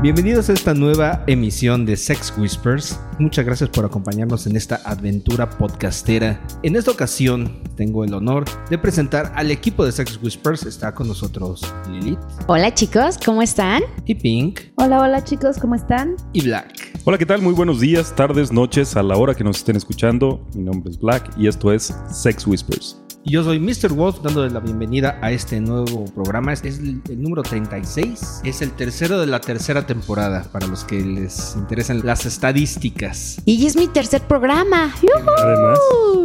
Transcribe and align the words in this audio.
Bienvenidos 0.00 0.48
a 0.48 0.52
esta 0.52 0.74
nueva 0.74 1.24
emisión 1.26 1.84
de 1.84 1.96
Sex 1.96 2.32
Whispers. 2.38 3.00
Muchas 3.18 3.44
gracias 3.44 3.68
por 3.68 3.84
acompañarnos 3.84 4.46
en 4.46 4.54
esta 4.54 4.76
aventura 4.84 5.50
podcastera. 5.50 6.40
En 6.62 6.76
esta 6.76 6.92
ocasión 6.92 7.60
tengo 7.74 8.04
el 8.04 8.14
honor 8.14 8.44
de 8.70 8.78
presentar 8.78 9.32
al 9.34 9.50
equipo 9.50 9.84
de 9.84 9.90
Sex 9.90 10.20
Whispers. 10.22 10.66
Está 10.66 10.94
con 10.94 11.08
nosotros 11.08 11.62
Lilith 11.90 12.20
Hola 12.46 12.72
chicos, 12.72 13.18
¿cómo 13.24 13.42
están? 13.42 13.82
y 14.04 14.14
Pink 14.14 14.60
Hola, 14.76 15.00
hola 15.00 15.24
chicos, 15.24 15.58
¿cómo 15.58 15.74
están? 15.74 16.14
y 16.32 16.42
Black. 16.42 17.00
Hola, 17.04 17.18
¿qué 17.18 17.26
tal? 17.26 17.42
Muy 17.42 17.54
buenos 17.54 17.80
días, 17.80 18.14
tardes, 18.14 18.52
noches, 18.52 18.96
a 18.96 19.02
la 19.02 19.16
hora 19.16 19.34
que 19.34 19.42
nos 19.42 19.56
estén 19.58 19.74
escuchando. 19.74 20.46
Mi 20.54 20.62
nombre 20.62 20.92
es 20.92 21.00
Black 21.00 21.28
y 21.36 21.48
esto 21.48 21.72
es 21.72 21.92
Sex 22.08 22.46
Whispers. 22.46 23.00
Y 23.28 23.32
Yo 23.32 23.44
soy 23.44 23.60
Mr. 23.60 23.92
Wolf 23.92 24.22
dándole 24.22 24.48
la 24.50 24.58
bienvenida 24.60 25.18
a 25.20 25.30
este 25.30 25.60
nuevo 25.60 26.06
programa. 26.14 26.54
Es 26.54 26.62
el, 26.64 27.02
el 27.10 27.20
número 27.22 27.42
36. 27.42 28.40
Es 28.42 28.62
el 28.62 28.70
tercero 28.70 29.20
de 29.20 29.26
la 29.26 29.38
tercera 29.38 29.86
temporada 29.86 30.44
para 30.50 30.66
los 30.66 30.82
que 30.84 30.98
les 31.02 31.54
interesan 31.54 32.00
las 32.06 32.24
estadísticas. 32.24 33.42
Y 33.44 33.66
es 33.66 33.76
mi 33.76 33.86
tercer 33.86 34.22
programa. 34.22 34.94
¡Yujú! 35.02 35.28
Además, 35.44 35.78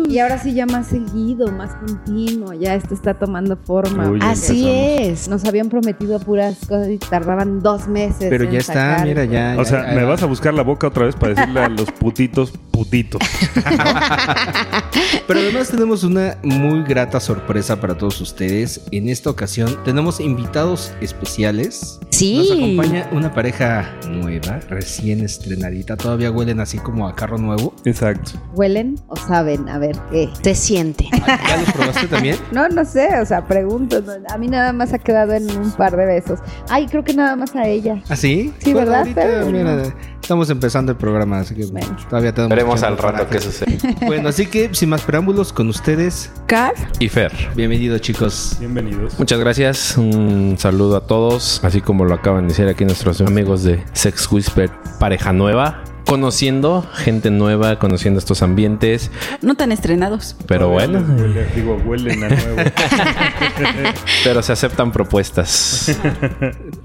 Y 0.07 0.19
ahora 0.19 0.37
sí 0.41 0.53
ya 0.53 0.65
más 0.65 0.87
seguido, 0.87 1.51
más 1.51 1.75
continuo, 1.75 2.53
ya 2.53 2.73
esto 2.75 2.93
está 2.93 3.13
tomando 3.15 3.57
forma. 3.57 4.09
Uy, 4.09 4.19
Así 4.21 4.65
es. 4.69 5.27
Nos 5.27 5.43
habían 5.43 5.67
prometido 5.69 6.19
puras 6.21 6.55
cosas 6.59 6.87
y 6.87 6.99
tardaban 6.99 7.59
dos 7.61 7.85
meses. 7.89 8.27
Pero 8.29 8.45
en 8.45 8.51
ya 8.51 8.59
está, 8.59 8.73
sacar. 8.73 9.07
mira, 9.07 9.25
ya. 9.25 9.55
o 9.57 9.63
ya- 9.63 9.69
sea, 9.69 9.87
ya- 9.89 9.93
me 9.99 10.05
vas 10.05 10.23
a 10.23 10.25
buscar 10.25 10.53
la 10.53 10.63
boca 10.63 10.87
otra 10.87 11.05
vez 11.05 11.17
para 11.17 11.33
decirle 11.33 11.59
a 11.59 11.67
los 11.67 11.91
putitos, 11.91 12.51
putitos. 12.71 13.21
Pero 15.27 15.39
además 15.39 15.69
tenemos 15.69 16.03
una 16.05 16.37
muy 16.43 16.83
grata 16.93 17.19
sorpresa 17.19 17.81
para 17.81 17.97
todos 17.97 18.21
ustedes. 18.21 18.81
En 18.91 19.09
esta 19.09 19.31
ocasión 19.31 19.79
tenemos 19.83 20.19
invitados 20.19 20.93
especiales. 21.01 21.99
Sí. 22.11 22.37
Nos 22.37 22.51
acompaña 22.51 23.09
una 23.11 23.33
pareja 23.33 23.91
nueva, 24.07 24.59
recién 24.69 25.21
estrenadita. 25.25 25.97
Todavía 25.97 26.29
huelen 26.29 26.59
así 26.59 26.77
como 26.77 27.07
a 27.07 27.15
carro 27.15 27.39
nuevo. 27.39 27.73
Exacto. 27.85 28.33
¿Huelen 28.53 28.99
o 29.07 29.15
saben? 29.15 29.67
A 29.69 29.79
ver, 29.79 29.97
¿qué? 30.11 30.29
Se 30.43 30.53
siente. 30.53 31.07
¿Ya 31.25 31.57
los 31.57 31.71
probaste 31.73 32.07
también? 32.07 32.37
No, 32.51 32.69
no 32.69 32.85
sé, 32.85 33.07
o 33.19 33.25
sea, 33.25 33.47
pregunto. 33.47 34.03
A 34.29 34.37
mí 34.37 34.47
nada 34.47 34.71
más 34.73 34.93
ha 34.93 34.99
quedado 34.99 35.33
en 35.33 35.49
un 35.49 35.71
par 35.71 35.97
de 35.97 36.05
besos. 36.05 36.39
Ay, 36.69 36.85
creo 36.85 37.03
que 37.03 37.15
nada 37.15 37.35
más 37.35 37.55
a 37.55 37.67
ella. 37.67 38.03
¿Ah, 38.09 38.15
sí? 38.15 38.53
Sí, 38.59 38.73
¿verdad? 38.73 38.99
ahorita, 38.99 39.45
mira, 39.51 39.83
estamos 40.21 40.49
empezando 40.51 40.91
el 40.91 40.97
programa, 40.99 41.39
así 41.39 41.55
que 41.55 41.65
Bueno. 41.65 41.97
todavía 42.07 42.31
tenemos 42.33 42.49
Veremos 42.51 42.83
al 42.83 42.97
rato 42.99 43.27
qué 43.27 43.39
sucede. 43.41 43.77
Bueno, 44.05 44.29
así 44.29 44.45
que 44.45 44.69
sin 44.73 44.89
más 44.89 45.01
preámbulos, 45.01 45.51
con 45.51 45.67
ustedes, 45.69 46.29
¿Car? 46.45 46.72
Y 46.99 47.09
Fer. 47.09 47.31
bienvenidos 47.55 48.01
chicos. 48.01 48.57
Bienvenidos. 48.59 49.17
Muchas 49.19 49.39
gracias. 49.39 49.97
Un 49.97 50.55
saludo 50.57 50.97
a 50.97 51.07
todos. 51.07 51.59
Así 51.63 51.81
como 51.81 52.05
lo 52.05 52.13
acaban 52.13 52.43
de 52.47 52.53
decir 52.53 52.67
aquí 52.67 52.85
nuestros 52.85 53.21
amigos 53.21 53.63
de 53.63 53.83
Sex 53.93 54.31
Whisper, 54.31 54.69
pareja 54.99 55.33
nueva. 55.33 55.83
Conociendo 56.05 56.85
gente 56.93 57.31
nueva, 57.31 57.79
conociendo 57.79 58.19
estos 58.19 58.41
ambientes. 58.43 59.09
No 59.41 59.55
tan 59.55 59.71
estrenados. 59.71 60.35
Pero 60.47 60.67
Todavía 60.67 60.99
bueno, 60.99 61.15
huele- 61.23 61.53
digo, 61.55 61.81
huelen 61.85 62.23
a 62.25 62.29
nuevo. 62.29 62.55
pero 64.23 64.43
se 64.43 64.51
aceptan 64.51 64.91
propuestas. 64.91 65.97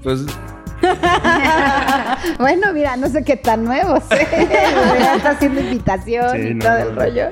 Pues 0.03 0.25
Bueno, 2.39 2.71
mira, 2.73 2.95
no 2.95 3.09
sé 3.09 3.23
qué 3.23 3.35
tan 3.35 3.65
nuevos, 3.65 4.03
¿eh? 4.11 4.47
Está 5.17 5.31
haciendo 5.31 5.59
invitación 5.61 6.31
Sí, 6.35 6.47
y 6.49 6.53
no, 6.53 6.65
todo 6.65 6.73
no, 6.73 6.79
el 6.79 6.95
no. 6.95 7.01
rollo. 7.01 7.23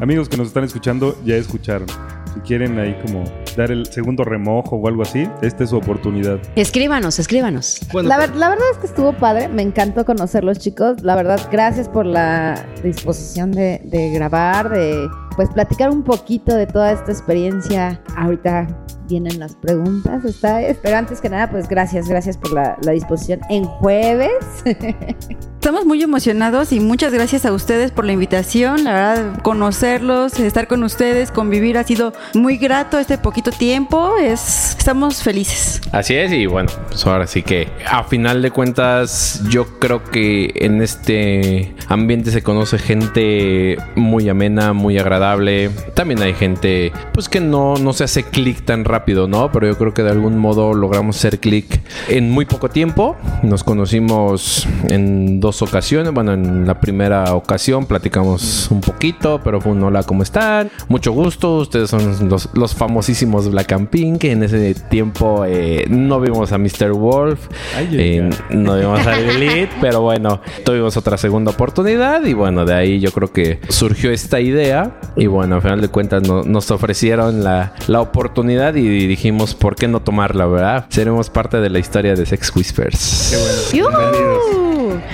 Amigos 0.00 0.28
que 0.28 0.36
nos 0.36 0.48
están 0.48 0.64
escuchando, 0.64 1.16
ya 1.24 1.36
escucharon. 1.36 1.86
Si 2.34 2.40
quieren 2.40 2.78
ahí 2.78 2.96
como 3.04 3.24
dar 3.56 3.72
el 3.72 3.86
segundo 3.86 4.22
remojo 4.24 4.76
o 4.76 4.86
algo 4.88 5.02
así, 5.02 5.28
esta 5.42 5.64
es 5.64 5.70
su 5.70 5.76
oportunidad. 5.76 6.38
Escríbanos, 6.54 7.18
escríbanos. 7.18 7.80
bueno, 7.92 8.08
La, 8.08 8.18
ver- 8.18 8.36
la 8.36 8.48
verdad 8.48 8.64
es 8.72 8.78
que 8.78 8.86
estuvo 8.86 9.12
padre, 9.12 9.48
me 9.48 9.62
encantó 9.62 10.04
conocerlos 10.04 10.58
chicos, 10.60 11.02
la 11.02 11.16
verdad 11.16 11.40
gracias 11.50 11.88
por 11.88 12.06
la 12.06 12.64
disposición 12.84 13.50
de, 13.50 13.82
de 13.84 14.10
grabar, 14.10 14.70
de 14.70 15.08
pues 15.34 15.48
platicar 15.50 15.90
un 15.90 16.04
poquito 16.04 16.54
de 16.54 16.66
toda 16.66 16.92
esta 16.92 17.10
experiencia. 17.10 18.00
Ahorita 18.16 18.68
vienen 19.10 19.40
las 19.40 19.56
preguntas, 19.56 20.24
está, 20.24 20.60
pero 20.82 20.96
antes 20.96 21.20
que 21.20 21.28
nada 21.28 21.50
pues 21.50 21.68
gracias, 21.68 22.08
gracias 22.08 22.36
por 22.36 22.52
la, 22.52 22.78
la 22.82 22.92
disposición 22.92 23.40
en 23.50 23.64
jueves. 23.64 24.30
Estamos 25.60 25.84
muy 25.84 26.02
emocionados 26.02 26.72
y 26.72 26.80
muchas 26.80 27.12
gracias 27.12 27.44
a 27.44 27.52
ustedes 27.52 27.90
por 27.90 28.06
la 28.06 28.12
invitación. 28.12 28.82
La 28.82 28.92
verdad, 28.94 29.42
conocerlos, 29.42 30.40
estar 30.40 30.66
con 30.66 30.82
ustedes, 30.84 31.30
convivir 31.30 31.76
ha 31.76 31.84
sido 31.84 32.14
muy 32.32 32.56
grato 32.56 32.98
este 32.98 33.18
poquito 33.18 33.50
tiempo. 33.50 34.16
Es, 34.16 34.74
estamos 34.78 35.22
felices. 35.22 35.82
Así 35.92 36.14
es, 36.14 36.32
y 36.32 36.46
bueno, 36.46 36.70
pues 36.88 37.06
ahora 37.06 37.26
sí 37.26 37.42
que 37.42 37.68
a 37.86 38.04
final 38.04 38.40
de 38.40 38.50
cuentas, 38.50 39.42
yo 39.50 39.78
creo 39.78 40.02
que 40.02 40.50
en 40.54 40.80
este 40.80 41.74
ambiente 41.88 42.30
se 42.30 42.42
conoce 42.42 42.78
gente 42.78 43.76
muy 43.96 44.30
amena, 44.30 44.72
muy 44.72 44.98
agradable. 44.98 45.68
También 45.94 46.22
hay 46.22 46.32
gente, 46.32 46.90
pues 47.12 47.28
que 47.28 47.40
no, 47.40 47.74
no 47.76 47.92
se 47.92 48.04
hace 48.04 48.22
clic 48.22 48.64
tan 48.64 48.86
rápido, 48.86 48.99
¿no? 49.28 49.50
Pero 49.52 49.66
yo 49.66 49.76
creo 49.78 49.94
que 49.94 50.02
de 50.02 50.10
algún 50.10 50.38
modo 50.38 50.74
logramos 50.74 51.16
hacer 51.16 51.38
clic 51.40 51.80
en 52.08 52.30
muy 52.30 52.44
poco 52.44 52.68
tiempo. 52.68 53.16
Nos 53.42 53.64
conocimos 53.64 54.66
en 54.88 55.40
dos 55.40 55.62
ocasiones. 55.62 56.12
Bueno, 56.12 56.32
en 56.32 56.66
la 56.66 56.80
primera 56.80 57.34
ocasión 57.34 57.86
platicamos 57.86 58.70
un 58.70 58.80
poquito, 58.80 59.40
pero 59.42 59.60
fue 59.60 59.72
un 59.72 59.82
hola, 59.82 60.02
¿cómo 60.02 60.22
están? 60.22 60.70
Mucho 60.88 61.12
gusto, 61.12 61.56
ustedes 61.58 61.90
son 61.90 62.28
los, 62.28 62.48
los 62.54 62.74
famosísimos 62.74 63.50
Black 63.50 63.72
and 63.72 63.88
Pink. 63.88 64.24
En 64.24 64.42
ese 64.42 64.74
tiempo 64.74 65.44
eh, 65.46 65.86
no 65.88 66.20
vimos 66.20 66.52
a 66.52 66.58
Mr. 66.58 66.92
Wolf, 66.92 67.48
Ay, 67.76 67.88
eh, 67.92 68.30
no 68.50 68.76
vimos 68.76 69.06
a 69.06 69.16
Lilith, 69.16 69.70
pero 69.80 70.02
bueno, 70.02 70.40
tuvimos 70.64 70.96
otra 70.96 71.16
segunda 71.16 71.50
oportunidad 71.50 72.24
y 72.24 72.34
bueno, 72.34 72.64
de 72.64 72.74
ahí 72.74 73.00
yo 73.00 73.10
creo 73.12 73.32
que 73.32 73.60
surgió 73.68 74.10
esta 74.10 74.40
idea 74.40 75.00
y 75.16 75.26
bueno, 75.26 75.56
al 75.56 75.62
final 75.62 75.80
de 75.80 75.88
cuentas 75.88 76.22
no- 76.26 76.42
nos 76.42 76.70
ofrecieron 76.70 77.42
la, 77.44 77.74
la 77.86 78.00
oportunidad 78.00 78.74
y 78.74 78.88
dijimos, 78.90 79.54
¿por 79.54 79.76
qué 79.76 79.88
no 79.88 80.00
tomarla, 80.00 80.46
verdad? 80.46 80.86
Seremos 80.88 81.30
parte 81.30 81.60
de 81.60 81.70
la 81.70 81.78
historia 81.78 82.14
de 82.14 82.26
Sex 82.26 82.54
Whispers. 82.54 83.28
Qué 83.30 83.82
bueno. 83.82 83.98
Bienvenidos. 83.98 84.59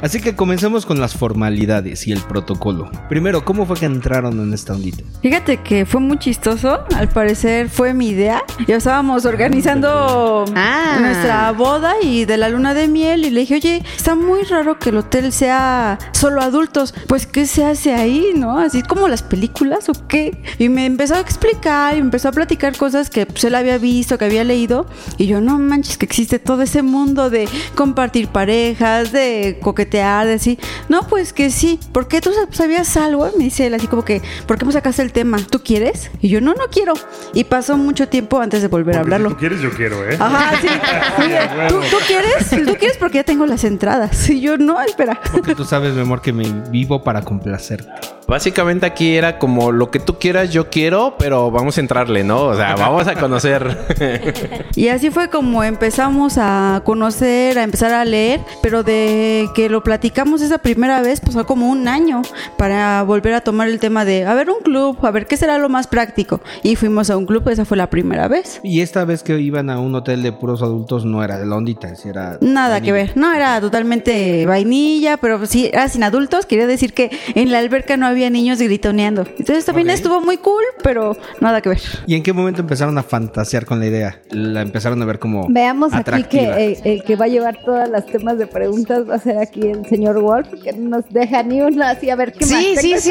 Así 0.03 0.21
que 0.21 0.35
comencemos 0.37 0.87
con 0.87 1.01
las 1.01 1.15
formalidades 1.15 2.07
y 2.07 2.13
el 2.13 2.21
protocolo. 2.21 2.91
Primero, 3.09 3.45
¿cómo 3.45 3.67
fue 3.67 3.77
que 3.77 3.87
entraron 3.87 4.41
en 4.41 4.53
esta 4.53 4.75
ondita? 4.75 5.03
Fíjate 5.23 5.59
que 5.59 5.87
fue 5.87 6.01
muy 6.01 6.19
chistoso. 6.19 6.81
Al 6.95 7.09
parecer 7.09 7.69
fue 7.69 7.95
mi 7.95 8.09
idea. 8.09 8.43
Ya 8.67 8.77
estábamos 8.77 9.25
organizando 9.25 10.45
Ah. 10.55 10.99
nuestra 11.01 11.53
boda 11.53 11.95
y 12.03 12.25
de 12.25 12.37
la 12.37 12.49
luna 12.49 12.75
de 12.75 12.89
miel. 12.89 13.25
Y 13.25 13.31
le 13.31 13.41
dije, 13.41 13.57
oye, 13.57 13.83
está 13.97 14.15
muy 14.15 14.43
raro 14.43 14.79
que 14.79 14.91
el 14.91 14.97
hotel 14.99 15.33
sea 15.33 15.99
solo 16.13 16.41
adultos. 16.43 16.95
Pues, 17.07 17.27
¿qué 17.27 17.47
se 17.47 17.65
hace 17.65 17.95
ahí, 17.95 18.33
no? 18.37 18.59
Así 18.59 18.83
como 18.83 19.09
las 19.09 19.23
películas 19.23 19.89
o 19.89 19.93
qué. 20.09 20.43
Y 20.59 20.69
me 20.69 20.87
empezó 20.87 21.15
a 21.15 21.21
explicar 21.21 21.95
y 21.95 21.99
me 21.99 22.05
empezó 22.07 22.29
a 22.29 22.33
platicar 22.33 22.77
cosas 22.77 23.11
que 23.11 23.27
pues, 23.27 23.45
él 23.45 23.55
había 23.55 23.79
visto, 23.79 24.19
que 24.19 24.25
había 24.25 24.45
leído. 24.45 24.87
Y 25.19 25.27
yo, 25.27 25.41
no 25.41 25.59
manches, 25.59 25.97
que 25.99 26.07
existe 26.07 26.39
todo 26.39 26.63
ese 26.63 26.83
mundo 26.83 27.31
de 27.31 27.49
compartir 27.75 28.29
parejas, 28.29 29.13
de 29.13 29.59
coquetear, 29.67 30.27
de 30.29 30.35
así. 30.35 30.59
No, 30.89 31.03
pues 31.09 31.33
que 31.33 31.51
sí. 31.51 31.81
¿Por 31.93 32.07
qué 32.07 32.21
tú 32.21 32.31
sabías 32.53 32.97
algo? 32.97 33.29
Me 33.37 33.45
dice 33.45 33.67
él 33.67 33.75
así 33.75 33.89
como 33.89 34.05
que, 34.05 34.23
¿por 34.47 34.59
qué 34.59 34.65
me 34.65 34.71
sacaste 34.73 35.03
el 35.03 35.13
tema? 35.13 35.39
¿Tú 35.51 35.61
quieres? 35.65 36.11
Y 36.21 36.29
yo, 36.29 36.41
no, 36.41 36.55
no 36.55 36.69
quiero. 36.71 36.95
Y 37.35 37.45
pasó 37.45 37.77
mucho 37.77 38.09
tiempo 38.09 38.41
antes 38.41 38.63
de 38.63 38.69
volver 38.69 38.97
a 38.97 39.01
Porque 39.01 39.11
si 39.11 39.15
hablarlo. 39.15 39.31
tú 39.31 39.37
quieres, 39.41 39.61
yo 39.61 39.71
quiero, 39.71 40.09
¿eh? 40.09 40.17
Ajá, 40.21 40.57
sí. 40.61 40.69
¿tú, 41.69 41.81
tú 41.91 41.97
quieres? 42.07 42.49
¿Tú 42.51 42.77
quieres? 42.79 42.97
Porque 42.97 43.17
ya 43.19 43.25
tengo 43.25 43.45
las 43.47 43.65
entradas. 43.65 44.31
Y 44.31 44.41
yo, 44.41 44.57
no, 44.57 44.81
espera. 44.81 45.21
Porque 45.33 45.55
tú 45.55 45.65
sabes, 45.65 45.95
mi 45.95 46.03
amor, 46.03 46.21
que 46.23 46.33
me 46.33 46.45
vivo 46.71 47.03
para 47.03 47.23
complacerte. 47.23 47.91
Básicamente 48.29 48.87
aquí 48.87 49.15
era 49.17 49.39
como 49.39 49.71
lo 49.71 49.91
que 49.91 50.01
tú 50.01 50.19
quieras, 50.19 50.51
yo 50.51 50.69
quiero, 50.69 51.15
pero 51.17 51.51
vamos 51.51 51.79
a 51.79 51.81
entrarle, 51.81 52.25
¿no? 52.25 52.45
O 52.47 52.57
sea, 52.57 52.75
vamos 52.75 53.07
a 53.07 53.15
conocer. 53.15 53.77
Y 54.75 54.89
así 54.89 55.11
fue 55.11 55.31
como 55.31 55.65
empezamos 55.65 56.37
a 56.39 56.83
conocer, 56.85 57.59
a 57.59 57.63
empezar 57.63 57.93
a 57.93 58.05
leer, 58.05 58.41
pero 58.63 58.83
de 58.83 59.49
que 59.57 59.71
lo 59.71 59.83
platicamos 59.83 60.43
esa 60.43 60.59
primera 60.59 61.01
vez, 61.01 61.21
pasó 61.23 61.47
como 61.47 61.71
un 61.71 61.89
año 61.89 62.21
para 62.59 63.03
volver 63.05 63.33
a 63.33 63.41
tomar 63.41 63.69
el 63.69 63.81
tema 63.81 64.05
de, 64.05 64.27
a 64.27 64.35
ver, 64.35 64.51
un 64.51 64.61
club, 64.63 64.99
a 65.01 65.11
ver 65.11 65.27
qué 65.27 65.39
será 65.39 65.57
lo 65.57 65.71
más 65.71 65.87
práctico. 65.87 66.43
Y 66.63 66.77
fuimos 66.77 67.09
a 67.09 67.17
un 67.17 67.25
club, 67.25 67.49
esa 67.49 67.65
fue 67.65 67.79
la 67.79 67.89
primera 67.89 68.29
vez. 68.29 68.61
Y 68.63 68.83
esta 68.83 69.07
vez 69.07 69.23
que 69.23 69.41
iban 69.41 69.71
a 69.71 69.81
un 69.81 69.95
hotel 69.95 70.23
de 70.23 70.31
puros 70.33 70.61
adultos 70.61 71.07
no 71.07 71.25
era 71.25 71.39
de 71.39 71.47
la 71.47 71.57
ondita, 71.57 71.95
si 71.97 72.11
era... 72.11 72.37
Nada 72.43 72.83
que 72.83 72.93
ver, 72.93 73.17
no 73.17 73.33
era 73.33 73.59
totalmente 73.63 74.45
vainilla, 74.45 75.17
pero 75.17 75.47
sí 75.47 75.71
era 75.73 75.89
sin 75.89 76.03
adultos. 76.03 76.45
Quería 76.45 76.67
decir 76.67 76.93
que 76.93 77.11
en 77.35 77.51
la 77.51 77.59
alberca 77.61 77.97
no 77.97 78.05
había 78.07 78.29
niños 78.29 78.59
gritoneando. 78.59 79.23
Entonces 79.39 79.65
también 79.65 79.89
Ok. 79.89 79.95
estuvo 79.95 80.21
muy 80.21 80.37
cool, 80.37 80.65
pero 80.83 81.17
nada 81.41 81.63
que 81.63 81.71
ver. 81.71 81.81
¿Y 82.07 82.15
en 82.15 82.23
qué 82.23 82.35
momento 82.35 82.61
empezaron 82.61 82.99
a 82.99 83.03
fantasear 83.03 83.65
con 83.65 83.81
la 83.81 83.87
idea? 83.87 84.21
La 84.31 84.61
empezaron 84.61 85.01
a 85.01 85.07
ver 85.07 85.19
como 85.19 85.47
Veamos 85.49 85.95
aquí 85.95 86.25
que 86.25 86.41
atractiva. 86.51 86.59
el, 86.61 86.77
el 86.85 87.03
que 87.05 87.17
va 87.17 87.25
a 87.25 87.29
llevar 87.29 87.59
todas 87.65 87.89
las 87.89 88.05
temas 88.05 88.37
de 88.37 88.47
preguntas 88.47 89.09
va 89.09 89.15
a 89.15 89.19
ser 89.19 89.46
aquí 89.49 89.63
el 89.69 89.87
señor 89.87 90.21
Wolf, 90.21 90.49
que 90.63 90.73
no 90.73 90.97
nos 90.99 91.05
deja 91.11 91.43
ni 91.43 91.61
una 91.61 91.91
así 91.91 92.11
a 92.11 92.17
ver 92.17 92.33
qué 92.33 92.45
Sí, 92.45 92.55
más. 92.75 92.83
sí, 92.83 92.95
sí, 92.99 93.11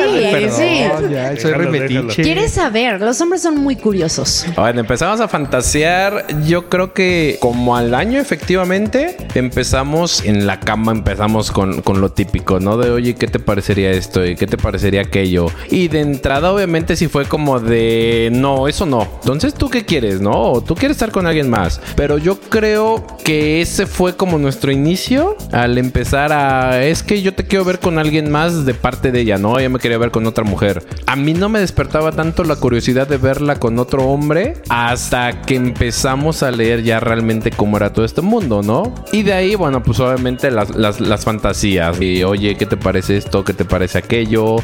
sí. 0.52 1.12
ya, 1.12 1.36
soy 1.40 1.52
remetiche. 1.54 2.24
¿Quieres 2.24 2.52
saber? 2.52 3.00
Los 3.02 3.20
hombres 3.22 3.42
son 3.42 3.58
muy 3.58 3.76
curiosos. 3.76 4.46
Bueno, 4.56 4.80
empezamos 4.82 5.20
a 5.20 5.28
fantasear. 5.28 6.26
Yo 6.46 6.70
creo 6.70 6.94
que 6.94 7.38
como 7.40 7.76
al 7.76 7.94
año, 7.96 8.20
efectivamente, 8.20 9.18
empezamos 9.36 10.24
en 10.26 10.46
la 10.48 10.60
cama, 10.60 10.92
empezamos 10.92 11.52
con, 11.52 11.82
con 11.82 12.02
lo 12.02 12.12
típico, 12.12 12.60
¿no? 12.60 12.78
De 12.78 12.92
oye, 12.92 13.16
¿qué 13.16 13.28
te 13.28 13.40
parecería 13.40 13.92
esto? 13.92 14.26
¿Y 14.26 14.36
qué 14.36 14.48
te 14.48 14.58
parecería 14.58 15.02
aquello? 15.02 15.48
Y 15.70 15.88
de 15.88 16.02
entrada, 16.02 16.52
obviamente, 16.52 16.96
sí 16.96 17.08
fue 17.08 17.26
como 17.26 17.60
de 17.60 18.30
no, 18.32 18.68
eso 18.68 18.86
no. 18.86 19.08
Entonces, 19.22 19.54
¿tú 19.54 19.70
qué 19.70 19.86
quieres, 19.86 20.22
no? 20.22 20.52
O 20.52 20.62
tú 20.62 20.76
quieres 20.76 20.96
estar 20.96 21.12
con 21.12 21.26
alguien 21.28 21.50
más. 21.50 21.82
Pero 21.96 22.18
yo 22.18 22.40
creo 22.40 23.06
que 23.24 23.62
ese 23.62 23.86
fue 23.86 24.16
como 24.16 24.38
nuestro 24.38 24.72
inicio 24.72 25.36
al 25.52 25.78
empezar 25.78 26.25
es 26.26 27.04
que 27.04 27.22
yo 27.22 27.34
te 27.34 27.46
quiero 27.46 27.66
ver 27.66 27.80
con 27.80 28.00
alguien 28.00 28.32
más 28.32 28.66
de 28.66 28.74
parte 28.74 29.12
de 29.12 29.22
ella, 29.22 29.38
¿no? 29.38 29.60
Ella 29.60 29.70
me 29.70 29.80
quería 29.80 29.98
ver 29.98 30.12
con 30.12 30.26
otra 30.26 30.44
mujer. 30.44 30.84
A 31.06 31.16
mí 31.16 31.34
no 31.34 31.50
me 31.50 31.60
despertaba 31.60 32.12
tanto 32.12 32.44
la 32.44 32.56
curiosidad 32.56 33.08
de 33.08 33.18
verla 33.18 33.60
con 33.60 33.80
otro 33.80 34.06
hombre 34.06 34.56
hasta 34.70 35.42
que 35.42 35.56
empezamos 35.56 36.44
a 36.44 36.52
leer 36.52 36.84
ya 36.84 37.00
realmente 37.00 37.52
cómo 37.52 37.78
era 37.78 37.94
todo 37.94 38.06
este 38.06 38.22
mundo, 38.22 38.62
¿no? 38.62 38.94
Y 39.12 39.24
de 39.24 39.34
ahí, 39.34 39.56
bueno, 39.56 39.84
pues 39.84 40.00
obviamente 40.00 40.52
las, 40.52 40.76
las, 40.76 41.00
las 41.00 41.24
fantasías. 41.24 42.00
Y 42.02 42.24
oye, 42.24 42.56
¿qué 42.56 42.66
te 42.66 42.78
parece 42.78 43.18
esto? 43.18 43.44
¿Qué 43.44 43.54
te 43.54 43.66
parece 43.66 43.98
aquello? 43.98 44.58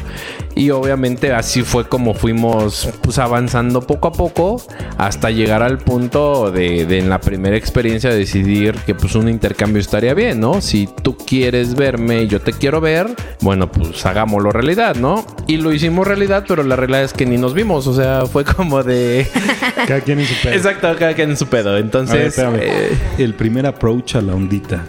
Y 0.54 0.70
obviamente 0.70 1.32
así 1.32 1.62
fue 1.62 1.88
como 1.88 2.14
fuimos 2.14 2.88
pues 3.02 3.18
avanzando 3.18 3.80
poco 3.82 4.08
a 4.08 4.12
poco 4.12 4.62
hasta 4.98 5.30
llegar 5.30 5.62
al 5.62 5.78
punto 5.78 6.50
de, 6.50 6.86
de 6.86 6.98
en 6.98 7.08
la 7.08 7.20
primera 7.20 7.56
experiencia 7.56 8.10
decidir 8.10 8.76
que 8.86 8.94
pues 8.94 9.14
un 9.14 9.28
intercambio 9.28 9.80
estaría 9.80 10.14
bien, 10.14 10.40
¿no? 10.40 10.60
Si 10.60 10.88
tú 11.02 11.16
quieres 11.16 11.51
verme 11.76 12.22
y 12.22 12.28
yo 12.28 12.40
te 12.40 12.52
quiero 12.52 12.80
ver, 12.80 13.06
bueno, 13.40 13.70
pues 13.70 14.04
hagámoslo 14.06 14.50
realidad, 14.50 14.96
¿no? 14.96 15.26
Y 15.46 15.58
lo 15.58 15.72
hicimos 15.72 16.06
realidad, 16.06 16.44
pero 16.48 16.62
la 16.62 16.76
realidad 16.76 17.04
es 17.04 17.12
que 17.12 17.26
ni 17.26 17.36
nos 17.36 17.54
vimos, 17.54 17.86
o 17.86 17.94
sea, 17.94 18.26
fue 18.32 18.44
como 18.44 18.82
de... 18.82 19.26
Cada 19.86 20.00
quien 20.00 20.20
en 20.20 20.26
su 20.26 20.34
pedo. 20.42 20.54
Exacto, 20.54 20.94
cada 20.98 21.14
quien 21.14 21.30
en 21.30 21.36
su 21.36 21.46
pedo. 21.46 21.72
Ver, 21.72 21.82
Entonces, 21.82 22.38
eh, 22.38 22.96
El 23.18 23.34
primer 23.34 23.66
approach 23.66 24.14
a 24.14 24.22
la 24.22 24.34
ondita. 24.34 24.84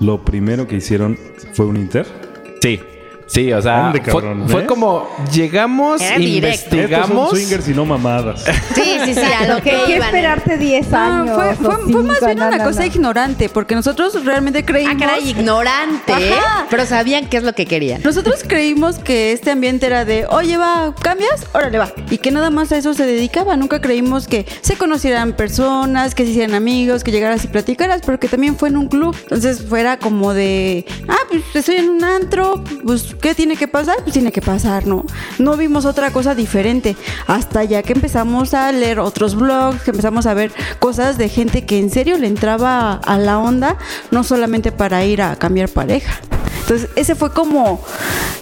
Lo 0.00 0.24
primero 0.24 0.66
que 0.66 0.76
hicieron 0.76 1.18
fue 1.52 1.66
un 1.66 1.76
inter. 1.76 2.06
sí. 2.60 2.80
Sí, 3.32 3.50
o 3.52 3.62
sea, 3.62 3.86
Ande, 3.86 4.02
fue, 4.02 4.12
cabrón, 4.12 4.44
fue 4.46 4.60
¿ves? 4.60 4.68
como 4.68 5.08
llegamos, 5.32 6.02
Era 6.02 6.18
directo. 6.18 6.48
Estos 6.48 6.70
son 6.70 6.78
investigamos. 6.80 7.30
swingers 7.30 7.68
y 7.68 7.74
no 7.74 7.86
mamadas. 7.86 8.44
Sí, 8.74 8.96
sí, 9.06 9.14
sí, 9.14 9.20
a 9.20 9.46
lo 9.46 9.56
que 9.62 9.70
¿Qué, 9.70 9.76
qué 9.86 9.96
iban. 9.96 10.08
esperarte 10.08 10.58
10 10.58 10.88
No, 10.90 10.98
años? 10.98 11.38
Ah, 11.40 11.54
fue, 11.58 11.68
más 12.02 12.20
bien 12.20 12.38
No, 12.38 12.46
una 12.48 12.58
no, 12.58 12.64
cosa 12.64 12.80
no. 12.80 12.86
ignorante, 12.86 13.48
porque 13.48 13.74
nosotros 13.74 14.22
realmente 14.24 14.64
creímos... 14.66 14.96
Ah, 14.96 14.98
caray, 14.98 15.28
ignorante. 15.30 16.12
Ajá. 16.12 16.66
Pero 16.68 16.84
sabían 16.84 17.26
qué 17.28 17.38
es 17.38 17.42
lo 17.42 17.54
que 17.54 17.64
querían. 17.66 18.02
Nosotros 18.02 18.44
creímos 18.46 18.98
que 18.98 19.32
este 19.32 19.50
ambiente 19.50 19.86
era 19.86 20.04
de, 20.04 20.26
oye, 20.26 20.58
va, 20.58 20.94
¿cambias? 21.00 21.46
Órale, 21.54 21.78
va. 21.78 21.90
Y 22.10 22.18
que 22.18 22.30
nada 22.30 22.50
más 22.50 22.70
a 22.72 22.76
eso 22.76 22.92
se 22.92 23.06
dedicaba. 23.06 23.56
Nunca 23.56 23.80
creímos 23.80 24.26
que 24.28 24.44
se 24.60 24.76
conocieran 24.76 25.32
personas, 25.32 26.14
que 26.14 26.24
se 26.24 26.32
hicieran 26.32 26.54
amigos, 26.54 27.02
que 27.02 27.10
llegaras 27.12 27.44
y 27.44 27.48
platicaras, 27.48 28.02
pero 28.04 28.20
que 28.20 28.28
también 28.28 28.56
fue 28.56 28.68
en 28.68 28.76
un 28.76 28.88
club. 28.88 29.16
Entonces 29.22 29.62
fuera 29.66 29.98
como 29.98 30.34
de, 30.34 30.84
ah, 31.08 31.16
pues 31.30 31.42
estoy 31.54 31.76
en 31.76 31.88
un 31.88 32.04
antro, 32.04 32.62
pues, 32.84 33.14
¿qué 33.22 33.34
tiene 33.34 33.56
que 33.56 33.68
pasar? 33.68 33.96
Pues 34.02 34.12
tiene 34.12 34.30
que 34.32 34.42
pasar, 34.42 34.86
¿no? 34.86 35.06
No 35.38 35.56
vimos 35.56 35.86
otra 35.86 36.10
cosa 36.10 36.34
diferente. 36.34 36.96
Hasta 37.26 37.64
ya 37.64 37.82
que 37.82 37.94
empezamos 37.94 38.52
a 38.52 38.70
leer 38.72 39.00
otros 39.00 39.34
blogs, 39.36 39.80
que 39.82 39.92
empezamos 39.92 40.26
a 40.26 40.34
ver 40.34 40.52
cosas 40.78 41.16
de 41.16 41.30
gente 41.30 41.64
que 41.64 41.78
en 41.78 41.88
serio 41.90 42.18
le 42.18 42.26
entraba 42.26 42.94
a 42.94 43.16
la 43.16 43.38
onda, 43.38 43.78
no 44.10 44.24
solamente 44.24 44.72
para 44.72 45.04
ir 45.06 45.22
a 45.22 45.36
cambiar 45.36 45.70
pareja. 45.70 46.20
Entonces, 46.60 46.90
ese 46.96 47.14
fue 47.14 47.32
como 47.32 47.80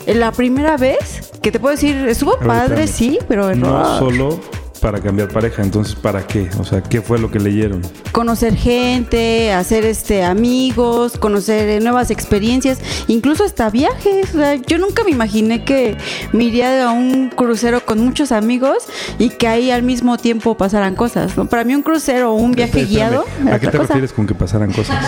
la 0.06 0.32
primera 0.32 0.77
vez 0.77 1.31
que 1.43 1.53
te 1.53 1.61
puedo 1.61 1.75
decir, 1.75 1.97
estuvo 2.09 2.38
padre, 2.38 2.87
sí, 2.87 3.19
pero 3.29 3.55
No 3.55 3.69
error. 3.69 3.99
solo 3.99 4.41
para 4.81 5.00
cambiar 5.00 5.29
pareja, 5.29 5.62
entonces 5.62 5.94
¿para 5.94 6.27
qué? 6.27 6.49
O 6.59 6.65
sea, 6.65 6.82
¿qué 6.82 7.00
fue 7.03 7.19
lo 7.19 7.31
que 7.31 7.38
leyeron? 7.38 7.82
conocer 8.12 8.55
gente, 8.56 9.53
hacer 9.53 9.85
este 9.85 10.25
amigos, 10.25 11.17
conocer 11.19 11.69
eh, 11.69 11.81
nuevas 11.81 12.11
experiencias, 12.11 12.81
incluso 13.09 13.44
hasta 13.44 13.71
viajes. 13.71 14.35
O 14.35 14.38
sea, 14.38 14.55
yo 14.56 14.79
nunca 14.79 15.05
me 15.05 15.11
imaginé 15.11 15.65
que 15.65 15.97
me 16.32 16.44
iría 16.44 16.88
a 16.88 16.93
un 16.93 17.29
crucero 17.29 17.81
con 17.85 17.99
muchos 18.00 18.32
amigos 18.32 18.85
y 19.19 19.31
que 19.31 19.49
ahí 19.49 19.71
al 19.71 19.82
mismo 19.82 20.19
tiempo 20.19 20.56
pasaran 20.56 20.97
cosas. 20.97 21.37
¿no? 21.37 21.47
Para 21.47 21.65
mí 21.65 21.75
un 21.75 21.83
crucero 21.83 22.33
o 22.33 22.35
un 22.35 22.53
viaje 22.53 22.83
Espérame, 22.83 22.91
guiado 23.11 23.25
¿A 23.53 23.59
qué 23.59 23.69
te 23.69 23.79
cosa. 23.79 23.94
refieres 23.94 24.12
con 24.12 24.26
que 24.26 24.35
pasaran 24.35 24.73
cosas? 24.73 24.97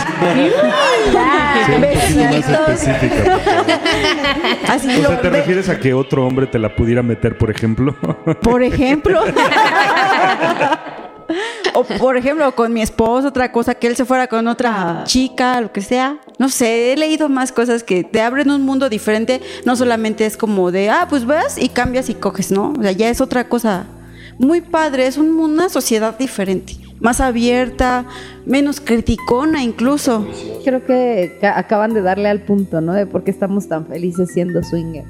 Así 4.69 4.89
O 4.89 5.07
sea, 5.07 5.21
¿te 5.21 5.31
refieres 5.31 5.69
a 5.69 5.79
que 5.79 5.93
otro 5.95 6.27
hombre 6.27 6.47
te 6.47 6.59
la 6.59 6.75
pudiera 6.75 7.03
meter, 7.03 7.37
por 7.37 7.51
ejemplo? 7.51 7.97
Por 8.41 8.63
ejemplo. 8.63 9.21
o 11.75 11.85
por 11.85 12.17
ejemplo, 12.17 12.53
con 12.55 12.73
mi 12.73 12.83
esposo, 12.83 13.29
otra 13.29 13.53
cosa, 13.53 13.75
que 13.75 13.87
él 13.87 13.97
se 13.97 14.05
fuera 14.05 14.27
con 14.27 14.47
otra 14.49 15.03
chica, 15.05 15.61
lo 15.61 15.73
que 15.73 15.81
sea. 15.81 16.19
No 16.39 16.49
sé, 16.49 16.93
he 16.93 16.97
leído 16.97 17.29
más 17.29 17.53
cosas 17.53 17.83
que 17.83 18.05
te 18.05 18.21
abren 18.21 18.51
un 18.51 18.63
mundo 18.63 18.89
diferente. 18.89 19.41
No 19.65 19.77
solamente 19.77 20.27
es 20.27 20.37
como 20.37 20.71
de, 20.71 20.91
ah, 20.91 21.07
pues 21.09 21.25
vas 21.25 21.59
y 21.59 21.69
cambias 21.69 22.09
y 22.11 22.15
coges, 22.15 22.51
¿no? 22.51 22.73
O 22.79 22.83
sea, 22.83 22.93
ya 22.93 23.09
es 23.09 23.21
otra 23.21 23.49
cosa 23.49 23.85
muy 24.39 24.61
padre. 24.61 25.07
Es 25.07 25.17
un- 25.17 25.39
una 25.39 25.69
sociedad 25.69 26.17
diferente. 26.19 26.77
Más 27.01 27.21
abierta, 27.21 28.05
menos 28.47 28.81
criticona 28.81 29.63
incluso. 29.63 30.27
Creo 30.65 30.85
que 30.87 31.37
ca- 31.41 31.59
acaban 31.59 31.95
de 31.95 32.03
darle 32.03 32.29
al 32.29 32.43
punto, 32.43 32.81
¿no? 32.81 32.93
De 32.93 33.07
por 33.07 33.25
qué 33.25 33.31
estamos 33.33 33.69
tan 33.69 33.87
felices 33.87 34.31
siendo 34.33 34.63
swinger. 34.63 35.05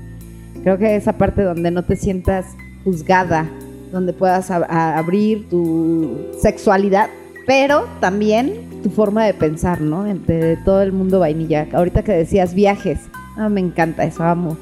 Creo 0.63 0.79
que 0.79 0.97
esa 0.97 1.19
parte 1.19 1.43
donde 1.43 1.71
no 1.71 1.83
te 1.83 1.97
sientas 1.97 2.47
juzgada, 2.85 3.51
donde 3.93 4.13
puedas 4.13 4.51
abrir 4.51 5.49
tu 5.49 6.17
sexualidad, 6.41 7.11
pero 7.47 7.87
también 8.01 8.55
tu 8.83 8.91
forma 8.91 9.25
de 9.25 9.35
pensar, 9.35 9.81
¿no? 9.81 10.07
Entre 10.07 10.57
todo 10.59 10.83
el 10.83 10.93
mundo 10.93 11.21
vainilla. 11.21 11.69
Ahorita 11.73 12.03
que 12.03 12.13
decías 12.13 12.55
viajes, 12.55 12.99
ah, 13.37 13.49
me 13.49 13.61
encanta 13.61 14.05
eso, 14.05 14.25
amo. 14.25 14.57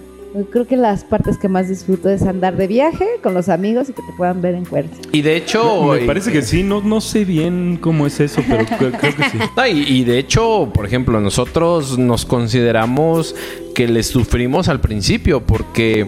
Creo 0.53 0.65
que 0.65 0.77
las 0.77 1.03
partes 1.03 1.38
que 1.38 1.49
más 1.49 1.69
disfruto 1.69 2.09
es 2.09 2.23
andar 2.23 2.56
de 2.56 2.69
viaje 2.69 3.05
con 3.21 3.35
los 3.35 3.49
amigos 3.49 3.88
y 3.88 3.93
que 3.93 4.00
te 4.03 4.12
puedan 4.17 4.41
ver 4.41 4.55
en 4.55 4.65
cuerpo. 4.65 4.94
Y 5.11 5.23
de 5.23 5.35
hecho... 5.37 5.87
Me 5.87 6.06
parece 6.06 6.31
que 6.31 6.43
sí, 6.43 6.62
no, 6.62 6.81
no 6.82 7.00
sé 7.00 7.25
bien 7.25 7.77
cómo 7.81 8.06
es 8.06 8.20
eso, 8.20 8.41
pero 8.49 8.63
cre- 8.65 8.96
creo 8.96 9.17
que 9.17 9.25
sí. 9.25 9.39
No, 9.56 9.67
y, 9.67 9.81
y 9.89 10.05
de 10.05 10.19
hecho, 10.20 10.70
por 10.72 10.87
ejemplo, 10.87 11.20
nosotros 11.20 11.99
nos 11.99 12.27
consideramos 12.27 13.34
que 13.75 13.89
les 13.89 14.06
sufrimos 14.06 14.69
al 14.69 14.81
principio 14.81 15.41
porque 15.41 16.06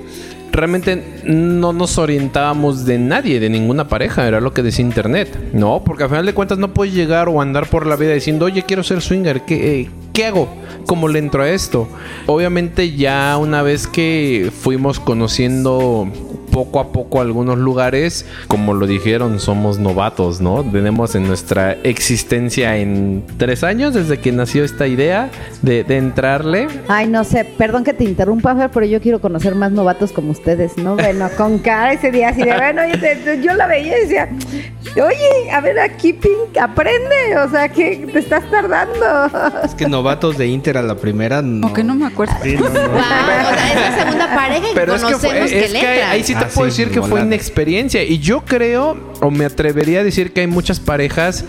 realmente 0.52 1.02
no 1.24 1.72
nos 1.72 1.98
orientábamos 1.98 2.84
de 2.84 2.98
nadie, 2.98 3.40
de 3.40 3.50
ninguna 3.50 3.88
pareja, 3.88 4.28
era 4.28 4.40
lo 4.40 4.52
que 4.52 4.62
decía 4.62 4.84
internet, 4.84 5.50
¿no? 5.52 5.82
Porque 5.84 6.04
al 6.04 6.10
final 6.10 6.26
de 6.26 6.34
cuentas 6.34 6.58
no 6.58 6.74
puedes 6.74 6.94
llegar 6.94 7.28
o 7.28 7.40
andar 7.40 7.68
por 7.68 7.86
la 7.86 7.96
vida 7.96 8.12
diciendo, 8.12 8.44
oye, 8.44 8.62
quiero 8.62 8.82
ser 8.82 9.00
swinger, 9.00 9.42
¿qué, 9.42 9.80
eh, 9.80 9.90
¿qué 10.12 10.26
hago? 10.26 10.48
¿Cómo 10.86 11.08
le 11.08 11.18
entro 11.18 11.42
a 11.42 11.48
esto? 11.48 11.88
Obviamente 12.26 12.94
ya 12.94 13.36
una 13.40 13.62
vez 13.62 13.86
que 13.86 14.52
fuimos 14.56 15.00
conociendo 15.00 16.08
poco 16.52 16.78
a 16.78 16.92
poco 16.92 17.20
algunos 17.20 17.58
lugares, 17.58 18.26
como 18.46 18.74
lo 18.74 18.86
dijeron, 18.86 19.40
somos 19.40 19.78
novatos, 19.78 20.40
¿no? 20.40 20.62
Tenemos 20.62 21.14
en 21.16 21.26
nuestra 21.26 21.72
existencia 21.82 22.76
en 22.76 23.24
tres 23.38 23.64
años 23.64 23.94
desde 23.94 24.18
que 24.18 24.30
nació 24.30 24.62
esta 24.62 24.86
idea 24.86 25.30
de, 25.62 25.80
entrarle. 25.96 26.68
Ay, 26.88 27.08
no 27.08 27.24
sé, 27.24 27.44
perdón 27.44 27.82
que 27.84 27.92
te 27.94 28.04
interrumpa, 28.04 28.54
Fer, 28.54 28.70
pero 28.70 28.86
yo 28.86 29.00
quiero 29.00 29.20
conocer 29.20 29.54
más 29.54 29.72
novatos 29.72 30.12
como 30.12 30.30
ustedes, 30.30 30.76
¿no? 30.76 30.94
Bueno, 30.96 31.28
con 31.36 31.58
cara 31.58 31.94
ese 31.94 32.10
día 32.10 32.28
así 32.28 32.42
de, 32.42 32.52
bueno, 32.54 32.82
y 32.86 32.92
te- 32.98 33.16
te- 33.16 33.42
yo 33.42 33.54
la 33.54 33.66
veía 33.66 33.98
y 33.98 34.02
decía, 34.02 34.28
Oye, 34.94 35.50
a 35.50 35.60
ver 35.60 35.78
aquí, 35.80 36.12
Pink, 36.12 36.58
aprende. 36.60 37.36
O 37.44 37.50
sea, 37.50 37.68
que 37.68 38.06
te 38.12 38.18
estás 38.18 38.42
tardando. 38.50 39.30
Es 39.64 39.74
que 39.74 39.88
novatos 39.88 40.36
de 40.38 40.46
Inter 40.48 40.76
a 40.78 40.82
la 40.82 40.96
primera 40.96 41.40
no. 41.42 41.62
Como 41.62 41.74
que 41.74 41.84
no 41.84 41.94
me 41.94 42.06
acuerdo. 42.06 42.34
Sí, 42.42 42.56
no, 42.56 42.68
no. 42.68 42.70
Wow, 42.70 42.80
o 42.98 43.02
sea, 43.02 43.72
es 43.72 43.80
la 43.80 43.98
segunda 44.04 44.34
pareja 44.34 44.66
y 44.70 44.74
Pero 44.74 44.94
es 44.94 45.02
que, 45.02 45.12
conocemos 45.12 45.40
fue, 45.50 45.58
que, 45.58 45.64
es 45.64 45.72
que 45.72 45.86
ahí 46.02 46.22
sí 46.24 46.34
te 46.34 46.44
Ah, 46.44 46.48
puedo 46.54 46.70
sí, 46.70 46.82
decir 46.82 46.92
que 46.94 47.00
fue 47.00 47.10
volada. 47.10 47.26
inexperiencia. 47.26 48.02
Y 48.02 48.18
yo 48.18 48.44
creo, 48.44 48.96
o 49.20 49.30
me 49.30 49.44
atrevería 49.44 50.00
a 50.00 50.04
decir 50.04 50.32
que 50.32 50.40
hay 50.42 50.46
muchas 50.46 50.80
parejas 50.80 51.44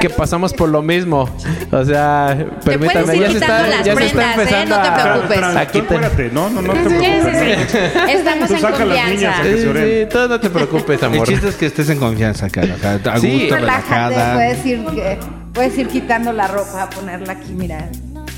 que 0.00 0.10
pasamos 0.10 0.52
por 0.52 0.68
lo 0.68 0.82
mismo. 0.82 1.28
O 1.72 1.84
sea, 1.84 2.46
permítame, 2.64 3.18
ya 3.18 3.30
se 3.30 3.38
está, 3.38 3.66
las 3.66 3.84
ya 3.84 3.96
se 3.96 4.06
está 4.06 4.34
prendas, 4.34 4.52
¿eh? 4.52 4.62
empezando 4.62 4.76
No 4.76 4.82
te 4.82 5.02
preocupes. 5.02 5.38
A 5.56 5.66
tú 5.66 5.78
espérate. 5.78 6.30
No, 6.32 6.50
no, 6.50 6.62
no 6.62 6.72
te 6.74 6.80
preocupes. 6.80 7.68
sí, 7.70 7.78
sí. 7.78 7.78
Estamos 8.12 8.48
Tú 8.48 8.54
en 8.54 8.60
saca 8.60 8.84
las 8.84 8.98
confianza. 8.98 9.14
niñas 9.14 9.38
a 9.38 9.42
que 9.42 9.54
Sí, 9.56 9.60
se 9.62 9.68
oren. 9.68 9.84
sí, 9.84 10.06
tú 10.12 10.28
no 10.28 10.40
te 10.40 10.50
preocupes, 10.50 10.98
El 11.02 11.04
amor. 11.06 11.26
chiste 11.28 11.48
es 11.48 11.54
que 11.56 11.66
estés 11.66 11.88
en 11.90 11.98
confianza, 11.98 12.48
cara. 12.50 12.73
O 12.74 12.78
sea, 12.78 13.00
a 13.12 13.18
Sí. 13.18 13.32
gusto, 13.40 13.54
Relájate, 13.56 13.88
relajada. 13.94 14.34
puedes 14.34 14.66
ir, 14.66 14.84
que- 14.86 15.18
puedes 15.52 15.78
ir 15.78 15.88
quitando 15.88 16.32
la 16.32 16.46
ropa, 16.48 16.88
ponerla 16.90 17.32
aquí, 17.34 17.52
mira. 17.52 17.88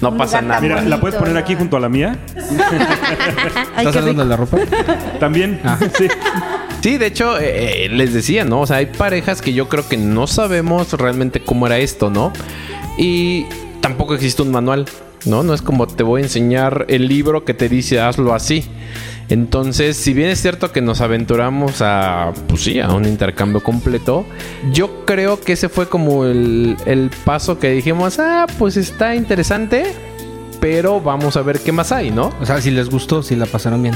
No 0.03 0.15
pasa 0.17 0.43
nada. 0.43 0.61
Mira, 0.61 0.83
¿la 0.83 1.01
puedes 1.01 1.19
poner 1.19 1.37
aquí 1.39 1.55
junto 1.55 1.77
a 1.79 1.81
la 1.81 1.89
mía? 1.89 2.19
Ay, 3.77 3.87
¿Estás 3.87 3.97
hablando 3.97 4.23
de 4.25 4.29
la 4.29 4.37
ropa? 4.37 4.59
También. 5.21 5.61
Ah. 5.65 5.79
Sí. 5.97 6.07
Sí, 6.83 6.99
de 6.99 7.07
hecho, 7.07 7.39
eh, 7.39 7.87
eh, 7.87 7.89
les 7.89 8.13
decía, 8.13 8.45
¿no? 8.45 8.61
O 8.61 8.67
sea, 8.67 8.77
hay 8.77 8.87
parejas 8.87 9.41
que 9.43 9.53
yo 9.55 9.69
creo 9.69 9.89
que 9.89 9.97
no 9.97 10.27
sabemos 10.27 10.93
realmente 10.93 11.41
cómo 11.41 11.67
era 11.67 11.79
esto, 11.79 12.11
¿no? 12.11 12.33
Y 12.99 13.47
tampoco 13.81 14.15
existe 14.15 14.43
un 14.43 14.51
manual, 14.53 14.87
¿no? 15.25 15.43
No 15.43 15.55
es 15.55 15.63
como 15.63 15.87
te 15.87 16.03
voy 16.03 16.21
a 16.21 16.25
enseñar 16.25 16.85
el 16.89 17.09
libro 17.09 17.45
que 17.45 17.55
te 17.55 17.69
dice 17.69 18.01
hazlo 18.01 18.35
así. 18.35 18.65
Entonces, 19.29 19.97
si 19.97 20.15
bien 20.15 20.29
es 20.29 20.41
cierto 20.41 20.73
que 20.73 20.81
nos 20.81 21.01
aventuramos 21.01 21.83
a, 21.83 22.33
pues 22.47 22.63
sí, 22.63 22.81
a 22.81 22.93
un 22.93 23.07
intercambio 23.07 23.63
completo, 23.63 24.25
yo 24.73 25.05
creo 25.05 25.41
que 25.41 25.55
ese 25.55 25.69
fue 25.69 25.89
como 25.89 26.25
el, 26.25 26.77
el 26.87 27.11
paso 27.25 27.59
que 27.59 27.71
dijimos, 27.71 28.19
ah, 28.19 28.47
pues 28.59 28.77
está 28.77 29.17
interesante, 29.17 29.85
pero 30.61 31.01
vamos 31.01 31.37
a 31.37 31.43
ver 31.43 31.61
qué 31.61 31.73
más 31.73 31.91
hay, 31.93 32.11
¿no? 32.11 32.33
O 32.41 32.47
sea, 32.47 32.61
si 32.61 32.71
les 32.71 32.89
gustó, 32.89 33.23
si 33.23 33.35
la 33.35 33.47
pasaron 33.47 33.83
bien. 33.83 33.95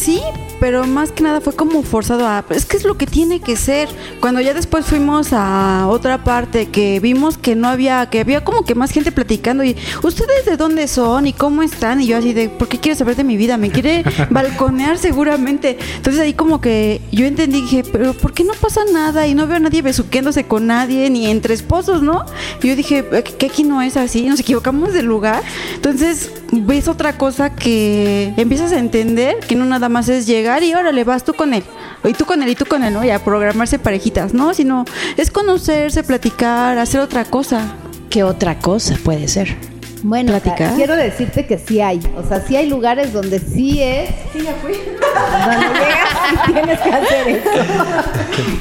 Sí, 0.00 0.22
pero 0.60 0.86
más 0.86 1.12
que 1.12 1.22
nada 1.22 1.42
fue 1.42 1.54
como 1.54 1.82
forzado 1.82 2.26
a... 2.26 2.42
Es 2.48 2.64
que 2.64 2.78
es 2.78 2.84
lo 2.84 2.96
que 2.96 3.06
tiene 3.06 3.38
que 3.40 3.54
ser. 3.54 3.86
Cuando 4.20 4.40
ya 4.40 4.54
después 4.54 4.86
fuimos 4.86 5.34
a 5.34 5.86
otra 5.88 6.24
parte 6.24 6.70
que 6.70 7.00
vimos 7.00 7.36
que 7.36 7.54
no 7.54 7.68
había, 7.68 8.06
que 8.08 8.20
había 8.20 8.42
como 8.42 8.64
que 8.64 8.74
más 8.74 8.92
gente 8.92 9.12
platicando 9.12 9.62
y 9.62 9.76
¿ustedes 10.02 10.46
de 10.46 10.56
dónde 10.56 10.88
son 10.88 11.26
y 11.26 11.34
cómo 11.34 11.62
están? 11.62 12.00
Y 12.00 12.06
yo 12.06 12.16
así 12.16 12.32
de, 12.32 12.48
¿por 12.48 12.68
qué 12.68 12.78
quiere 12.78 12.96
saber 12.96 13.14
de 13.14 13.24
mi 13.24 13.36
vida? 13.36 13.58
Me 13.58 13.70
quiere 13.70 14.02
balconear 14.30 14.96
seguramente. 14.96 15.76
Entonces 15.96 16.22
ahí 16.22 16.32
como 16.32 16.62
que 16.62 17.02
yo 17.12 17.26
entendí, 17.26 17.60
dije, 17.60 17.82
pero 17.92 18.14
¿por 18.14 18.32
qué 18.32 18.42
no 18.42 18.54
pasa 18.54 18.80
nada? 18.90 19.26
Y 19.26 19.34
no 19.34 19.46
veo 19.46 19.56
a 19.56 19.60
nadie 19.60 19.82
besuqueándose 19.82 20.44
con 20.44 20.66
nadie, 20.66 21.10
ni 21.10 21.26
entre 21.26 21.52
esposos, 21.52 22.02
¿no? 22.02 22.24
Y 22.62 22.68
yo 22.68 22.74
dije, 22.76 23.04
"Eh, 23.12 23.22
que 23.22 23.46
aquí 23.46 23.64
no 23.64 23.82
es 23.82 23.98
así, 23.98 24.22
nos 24.22 24.40
equivocamos 24.40 24.94
de 24.94 25.02
lugar. 25.02 25.42
Entonces 25.74 26.30
ves 26.52 26.88
otra 26.88 27.18
cosa 27.18 27.54
que 27.54 28.32
empiezas 28.38 28.72
a 28.72 28.78
entender 28.78 29.36
que 29.40 29.56
no 29.56 29.66
nada 29.66 29.89
más 29.90 30.08
es 30.08 30.26
llegar 30.26 30.62
y 30.62 30.72
órale, 30.74 31.04
vas 31.04 31.24
tú 31.24 31.34
con 31.34 31.52
él, 31.52 31.62
y 32.04 32.12
tú 32.14 32.24
con 32.24 32.42
él, 32.42 32.48
y 32.48 32.54
tú 32.54 32.64
con 32.66 32.82
él, 32.82 32.94
¿no? 32.94 33.04
Y 33.04 33.10
a 33.10 33.22
programarse 33.22 33.78
parejitas, 33.78 34.32
¿no? 34.32 34.54
Sino 34.54 34.84
es 35.16 35.30
conocerse, 35.30 36.02
platicar, 36.02 36.78
hacer 36.78 37.00
otra 37.00 37.24
cosa. 37.24 37.74
¿Qué 38.08 38.24
otra 38.24 38.58
cosa 38.58 38.96
puede 39.04 39.28
ser? 39.28 39.54
Bueno, 40.02 40.32
platicar. 40.32 40.74
quiero 40.76 40.96
decirte 40.96 41.46
que 41.46 41.58
sí 41.58 41.80
hay. 41.82 42.00
O 42.16 42.26
sea, 42.26 42.40
sí 42.40 42.56
hay 42.56 42.68
lugares 42.70 43.12
donde 43.12 43.38
sí 43.38 43.82
es. 43.82 44.08
Sí, 44.32 44.40
ya 44.42 44.54
fui. 44.62 44.72
Donde 44.72 45.66
llegas 45.78 46.08
y 46.48 46.52
tienes 46.52 46.80
que 46.80 46.90
hacer 46.90 47.28
eso. 47.28 47.50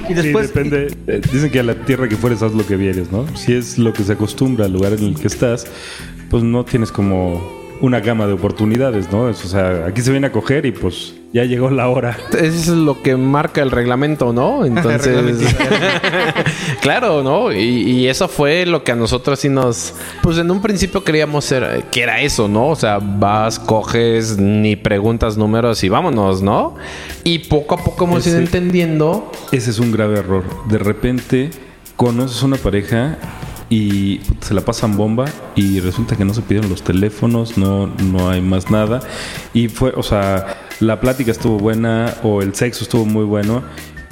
Y 0.09 0.13
después, 0.13 0.47
Sí, 0.47 0.53
depende. 0.53 0.95
eh, 1.07 1.21
Dicen 1.31 1.49
que 1.49 1.59
a 1.61 1.63
la 1.63 1.75
tierra 1.85 2.07
que 2.09 2.17
fueres 2.17 2.41
haz 2.43 2.51
lo 2.53 2.65
que 2.67 2.75
vieres, 2.75 3.11
¿no? 3.11 3.25
Si 3.37 3.53
es 3.53 3.77
lo 3.79 3.93
que 3.93 4.03
se 4.03 4.11
acostumbra 4.13 4.65
al 4.65 4.73
lugar 4.73 4.93
en 4.93 5.03
el 5.03 5.15
que 5.19 5.27
estás, 5.27 5.65
pues 6.29 6.43
no 6.43 6.65
tienes 6.65 6.91
como 6.91 7.58
una 7.81 7.99
gama 7.99 8.27
de 8.27 8.33
oportunidades, 8.33 9.11
¿no? 9.11 9.29
Es, 9.29 9.43
o 9.45 9.47
sea, 9.47 9.85
aquí 9.87 10.01
se 10.01 10.11
viene 10.11 10.27
a 10.27 10.31
coger 10.31 10.65
y 10.65 10.71
pues 10.71 11.13
ya 11.31 11.43
llegó 11.45 11.69
la 11.69 11.87
hora. 11.87 12.17
Eso 12.31 12.41
es 12.41 12.67
lo 12.67 13.01
que 13.01 13.15
marca 13.15 13.61
el 13.61 13.71
reglamento, 13.71 14.33
¿no? 14.33 14.65
Entonces, 14.65 15.55
claro, 16.81 17.23
¿no? 17.23 17.53
Y, 17.53 17.59
y 17.59 18.07
eso 18.07 18.27
fue 18.27 18.65
lo 18.65 18.83
que 18.83 18.91
a 18.91 18.95
nosotros 18.95 19.39
sí 19.39 19.49
nos, 19.49 19.93
pues 20.21 20.37
en 20.37 20.51
un 20.51 20.61
principio 20.61 21.03
creíamos 21.03 21.45
ser, 21.45 21.85
que 21.91 22.01
era 22.01 22.21
eso, 22.21 22.47
¿no? 22.47 22.69
O 22.69 22.75
sea, 22.75 22.99
vas, 22.99 23.59
coges, 23.59 24.37
ni 24.37 24.75
preguntas 24.75 25.37
números 25.37 25.83
y 25.83 25.89
vámonos, 25.89 26.41
¿no? 26.41 26.75
Y 27.23 27.39
poco 27.39 27.75
a 27.75 27.77
poco 27.77 28.05
hemos 28.05 28.25
ido 28.27 28.39
entendiendo. 28.39 29.31
Ese 29.51 29.69
es 29.69 29.79
un 29.79 29.91
grave 29.91 30.19
error. 30.19 30.43
De 30.67 30.77
repente 30.77 31.51
conoces 31.95 32.43
una 32.43 32.57
pareja 32.57 33.17
y 33.69 34.21
se 34.41 34.53
la 34.53 34.61
pasan 34.61 34.97
bomba 34.97 35.25
y 35.55 35.79
resulta 35.79 36.15
que 36.15 36.25
no 36.25 36.33
se 36.33 36.41
pidieron 36.41 36.69
los 36.69 36.81
teléfonos, 36.81 37.57
no, 37.57 37.87
no 37.87 38.29
hay 38.29 38.41
más 38.41 38.71
nada. 38.71 39.01
Y 39.53 39.67
fue, 39.67 39.93
o 39.95 40.03
sea, 40.03 40.57
la 40.79 40.99
plática 40.99 41.31
estuvo 41.31 41.57
buena 41.57 42.15
o 42.23 42.41
el 42.41 42.55
sexo 42.55 42.83
estuvo 42.83 43.05
muy 43.05 43.25
bueno 43.25 43.63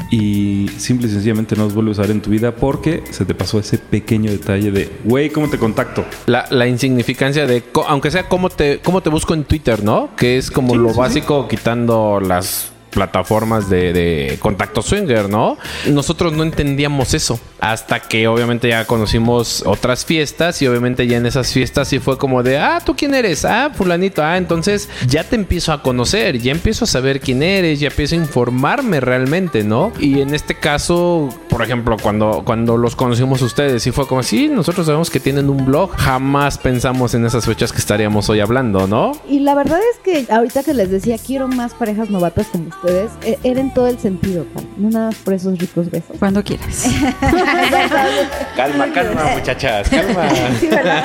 y 0.09 0.69
simple 0.77 1.07
y 1.07 1.11
sencillamente 1.11 1.55
no 1.55 1.65
los 1.65 1.73
vuelves 1.73 1.99
a 1.99 2.03
ver 2.03 2.11
en 2.11 2.21
tu 2.21 2.29
vida 2.29 2.55
porque 2.55 3.03
se 3.11 3.25
te 3.25 3.33
pasó 3.33 3.59
ese 3.59 3.77
pequeño 3.77 4.31
detalle 4.31 4.71
de, 4.71 4.89
güey, 5.03 5.29
¿cómo 5.29 5.49
te 5.49 5.57
contacto? 5.57 6.05
La, 6.27 6.45
la 6.49 6.67
insignificancia 6.67 7.45
de, 7.45 7.63
aunque 7.87 8.11
sea 8.11 8.29
cómo 8.29 8.49
te, 8.49 8.79
cómo 8.79 9.01
te 9.01 9.09
busco 9.09 9.33
en 9.33 9.43
Twitter, 9.43 9.83
¿no? 9.83 10.11
Que 10.15 10.37
es 10.37 10.51
como 10.51 10.75
lo 10.75 10.93
básico 10.93 11.47
quitando 11.47 12.19
las 12.19 12.71
plataformas 12.89 13.69
de, 13.69 13.93
de 13.93 14.37
contacto 14.39 14.81
swinger, 14.81 15.29
¿no? 15.29 15.57
Nosotros 15.87 16.33
no 16.33 16.43
entendíamos 16.43 17.13
eso 17.13 17.39
hasta 17.59 17.99
que 17.99 18.27
obviamente 18.27 18.69
ya 18.69 18.85
conocimos 18.85 19.63
otras 19.65 20.05
fiestas 20.05 20.61
y 20.61 20.67
obviamente 20.67 21.07
ya 21.07 21.17
en 21.17 21.25
esas 21.25 21.51
fiestas 21.51 21.87
sí 21.87 21.99
fue 21.99 22.17
como 22.17 22.43
de, 22.43 22.57
ah, 22.57 22.79
¿tú 22.83 22.95
quién 22.95 23.13
eres? 23.15 23.45
Ah, 23.45 23.71
fulanito, 23.73 24.23
ah, 24.23 24.37
entonces 24.37 24.89
ya 25.07 25.23
te 25.23 25.35
empiezo 25.35 25.73
a 25.73 25.81
conocer, 25.81 26.39
ya 26.39 26.51
empiezo 26.51 26.85
a 26.85 26.87
saber 26.87 27.19
quién 27.19 27.41
eres, 27.43 27.79
ya 27.79 27.87
empiezo 27.87 28.15
a 28.15 28.19
informarme 28.19 28.99
realmente, 28.99 29.63
¿no? 29.63 29.91
Y 29.99 30.21
en 30.21 30.33
este 30.33 30.55
caso, 30.55 31.29
por 31.49 31.61
ejemplo, 31.61 31.97
cuando, 32.01 32.43
cuando 32.45 32.77
los 32.77 32.95
conocimos 32.95 33.41
ustedes, 33.41 33.83
sí 33.83 33.91
fue 33.91 34.07
como, 34.07 34.23
sí, 34.23 34.47
nosotros 34.49 34.85
sabemos 34.85 35.09
que 35.09 35.19
tienen 35.19 35.49
un 35.49 35.65
blog, 35.65 35.91
jamás 35.97 36.57
pensamos 36.57 37.13
en 37.13 37.25
esas 37.25 37.45
fechas 37.45 37.71
que 37.71 37.79
estaríamos 37.79 38.29
hoy 38.29 38.39
hablando, 38.39 38.87
¿no? 38.87 39.13
Y 39.27 39.39
la 39.39 39.55
verdad 39.55 39.79
es 39.93 39.99
que 39.99 40.31
ahorita 40.31 40.63
que 40.63 40.73
les 40.73 40.91
decía, 40.91 41.17
quiero 41.17 41.47
más 41.47 41.73
parejas 41.73 42.09
novatas 42.09 42.47
como 42.47 42.69
ustedes, 42.81 43.11
e- 43.23 43.37
era 43.43 43.59
en 43.59 43.73
todo 43.73 43.87
el 43.87 43.97
sentido, 43.99 44.45
no 44.77 44.89
nada 44.89 45.07
más 45.07 45.15
por 45.17 45.33
esos 45.33 45.57
ricos 45.57 45.89
besos. 45.89 46.15
Cuando 46.19 46.43
quieras. 46.43 46.85
Calma, 48.55 48.87
calma, 48.93 49.21
muchachas, 49.35 49.87
calma. 49.89 50.27
Sí, 50.59 50.67
¿verdad? 50.67 51.03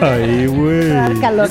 Ay, 0.00 0.46
güey. 0.46 0.88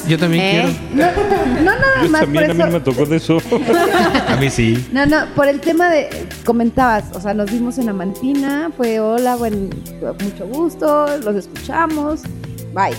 Yo 0.08 0.18
también 0.20 0.44
¿Eh? 0.44 0.78
No, 0.94 1.06
no 1.06 1.62
nada 1.64 2.04
Yo 2.04 2.10
más 2.10 2.22
también, 2.22 2.44
por 2.46 2.52
a 2.52 2.54
mí 2.54 2.60
no 2.60 2.66
eso. 2.68 2.74
me 2.74 2.80
tocó 2.82 3.06
de 3.06 3.16
eso. 3.18 3.38
quiero. 3.40 3.64
A 4.28 4.36
mí 4.38 4.50
sí. 4.50 4.88
No, 4.92 5.06
no, 5.06 5.26
por 5.36 5.48
el 5.48 5.60
tema 5.62 5.90
de, 5.90 6.10
comentabas, 6.46 7.06
o 7.14 7.22
sea, 7.22 7.34
nos 7.34 7.50
vimos 7.52 7.78
en 7.78 7.90
Amantina, 7.90 8.70
fue 8.76 9.00
hola, 9.00 9.36
buen, 9.36 9.70
mucho 10.24 10.48
gusto, 10.48 11.18
los 11.20 11.36
escuchamos, 11.36 12.22
bye. 12.74 12.94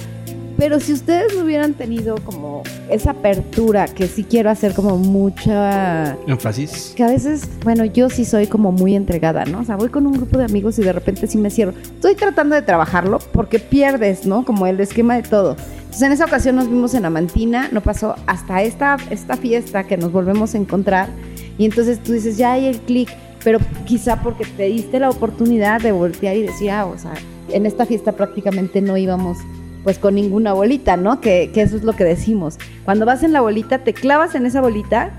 Pero 0.59 0.81
si 0.81 0.93
ustedes 0.93 1.37
no 1.37 1.45
hubieran 1.45 1.75
tenido 1.75 2.17
como 2.25 2.65
esa 2.91 3.13
apertura, 3.13 3.87
que 3.87 4.09
sí 4.09 4.25
quiero 4.25 4.51
hacer 4.51 4.75
como 4.75 4.99
mucha 4.99 6.19
Énfasis. 6.27 6.95
que 6.97 7.05
a 7.05 7.07
veces, 7.07 7.49
bueno, 7.63 7.85
yo 7.85 8.11
sí 8.11 8.25
soy 8.25 8.49
como 8.49 8.73
muy 8.73 8.97
entregada, 8.97 9.45
¿no? 9.45 9.61
O 9.61 9.65
sea, 9.65 9.77
voy 9.77 9.89
con 9.89 10.05
un 10.05 10.15
grupo 10.15 10.37
de 10.37 10.45
amigos 10.45 10.77
y 10.81 10.83
de 10.83 10.93
repente 10.93 11.29
sí 11.29 11.39
me 11.39 11.51
cierro. 11.51 11.75
Estoy 11.81 12.17
tratando 12.17 12.57
de 12.57 12.63
trabajarlo 12.63 13.21
porque 13.33 13.61
pierdes, 13.61 14.27
¿no? 14.27 14.45
Como 14.45 14.67
el 14.67 14.81
esquema 14.81 15.15
de 15.15 15.23
todo. 15.23 15.57
Entonces, 15.79 16.03
en 16.03 16.11
esa 16.11 16.25
ocasión 16.25 16.57
nos 16.57 16.69
vimos 16.69 16.93
en 16.95 17.05
Amantina, 17.05 17.69
no 17.71 17.81
pasó 17.81 18.17
hasta 18.27 18.61
esta, 18.63 18.97
esta 19.11 19.37
fiesta 19.37 19.85
que 19.85 19.97
nos 19.97 20.11
volvemos 20.11 20.57
a 20.57 20.59
encontrar. 20.59 21.09
Y 21.57 21.67
entonces 21.67 22.03
tú 22.03 22.13
dices, 22.15 22.37
ya 22.37 22.55
hay 22.55 22.67
el 22.67 22.81
clic, 22.81 23.09
pero 23.45 23.61
quizá 23.87 24.23
porque 24.23 24.45
te 24.45 24.65
diste 24.65 24.99
la 24.99 25.09
oportunidad 25.09 25.81
de 25.81 25.93
voltear 25.93 26.37
y 26.37 26.43
decir, 26.43 26.73
ah, 26.73 26.87
o 26.87 26.99
sea, 26.99 27.13
en 27.53 27.65
esta 27.65 27.87
fiesta 27.87 28.11
prácticamente 28.11 28.81
no 28.81 28.97
íbamos 28.97 29.39
pues 29.85 29.99
con 29.99 30.15
ninguna 30.15 30.53
bolita, 30.53 30.97
¿no? 30.97 31.21
Que, 31.21 31.51
que 31.53 31.63
eso 31.63 31.77
es 31.77 31.85
lo 31.85 31.95
que 31.95 32.05
decimos. 32.05 32.59
Cuando 32.85 33.07
vas 33.07 33.23
en 33.23 33.33
la 33.33 33.41
bolita, 33.41 33.79
te 33.79 33.95
clavas 33.95 34.35
en 34.35 34.47
esa 34.47 34.61
bolita 34.61 35.11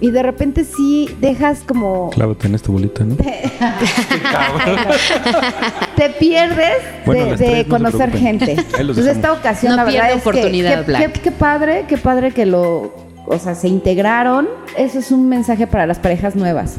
y 0.00 0.10
de 0.10 0.22
repente 0.22 0.64
sí 0.64 1.08
dejas 1.20 1.60
como... 1.66 2.10
Clávate 2.10 2.48
en 2.48 2.54
esta 2.54 2.70
bolita, 2.70 3.04
¿no? 3.04 3.16
te 5.96 6.10
pierdes 6.18 6.76
Bueno, 7.06 7.36
de, 7.36 7.64
no 7.64 7.70
conocer 7.70 8.12
gente. 8.12 8.56
Entonces 8.78 9.06
esta 9.06 9.32
ocasión 9.32 9.70
No 9.70 9.76
la 9.76 9.84
verdad 9.84 10.12
es 10.12 10.20
oportunidad, 10.20 10.84
que- 10.84 11.20
qué 11.20 11.32
padre, 11.32 11.84
qué 11.88 11.96
padre 11.96 12.32
que 12.32 12.44
lo, 12.44 12.94
o 13.26 13.38
sea, 13.38 13.54
se 13.54 13.68
integraron. 13.68 14.48
Eso 14.76 14.98
es 14.98 15.10
un 15.10 15.28
mensaje 15.28 15.66
para 15.66 15.86
las 15.86 15.98
parejas 15.98 16.36
nuevas. 16.36 16.76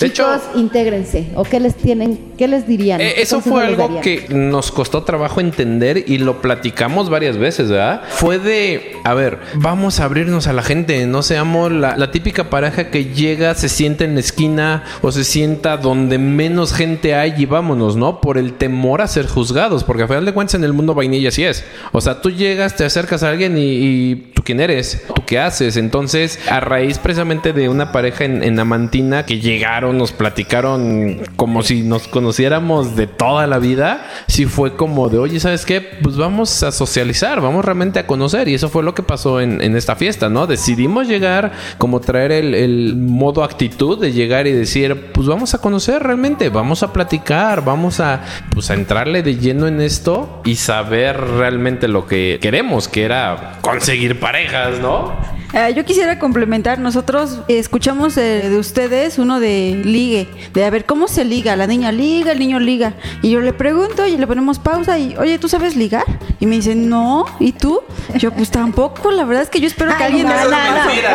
De 0.00 0.06
hecho, 0.06 0.24
Chicos, 0.24 0.42
intégrense. 0.56 1.28
¿O 1.36 1.44
qué 1.44 1.60
les 1.60 1.74
tienen, 1.76 2.32
qué 2.36 2.48
les 2.48 2.66
dirían? 2.66 3.00
Eh, 3.00 3.12
¿Qué 3.14 3.22
eso 3.22 3.40
fue 3.40 3.64
algo 3.64 4.00
que 4.00 4.26
nos 4.28 4.72
costó 4.72 5.04
trabajo 5.04 5.40
entender 5.40 6.04
y 6.08 6.18
lo 6.18 6.40
platicamos 6.40 7.10
varias 7.10 7.36
veces, 7.36 7.70
¿verdad? 7.70 8.02
Fue 8.08 8.38
de, 8.38 8.96
a 9.04 9.14
ver, 9.14 9.38
vamos 9.54 10.00
a 10.00 10.04
abrirnos 10.04 10.46
a 10.46 10.52
la 10.52 10.62
gente, 10.62 11.06
no 11.06 11.22
seamos 11.22 11.70
la, 11.70 11.96
la 11.96 12.10
típica 12.10 12.50
pareja 12.50 12.90
que 12.90 13.06
llega, 13.06 13.54
se 13.54 13.68
sienta 13.68 14.04
en 14.04 14.14
la 14.14 14.20
esquina 14.20 14.84
o 15.02 15.12
se 15.12 15.22
sienta 15.22 15.76
donde 15.76 16.18
menos 16.18 16.72
gente 16.72 17.14
hay 17.14 17.34
y 17.38 17.46
vámonos, 17.46 17.96
¿no? 17.96 18.20
Por 18.20 18.38
el 18.38 18.54
temor 18.54 19.00
a 19.00 19.06
ser 19.06 19.26
juzgados, 19.26 19.84
porque 19.84 20.02
a 20.02 20.08
final 20.08 20.24
de 20.24 20.32
cuentas 20.32 20.54
en 20.54 20.64
el 20.64 20.72
mundo 20.72 20.94
vainilla 20.94 21.28
así 21.28 21.44
es. 21.44 21.64
O 21.92 22.00
sea, 22.00 22.20
tú 22.20 22.30
llegas, 22.30 22.76
te 22.76 22.84
acercas 22.84 23.22
a 23.22 23.30
alguien 23.30 23.56
y, 23.56 24.32
quién 24.44 24.60
eres, 24.60 25.04
tú 25.14 25.22
qué 25.26 25.38
haces. 25.38 25.76
Entonces, 25.76 26.38
a 26.48 26.60
raíz 26.60 26.98
precisamente 26.98 27.52
de 27.52 27.68
una 27.68 27.92
pareja 27.92 28.24
en, 28.24 28.42
en 28.42 28.58
Amantina 28.58 29.26
que 29.26 29.40
llegaron, 29.40 29.98
nos 29.98 30.12
platicaron 30.12 31.22
como 31.36 31.62
si 31.62 31.82
nos 31.82 32.06
conociéramos 32.08 32.96
de 32.96 33.06
toda 33.06 33.46
la 33.46 33.58
vida, 33.58 34.06
sí 34.28 34.46
fue 34.46 34.76
como 34.76 35.08
de, 35.08 35.18
oye, 35.18 35.40
¿sabes 35.40 35.64
qué? 35.64 35.80
Pues 35.80 36.16
vamos 36.16 36.62
a 36.62 36.70
socializar, 36.70 37.40
vamos 37.40 37.64
realmente 37.64 37.98
a 37.98 38.06
conocer. 38.06 38.48
Y 38.48 38.54
eso 38.54 38.68
fue 38.68 38.82
lo 38.82 38.94
que 38.94 39.02
pasó 39.02 39.40
en, 39.40 39.60
en 39.60 39.76
esta 39.76 39.96
fiesta, 39.96 40.28
¿no? 40.28 40.46
Decidimos 40.46 41.08
llegar, 41.08 41.52
como 41.78 42.00
traer 42.00 42.32
el, 42.32 42.54
el 42.54 42.96
modo 42.96 43.42
actitud 43.42 43.98
de 43.98 44.12
llegar 44.12 44.46
y 44.46 44.52
decir, 44.52 45.10
pues 45.12 45.26
vamos 45.26 45.54
a 45.54 45.58
conocer 45.58 46.02
realmente, 46.02 46.48
vamos 46.50 46.82
a 46.82 46.92
platicar, 46.92 47.64
vamos 47.64 48.00
a, 48.00 48.22
pues 48.52 48.70
a 48.70 48.74
entrarle 48.74 49.22
de 49.22 49.36
lleno 49.36 49.66
en 49.66 49.80
esto 49.80 50.42
y 50.44 50.56
saber 50.56 51.20
realmente 51.20 51.88
lo 51.88 52.06
que 52.06 52.38
queremos, 52.40 52.88
que 52.88 53.04
era 53.04 53.58
conseguir 53.60 54.20
parejas, 54.34 54.80
¿no? 54.80 55.12
Eh, 55.56 55.72
yo 55.76 55.84
quisiera 55.84 56.18
complementar, 56.18 56.80
nosotros 56.80 57.38
escuchamos 57.46 58.16
eh, 58.16 58.48
de 58.50 58.58
ustedes 58.58 59.18
uno 59.18 59.38
de 59.38 59.80
ligue, 59.84 60.26
de 60.52 60.64
a 60.64 60.70
ver 60.70 60.84
cómo 60.84 61.06
se 61.06 61.24
liga, 61.24 61.54
la 61.54 61.68
niña 61.68 61.92
liga, 61.92 62.32
el 62.32 62.40
niño 62.40 62.58
liga. 62.58 62.94
Y 63.22 63.30
yo 63.30 63.40
le 63.40 63.52
pregunto 63.52 64.04
y 64.04 64.16
le 64.16 64.26
ponemos 64.26 64.58
pausa 64.58 64.98
y, 64.98 65.16
oye, 65.16 65.38
¿tú 65.38 65.48
sabes 65.48 65.76
ligar? 65.76 66.02
Y 66.40 66.46
me 66.46 66.56
dicen, 66.56 66.88
no, 66.88 67.24
¿y 67.38 67.52
tú? 67.52 67.82
Yo, 68.16 68.32
pues 68.32 68.50
tampoco, 68.50 69.12
la 69.12 69.24
verdad 69.24 69.44
es 69.44 69.48
que 69.50 69.60
yo 69.60 69.68
espero 69.68 69.96
que 69.96 70.02
alguien... 70.02 70.26
no, 70.26 70.34
no, 70.34 70.50
no, 70.50 70.50
no 70.50 70.90
le 70.92 71.00
creo. 71.00 71.10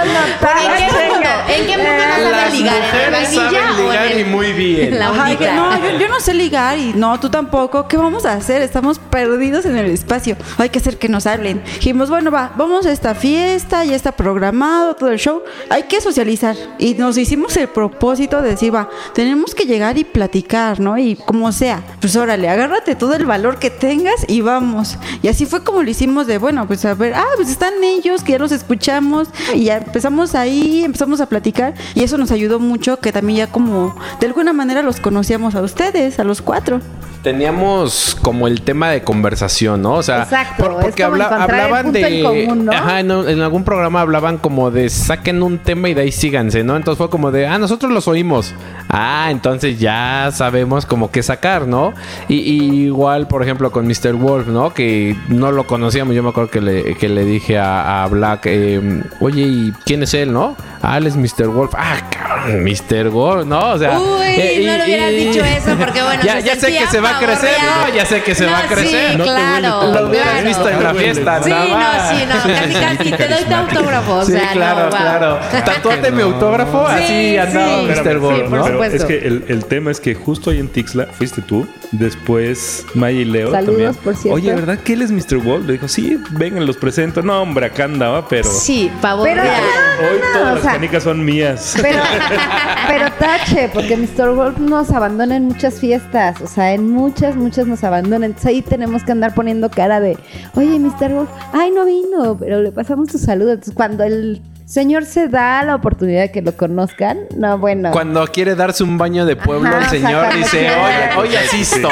no, 0.05 0.65
¿En 0.67 0.77
qué 0.77 1.07
mundo? 1.07 1.29
¿En 1.47 1.65
qué 1.65 1.77
mundo 1.77 2.03
no 2.23 2.29
saben 2.29 2.53
ligar? 2.53 2.75
¿En 3.05 3.11
la 3.11 3.17
vainilla 3.19 3.71
o 3.79 3.93
en 3.93 4.17
el- 4.19 4.25
muy 4.27 4.53
bien. 4.53 4.99
la 4.99 5.07
Ajá, 5.09 5.31
y 5.33 5.37
que 5.37 5.47
ondita? 5.47 5.55
no, 5.79 5.91
yo, 5.91 5.99
yo 5.99 6.07
no 6.09 6.19
sé 6.19 6.33
ligar 6.33 6.77
y 6.77 6.93
no, 6.93 7.19
tú 7.19 7.29
tampoco. 7.29 7.87
¿Qué 7.87 7.97
vamos 7.97 8.25
a 8.25 8.33
hacer? 8.33 8.61
Estamos 8.61 8.99
perdidos 8.99 9.65
en 9.65 9.77
el 9.77 9.85
espacio. 9.91 10.35
Hay 10.57 10.69
que 10.69 10.79
hacer 10.79 10.97
que 10.97 11.07
nos 11.09 11.25
hablen. 11.25 11.61
Dijimos, 11.85 12.09
bueno, 12.09 12.31
va, 12.31 12.51
vamos 12.57 12.87
a 12.87 12.91
esta 12.91 13.13
fiesta, 13.13 13.85
ya 13.85 13.95
está 13.95 14.11
programado 14.11 14.95
todo 14.95 15.11
el 15.11 15.19
show. 15.19 15.43
Hay 15.69 15.83
que 15.83 16.01
socializar. 16.01 16.55
Y 16.79 16.95
nos 16.95 17.15
hicimos 17.15 17.55
el 17.57 17.67
propósito 17.67 18.41
de 18.41 18.49
decir, 18.49 18.73
va, 18.73 18.89
tenemos 19.13 19.53
que 19.53 19.65
llegar 19.65 19.95
y 19.99 20.03
platicar, 20.03 20.79
¿no? 20.79 20.97
Y 20.97 21.15
como 21.15 21.51
sea, 21.51 21.83
pues 22.01 22.15
órale, 22.15 22.49
agárrate 22.49 22.95
todo 22.95 23.13
el 23.13 23.27
valor 23.27 23.59
que 23.59 23.69
tengas 23.69 24.25
y 24.27 24.41
vamos. 24.41 24.97
Y 25.21 25.27
así 25.27 25.45
fue 25.45 25.63
como 25.63 25.83
lo 25.83 25.89
hicimos 25.91 26.25
de, 26.25 26.39
bueno, 26.39 26.65
pues 26.65 26.83
a 26.85 26.95
ver, 26.95 27.13
ah, 27.13 27.27
pues 27.35 27.49
están 27.49 27.75
ellos, 27.83 28.23
que 28.23 28.31
ya 28.31 28.39
los 28.39 28.51
escuchamos. 28.51 29.27
Y 29.53 29.65
ya 29.65 29.77
empezamos 29.77 30.33
ahí, 30.33 30.83
empezamos 30.83 31.21
a 31.21 31.29
platicar. 31.29 31.75
Y 31.93 32.01
eso 32.01 32.17
nos 32.17 32.31
ayudó 32.31 32.59
mucho, 32.59 32.97
que 32.99 33.11
también 33.11 33.37
ya 33.37 33.47
como, 33.51 33.95
de 34.19 34.25
alguna 34.25 34.53
manera 34.53 34.81
los 34.81 34.99
conocíamos 34.99 35.53
a 35.53 35.61
ustedes, 35.61 36.17
a 36.17 36.23
los 36.23 36.41
cuatro. 36.41 36.81
Teníamos 37.25 38.15
como 38.21 38.47
el 38.47 38.61
tema 38.61 38.91
de 38.91 39.01
conversación, 39.01 39.81
¿no? 39.81 39.93
O 39.93 40.03
sea, 40.03 40.21
Exacto, 40.21 40.79
es 40.81 40.95
como 40.95 41.15
encontrar 41.15 41.71
el 41.71 41.74
hablaban 41.77 41.93
de. 41.93 42.19
en 42.19 42.23
común, 42.23 42.65
¿no? 42.65 42.71
Ajá, 42.71 42.99
en, 42.99 43.11
en 43.11 43.41
algún 43.41 43.63
programa 43.63 44.01
hablaban 44.01 44.37
como 44.37 44.71
de 44.71 44.89
saquen 44.89 45.43
un 45.43 45.59
tema 45.59 45.89
y 45.89 45.93
de 45.93 46.01
ahí 46.01 46.11
síganse, 46.11 46.63
¿no? 46.63 46.75
Entonces 46.75 46.97
fue 46.97 47.09
como 47.09 47.31
de, 47.31 47.47
ah, 47.47 47.57
nosotros 47.57 47.91
los 47.91 48.07
oímos. 48.07 48.53
Ah, 48.97 49.27
entonces 49.29 49.77
ya 49.77 50.29
sabemos 50.33 50.85
como 50.85 51.11
qué 51.11 51.21
sacar, 51.21 51.67
¿no? 51.67 51.93
Y, 52.29 52.35
y 52.35 52.83
igual, 52.85 53.27
por 53.27 53.43
ejemplo, 53.43 53.69
con 53.71 53.85
Mr. 53.87 54.13
Wolf, 54.13 54.47
¿no? 54.47 54.73
Que 54.73 55.17
no 55.27 55.51
lo 55.51 55.67
conocíamos. 55.67 56.15
Yo 56.15 56.23
me 56.23 56.29
acuerdo 56.29 56.49
que 56.49 56.61
le, 56.61 56.95
que 56.95 57.09
le 57.09 57.25
dije 57.25 57.59
a, 57.59 58.03
a 58.03 58.07
Black, 58.07 58.43
eh, 58.45 59.03
oye, 59.19 59.41
¿y 59.41 59.73
quién 59.85 60.03
es 60.03 60.13
él, 60.13 60.31
no? 60.31 60.55
Ah, 60.81 60.97
él 60.97 61.07
es 61.07 61.17
Mr. 61.17 61.47
Wolf. 61.47 61.73
Ah, 61.75 61.97
cabrón, 62.09 62.63
Mr. 62.63 63.09
Wolf, 63.09 63.45
¿no? 63.45 63.71
O 63.71 63.77
sea. 63.77 63.99
Uy, 63.99 64.25
eh, 64.27 64.63
no 64.65 64.77
lo 64.77 64.83
hubieras 64.85 65.11
dicho 65.11 65.43
eso 65.43 65.75
porque 65.77 66.01
bueno, 66.01 66.23
ya, 66.25 66.39
se 66.39 66.43
ya 66.43 66.55
sé 66.55 66.67
que 66.77 66.87
se 66.87 66.99
va 67.01 67.17
a 67.17 67.19
crecer. 67.19 67.57
¿no? 67.61 67.93
Ya 67.95 68.05
sé 68.05 68.21
que 68.23 68.33
se 68.35 68.45
va 68.45 68.59
a 68.59 68.67
crecer. 68.67 69.11
Sí, 69.11 69.17
No 69.17 69.23
te 69.25 69.29
claro. 69.29 69.91
Lo 69.93 70.07
hubieras 70.09 70.29
claro. 70.29 70.47
visto 70.47 70.69
en 70.69 70.83
la 70.83 70.93
fiesta, 70.93 71.43
Sí, 71.43 71.49
no, 71.49 71.57
sí, 71.57 72.25
no, 72.27 72.53
casi, 72.53 72.73
casi. 72.73 73.11
Te 73.11 73.27
doy 73.27 73.43
tu 73.43 73.53
autógrafo, 73.55 74.13
o 74.13 74.25
Sí, 74.25 74.31
sea, 74.31 74.51
claro, 74.53 74.83
no, 74.85 74.89
wow. 74.89 74.99
claro. 74.99 75.39
Tatuate 75.65 76.11
mi 76.11 76.21
autógrafo, 76.21 76.87
Sí, 76.97 77.37
así 77.37 77.37
andaba 77.37 77.77
sí. 77.79 77.85
Mr. 77.87 78.03
Sí, 78.11 78.15
Wolf, 78.17 78.49
por 78.49 78.51
¿no? 78.51 78.65
Supuesto. 78.91 79.13
Es 79.13 79.19
que 79.21 79.27
el, 79.27 79.43
el 79.47 79.65
tema 79.65 79.91
es 79.91 79.99
que 79.99 80.15
justo 80.15 80.49
ahí 80.51 80.59
en 80.59 80.67
Tixla 80.67 81.05
fuiste 81.07 81.41
tú, 81.41 81.67
después 81.91 82.85
Maya 82.93 83.19
y 83.19 83.25
Leo 83.25 83.51
Saludos, 83.51 83.75
también. 83.75 83.95
por 84.03 84.15
cierto. 84.15 84.35
Oye, 84.35 84.53
¿verdad 84.53 84.79
que 84.79 84.93
él 84.93 85.01
es 85.01 85.11
Mr. 85.11 85.37
Wolf? 85.43 85.65
Le 85.65 85.73
dijo, 85.73 85.87
sí, 85.87 86.17
vengan, 86.31 86.65
los 86.65 86.77
presento. 86.77 87.21
No, 87.21 87.41
hombre, 87.41 87.65
acá 87.67 87.85
andaba, 87.85 88.27
pero 88.27 88.49
Sí, 88.49 88.91
pavo 89.01 89.23
Pero- 89.23 89.41
real. 89.41 89.63
hoy 89.99 90.19
no, 90.19 90.39
todas 90.39 90.51
o 90.51 90.53
las 90.55 90.63
sea- 90.63 90.71
canicas 90.73 91.03
son 91.03 91.23
mías. 91.25 91.75
Pero, 91.81 91.99
pero 92.87 93.05
tache, 93.19 93.69
porque 93.73 93.97
Mr. 93.97 94.35
Wolf 94.35 94.57
nos 94.57 94.91
abandona 94.91 95.35
en 95.37 95.45
muchas 95.45 95.79
fiestas, 95.79 96.41
o 96.41 96.47
sea, 96.47 96.73
en 96.73 96.89
muchas, 96.89 97.35
muchas 97.35 97.67
nos 97.67 97.83
abandona. 97.83 98.25
Entonces 98.25 98.47
ahí 98.49 98.61
tenemos 98.61 99.03
que 99.03 99.11
andar 99.11 99.33
poniendo 99.33 99.69
cara 99.69 99.99
de, 99.99 100.17
oye, 100.55 100.79
Mr. 100.79 101.11
Wolf, 101.13 101.29
ay, 101.53 101.71
no 101.71 101.85
vino, 101.85 102.37
pero 102.39 102.61
le 102.61 102.71
pasamos 102.71 103.09
tu 103.09 103.17
saludo. 103.17 103.51
Entonces 103.51 103.73
cuando 103.73 104.03
el 104.03 104.41
señor 104.65 105.05
se 105.05 105.27
da 105.27 105.63
la 105.63 105.75
oportunidad 105.75 106.21
de 106.23 106.31
que 106.31 106.41
lo 106.41 106.55
conozcan, 106.57 107.19
no, 107.37 107.57
bueno. 107.57 107.91
Cuando 107.91 108.25
quiere 108.27 108.55
darse 108.55 108.83
un 108.83 108.97
baño 108.97 109.25
de 109.25 109.35
pueblo, 109.35 109.69
Ajá, 109.69 109.77
el 109.77 109.85
o 109.85 109.89
sea, 109.89 109.99
señor 109.99 110.33
dice, 110.35 110.69
oye, 110.69 111.15
oye, 111.17 111.37
asisto. 111.37 111.89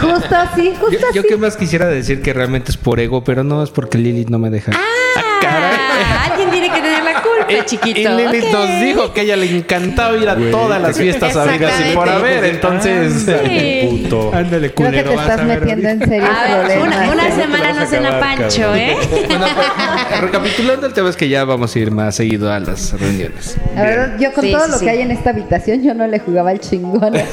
Justo 0.00 0.36
así, 0.36 0.74
justo 0.78 0.90
Yo, 0.98 1.06
así. 1.08 1.16
yo 1.16 1.22
que 1.22 1.36
más 1.36 1.56
quisiera 1.56 1.86
decir 1.86 2.22
que 2.22 2.32
realmente 2.32 2.70
es 2.70 2.76
por 2.76 3.00
ego, 3.00 3.24
pero 3.24 3.42
no 3.42 3.62
es 3.62 3.70
porque 3.70 3.98
Lilith 3.98 4.28
no 4.28 4.38
me 4.38 4.50
deja. 4.50 4.72
Ah, 4.74 6.32
tiene 6.36 6.36
que 6.36 6.39
la 7.52 7.64
culpa, 7.64 7.74
Y 7.74 7.92
chiquito. 7.92 8.16
Lilith 8.16 8.44
Ok. 8.44 8.52
nos 8.52 8.80
dijo 8.80 9.12
que 9.12 9.20
a 9.20 9.24
ella 9.24 9.36
le 9.36 9.56
encantaba 9.56 10.16
ir 10.16 10.28
a 10.28 10.36
todas 10.50 10.80
las 10.80 10.96
fiestas 10.96 11.36
habidas 11.36 11.72
y 11.90 11.94
por 11.94 12.08
haber, 12.08 12.44
entonces... 12.44 13.26
Sí. 13.44 13.88
Puto. 14.02 14.30
Ándale, 14.34 14.72
Creo 14.72 14.90
que 14.90 15.02
culero, 15.02 15.10
te 15.10 15.16
estás 15.16 15.40
a 15.40 15.44
ver 15.44 15.60
metiendo 15.60 15.88
en 15.88 15.98
serios 16.00 16.28
A 16.30 16.66
ver, 16.66 16.78
una, 16.80 17.30
semana 17.30 17.68
a 17.70 17.72
no 17.72 17.86
cena 17.86 18.20
Pancho, 18.20 18.60
cabrón. 18.62 18.78
¿eh? 18.78 18.96
Bueno, 19.28 19.46
pues, 19.54 20.20
recapitulando 20.20 20.86
el 20.86 20.92
tema 20.92 21.10
es 21.10 21.16
que 21.16 21.28
ya 21.28 21.44
vamos 21.44 21.74
a 21.74 21.78
ir 21.78 21.90
más 21.90 22.14
seguido 22.16 22.52
a 22.52 22.60
las 22.60 22.98
reuniones. 22.98 23.56
La 23.74 23.82
verdad, 23.82 24.16
yo 24.18 24.32
con 24.32 24.44
Sí, 24.44 24.52
todo 24.52 24.64
sí, 24.66 24.70
lo 24.72 24.78
sí. 24.78 24.84
que 24.84 24.90
hay 24.90 25.00
en 25.02 25.10
esta 25.10 25.30
habitación, 25.30 25.82
yo 25.82 25.94
no 25.94 26.06
le 26.06 26.18
jugaba 26.18 26.50
al 26.50 26.60
chingón. 26.60 27.12
sé, 27.14 27.24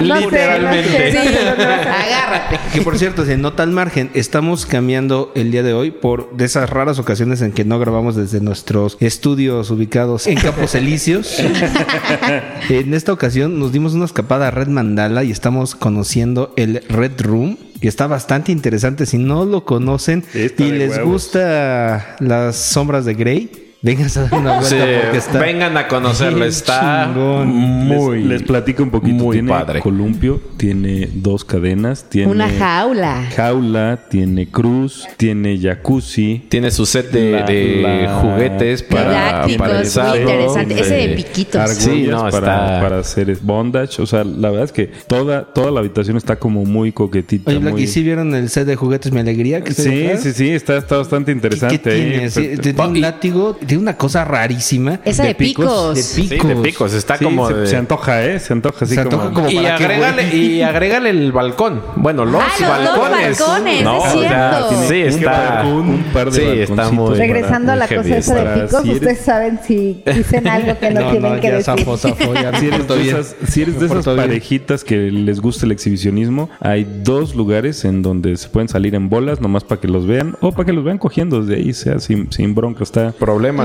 Literalmente. 0.00 1.18
Agárrate. 1.18 2.58
Que 2.72 2.82
por 2.82 2.98
cierto, 2.98 3.24
se 3.24 3.36
nota 3.36 3.62
al 3.62 3.70
margen, 3.70 4.10
estamos 4.14 4.66
cambiando 4.66 5.32
el 5.34 5.50
día 5.50 5.62
de 5.62 5.72
hoy 5.74 5.90
por 5.90 6.30
de 6.36 6.44
esas 6.44 6.68
raras 6.70 6.98
ocasiones 6.98 7.42
en 7.42 7.52
que 7.52 7.64
no 7.64 7.78
grabamos 7.78 8.16
desde 8.16 8.39
nuestros 8.40 8.96
estudios 9.00 9.70
ubicados 9.70 10.26
en 10.26 10.38
Campos 10.38 10.74
Elíseos. 10.74 11.38
en 12.68 12.94
esta 12.94 13.12
ocasión 13.12 13.58
nos 13.58 13.72
dimos 13.72 13.94
una 13.94 14.04
escapada 14.04 14.48
a 14.48 14.50
Red 14.50 14.68
Mandala 14.68 15.24
y 15.24 15.30
estamos 15.30 15.74
conociendo 15.74 16.52
el 16.56 16.82
Red 16.88 17.20
Room. 17.20 17.56
Que 17.80 17.88
está 17.88 18.06
bastante 18.06 18.52
interesante. 18.52 19.06
Si 19.06 19.16
no 19.16 19.46
lo 19.46 19.64
conocen 19.64 20.22
Está 20.34 20.64
y 20.64 20.72
les 20.72 20.90
huevos. 20.98 21.12
gusta 21.12 22.16
las 22.20 22.56
sombras 22.56 23.06
de 23.06 23.14
Grey, 23.14 23.69
vengan 23.82 24.06
a 24.14 24.20
dar 24.20 24.34
una 24.40 24.50
vuelta 24.58 24.68
Sí, 24.68 24.76
porque 25.02 25.16
está. 25.18 25.38
vengan 25.38 25.76
a 25.76 25.88
conocerlo, 25.88 26.44
está 26.44 27.06
chingón. 27.06 27.48
muy, 27.48 28.18
les, 28.20 28.28
les 28.28 28.42
platico 28.42 28.82
un 28.82 28.90
poquito. 28.90 29.14
muy 29.24 29.36
tiene 29.36 29.48
padre. 29.50 29.80
columpio, 29.80 30.40
tiene 30.56 31.08
dos 31.14 31.44
cadenas, 31.44 32.04
tiene 32.08 32.30
Una 32.30 32.48
jaula. 32.50 33.24
jaula, 33.34 33.98
tiene 34.10 34.48
cruz, 34.48 35.06
tiene 35.16 35.58
jacuzzi. 35.58 36.44
Tiene 36.48 36.70
su 36.70 36.84
set 36.86 37.10
de, 37.10 37.30
La- 37.32 37.42
de 37.44 37.80
la- 38.06 38.14
juguetes 38.20 38.82
para, 38.82 39.46
Didácticos, 39.46 39.56
para 39.68 39.80
el 39.80 39.86
muy. 39.86 40.80
Ese 40.80 40.94
de 40.94 41.08
piquitos. 41.16 41.70
Sí, 41.70 42.06
no, 42.08 42.18
para, 42.24 42.36
está- 42.36 42.80
para 42.82 42.98
hacer 42.98 43.30
bondage. 43.42 44.02
O 44.02 44.06
sea, 44.06 44.24
la 44.24 44.50
verdad 44.50 44.64
es 44.66 44.72
que 44.72 44.86
toda, 45.06 45.44
toda 45.52 45.70
la 45.70 45.80
habitación 45.80 46.16
está 46.16 46.36
como 46.36 46.64
muy 46.64 46.92
coquetita. 46.92 47.50
Oye, 47.50 47.58
Black, 47.60 47.72
muy... 47.74 47.82
¿y 47.84 47.86
sí 47.86 48.02
vieron 48.02 48.34
el 48.34 48.48
set 48.50 48.66
de 48.66 48.76
juguetes 48.76 49.10
Mi 49.12 49.20
Alegría? 49.20 49.62
Que 49.64 49.70
está 49.70 49.82
Sí, 49.84 50.08
sí, 50.18 50.32
sí, 50.32 50.50
está, 50.50 50.76
está 50.76 50.96
bastante 50.98 51.32
¿Qué, 51.32 51.36
interesante. 51.36 51.80
qué 51.80 51.90
ahí. 51.90 52.10
tiene? 52.10 52.30
Sí, 52.30 52.40
Pero- 52.50 52.62
tiene 52.62 52.82
un 52.86 53.00
látigo, 53.00 53.56
tiene 53.70 53.82
una 53.82 53.96
cosa 53.96 54.24
rarísima. 54.24 55.00
Esa 55.04 55.24
de 55.24 55.34
picos. 55.34 55.94
De 55.94 56.02
Sí, 56.02 56.22
picos. 56.28 56.48
de 56.48 56.56
picos, 56.56 56.92
está 56.92 57.16
Sí, 57.16 57.24
como 57.24 57.46
se, 57.48 57.54
de- 57.54 57.66
se 57.66 57.76
antoja, 57.76 58.24
¿eh? 58.24 58.38
Se 58.40 58.52
antoja 58.52 58.84
así 58.84 58.94
Se 58.94 59.04
como... 59.04 59.16
antoja 59.22 59.34
como- 59.34 59.50
y 59.50 59.56
para 59.56 59.74
agrégale, 59.76 60.22
güey. 60.28 60.46
y 60.56 60.62
agrégale 60.62 61.10
el 61.10 61.32
balcón. 61.32 61.80
Bueno, 61.96 62.24
los 62.24 62.42
Ah, 62.42 62.46
los 62.58 62.58
dos 62.58 62.98
balcones. 62.98 63.38
balcones, 63.38 63.84
no, 63.84 64.04
es 64.06 64.14
o 64.14 64.20
sea, 64.22 64.62
cierto. 64.68 64.88
sí, 64.88 65.02
Un 65.02 65.08
está. 65.08 65.62
un 65.66 66.04
par 66.12 66.30
de 66.30 66.40
sí, 66.40 66.42
está 66.60 66.74
balconcitos. 66.74 66.92
muy. 67.10 67.18
Regresando 67.18 67.72
a 67.72 67.76
la 67.76 67.86
muy 67.86 67.96
cosa 67.96 68.16
esa 68.16 68.34
de 68.34 68.60
picos, 68.60 68.82
si 68.82 68.88
eres- 68.90 68.94
ustedes 69.00 69.18
saben 69.20 69.60
si 69.66 70.02
dicen 70.04 70.48
algo 70.48 70.78
que 70.78 70.90
no, 70.90 71.00
No, 71.00 71.10
tienen 71.12 71.34
no, 71.36 71.40
que 71.40 71.48
ya 71.48 71.56
decir. 71.56 71.64
zafo, 71.78 71.96
zafo, 71.96 72.34
ya 72.34 72.50
Si 72.60 72.66
eres, 72.66 72.88
de 72.88 73.02
esas, 73.08 73.36
si 73.48 73.62
eres 73.62 73.78
de 73.80 73.88
parejitas 73.88 74.84
que 74.84 74.96
les 75.10 75.40
gusta 75.40 75.64
el 75.66 75.72
exhibicionismo, 75.72 76.50
hay 76.60 76.84
dos 77.04 77.34
lugares 77.34 77.84
en 77.84 78.02
donde 78.02 78.36
se 78.36 78.48
pueden 78.48 78.68
salir 78.68 78.94
en 78.94 79.08
bolas, 79.08 79.40
nomás 79.40 79.64
para 79.64 79.80
que 79.80 79.88
los 79.88 80.06
vean, 80.06 80.36
o 80.40 80.52
para 80.52 80.66
que 80.66 80.72
los 80.72 80.84
vean 80.84 80.98
cogiendo 80.98 81.42
desde 81.42 81.60
ahí, 81.60 81.72
sea 81.72 81.98
sin, 82.00 82.32
sin 82.32 82.54
bronca. 82.54 82.82
Está, 82.82 83.12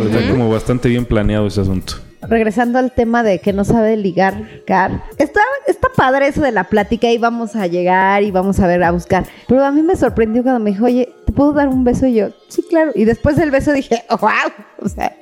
Está 0.04 0.30
como 0.32 0.50
bastante 0.50 0.90
bien 0.90 1.06
planeado 1.06 1.48
ese 1.48 1.62
asunto. 1.62 1.94
Regresando 2.28 2.80
al 2.80 2.92
tema 2.92 3.22
de 3.22 3.40
que 3.40 3.54
no 3.54 3.64
sabe 3.66 3.96
ligar, 3.98 4.34
Car. 4.66 5.04
Está, 5.20 5.42
está 5.68 5.90
padre 5.96 6.28
eso 6.28 6.42
de 6.42 6.52
la 6.52 6.64
plática 6.64 7.12
y 7.12 7.20
vamos 7.20 7.56
a 7.56 7.68
llegar 7.68 8.24
y 8.24 8.32
vamos 8.32 8.60
a 8.60 8.66
ver, 8.68 8.84
a 8.84 8.92
buscar. 8.92 9.26
Pero 9.48 9.64
a 9.64 9.72
mí 9.72 9.84
me 9.84 9.96
sorprendió 9.96 10.42
cuando 10.42 10.60
me 10.60 10.72
dijo, 10.72 10.86
oye, 10.86 11.14
¿te 11.26 11.32
puedo 11.34 11.54
dar 11.54 11.68
un 11.68 11.84
beso? 11.84 12.08
Y 12.08 12.16
yo, 12.16 12.30
sí, 12.48 12.64
claro. 12.68 12.92
Y 12.96 13.06
después 13.06 13.36
del 13.36 13.52
beso 13.52 13.72
dije, 13.74 14.04
oh, 14.10 14.18
wow. 14.18 14.32
O 14.82 14.90
sea, 14.90 15.16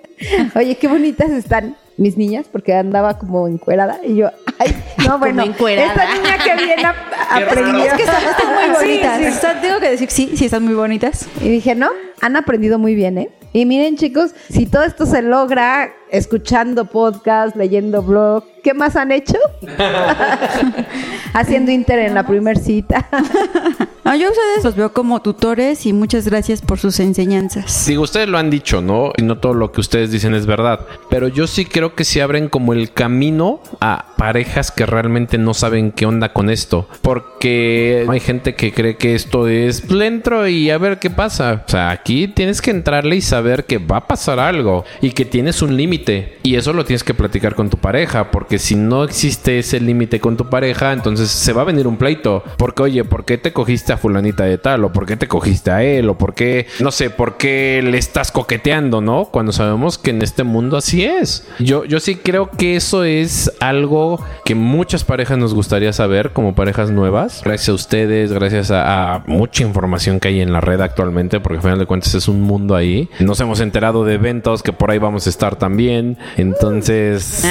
oye, 0.55 0.75
qué 0.75 0.87
bonitas 0.87 1.29
están 1.31 1.75
mis 1.97 2.17
niñas, 2.17 2.45
porque 2.49 2.73
andaba 2.73 3.17
como 3.19 3.47
encuerada. 3.49 3.99
Y 4.03 4.15
yo, 4.15 4.29
ay, 4.57 4.73
no, 5.05 5.19
bueno, 5.19 5.43
encuerada. 5.43 5.87
esta 5.89 6.05
niña 6.15 6.37
que 6.43 6.63
viene 6.65 6.83
a- 6.85 7.35
aprendió. 7.35 7.83
Es 7.83 7.93
que 7.95 8.03
están, 8.03 8.23
están 8.23 8.53
muy 8.55 8.63
Sí, 8.63 8.85
bonitas. 8.87 9.17
sí. 9.19 9.23
Están- 9.25 9.61
tengo 9.61 9.79
que 9.81 9.89
decir, 9.89 10.09
sí, 10.09 10.31
sí, 10.37 10.45
están 10.45 10.63
muy 10.63 10.73
bonitas. 10.73 11.27
Y 11.41 11.49
dije, 11.49 11.75
no, 11.75 11.89
han 12.21 12.35
aprendido 12.37 12.79
muy 12.79 12.95
bien, 12.95 13.17
¿eh? 13.17 13.29
Y 13.53 13.65
miren, 13.65 13.97
chicos, 13.97 14.33
si 14.49 14.65
todo 14.65 14.83
esto 14.83 15.05
se 15.05 15.21
logra 15.21 15.93
escuchando 16.13 16.85
podcast, 16.85 17.55
leyendo 17.55 18.03
blog, 18.03 18.43
¿qué 18.63 18.75
más 18.75 18.95
han 18.95 19.11
hecho? 19.11 19.37
Haciendo 21.33 21.71
Inter 21.71 21.97
en 21.97 22.13
la 22.13 22.25
primer 22.25 22.57
cita. 22.57 23.09
Ah, 24.05 24.17
yo 24.17 24.27
a 24.27 24.31
ustedes 24.31 24.65
los 24.65 24.75
veo 24.75 24.91
como 24.91 25.21
tutores 25.21 25.85
y 25.85 25.93
muchas 25.93 26.27
gracias 26.27 26.61
por 26.61 26.77
sus 26.77 26.99
enseñanzas. 26.99 27.85
Digo, 27.87 28.03
ustedes 28.03 28.27
lo 28.27 28.37
han 28.37 28.49
dicho, 28.49 28.81
¿no? 28.81 29.13
Y 29.15 29.21
no 29.21 29.37
todo 29.37 29.53
lo 29.53 29.71
que 29.71 29.79
ustedes 29.79 30.11
dicen 30.11 30.33
es 30.33 30.45
verdad. 30.45 30.81
Pero 31.09 31.29
yo 31.29 31.47
sí 31.47 31.63
creo 31.63 31.95
que 31.95 32.03
se 32.03 32.21
abren 32.21 32.49
como 32.49 32.73
el 32.73 32.91
camino 32.91 33.61
a 33.79 34.07
parejas 34.17 34.71
que 34.71 34.85
realmente 34.85 35.37
no 35.37 35.53
saben 35.53 35.93
qué 35.93 36.05
onda 36.05 36.33
con 36.33 36.49
esto. 36.49 36.85
Porque 37.01 38.05
hay 38.09 38.19
gente 38.19 38.55
que 38.55 38.73
cree 38.73 38.97
que 38.97 39.15
esto 39.15 39.47
es 39.47 39.79
pues, 39.79 39.93
le 39.93 40.07
entro 40.07 40.49
y 40.49 40.69
a 40.69 40.77
ver 40.77 40.99
qué 40.99 41.09
pasa. 41.09 41.63
O 41.65 41.69
sea, 41.69 41.89
aquí 41.89 42.27
tienes 42.27 42.61
que 42.61 42.71
entrarle 42.71 43.15
y 43.15 43.21
saber 43.21 43.63
que 43.63 43.77
va 43.77 43.97
a 43.97 44.07
pasar 44.07 44.37
algo 44.37 44.83
y 45.01 45.11
que 45.11 45.23
tienes 45.23 45.61
un 45.61 45.77
límite. 45.77 46.02
Y 46.43 46.55
eso 46.55 46.73
lo 46.73 46.85
tienes 46.85 47.03
que 47.03 47.13
platicar 47.13 47.55
con 47.55 47.69
tu 47.69 47.77
pareja. 47.77 48.31
Porque 48.31 48.59
si 48.59 48.75
no 48.75 49.03
existe 49.03 49.59
ese 49.59 49.79
límite 49.79 50.19
con 50.19 50.37
tu 50.37 50.49
pareja, 50.49 50.93
entonces 50.93 51.29
se 51.29 51.53
va 51.53 51.61
a 51.61 51.65
venir 51.65 51.87
un 51.87 51.97
pleito. 51.97 52.43
Porque, 52.57 52.83
oye, 52.83 53.03
¿por 53.03 53.25
qué 53.25 53.37
te 53.37 53.53
cogiste 53.53 53.93
a 53.93 53.97
fulanita 53.97 54.43
de 54.43 54.57
tal? 54.57 54.83
¿O 54.83 54.91
por 54.91 55.05
qué 55.05 55.17
te 55.17 55.27
cogiste 55.27 55.71
a 55.71 55.83
él? 55.83 56.09
¿O 56.09 56.17
por 56.17 56.33
qué, 56.33 56.67
no 56.79 56.91
sé, 56.91 57.09
por 57.09 57.37
qué 57.37 57.81
le 57.83 57.97
estás 57.97 58.31
coqueteando, 58.31 59.01
no? 59.01 59.25
Cuando 59.25 59.51
sabemos 59.51 59.97
que 59.97 60.11
en 60.11 60.21
este 60.21 60.43
mundo 60.43 60.77
así 60.77 61.03
es. 61.03 61.47
Yo, 61.59 61.85
yo 61.85 61.99
sí 61.99 62.15
creo 62.15 62.49
que 62.49 62.75
eso 62.75 63.03
es 63.03 63.51
algo 63.59 64.23
que 64.45 64.55
muchas 64.55 65.03
parejas 65.03 65.37
nos 65.37 65.53
gustaría 65.53 65.93
saber 65.93 66.31
como 66.31 66.55
parejas 66.55 66.91
nuevas. 66.91 67.41
Gracias 67.43 67.69
a 67.69 67.73
ustedes, 67.73 68.31
gracias 68.31 68.71
a, 68.71 69.15
a 69.15 69.23
mucha 69.27 69.63
información 69.63 70.19
que 70.19 70.29
hay 70.29 70.41
en 70.41 70.51
la 70.51 70.61
red 70.61 70.81
actualmente, 70.81 71.39
porque 71.39 71.57
al 71.57 71.63
final 71.63 71.79
de 71.79 71.85
cuentas 71.85 72.13
es 72.15 72.27
un 72.27 72.41
mundo 72.41 72.75
ahí. 72.75 73.09
Nos 73.19 73.39
hemos 73.39 73.59
enterado 73.59 74.05
de 74.05 74.15
eventos 74.15 74.63
que 74.63 74.73
por 74.73 74.91
ahí 74.91 74.97
vamos 74.97 75.27
a 75.27 75.29
estar 75.29 75.55
también. 75.55 75.92
Entonces, 76.37 77.41
no, 77.43 77.49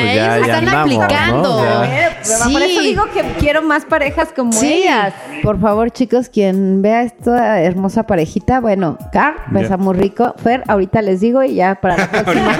pues 0.00 0.14
ya, 0.16 0.36
ellos 0.36 0.46
ya 0.46 0.54
están 0.58 0.68
andamos, 0.68 0.94
¿no? 0.96 1.02
aplicando. 1.02 1.64
Ya. 1.64 2.18
Por 2.52 2.62
eso 2.62 2.80
Sí. 2.80 2.86
digo 2.88 3.04
que 3.12 3.22
quiero 3.38 3.62
más 3.62 3.84
parejas 3.84 4.28
como 4.34 4.52
Sí. 4.52 4.72
ellas. 4.82 5.12
Por 5.42 5.60
favor, 5.60 5.90
chicos, 5.90 6.28
quien 6.28 6.80
vea 6.82 7.02
esta 7.02 7.60
hermosa 7.60 8.04
parejita, 8.06 8.60
bueno, 8.60 8.98
Car, 9.12 9.34
besa 9.50 9.76
muy 9.76 9.94
rico. 9.94 10.34
Fer, 10.42 10.62
ahorita 10.68 11.02
les 11.02 11.20
digo 11.20 11.42
y 11.42 11.54
ya 11.54 11.74
para 11.76 11.96
la 11.96 12.10
próxima. 12.10 12.56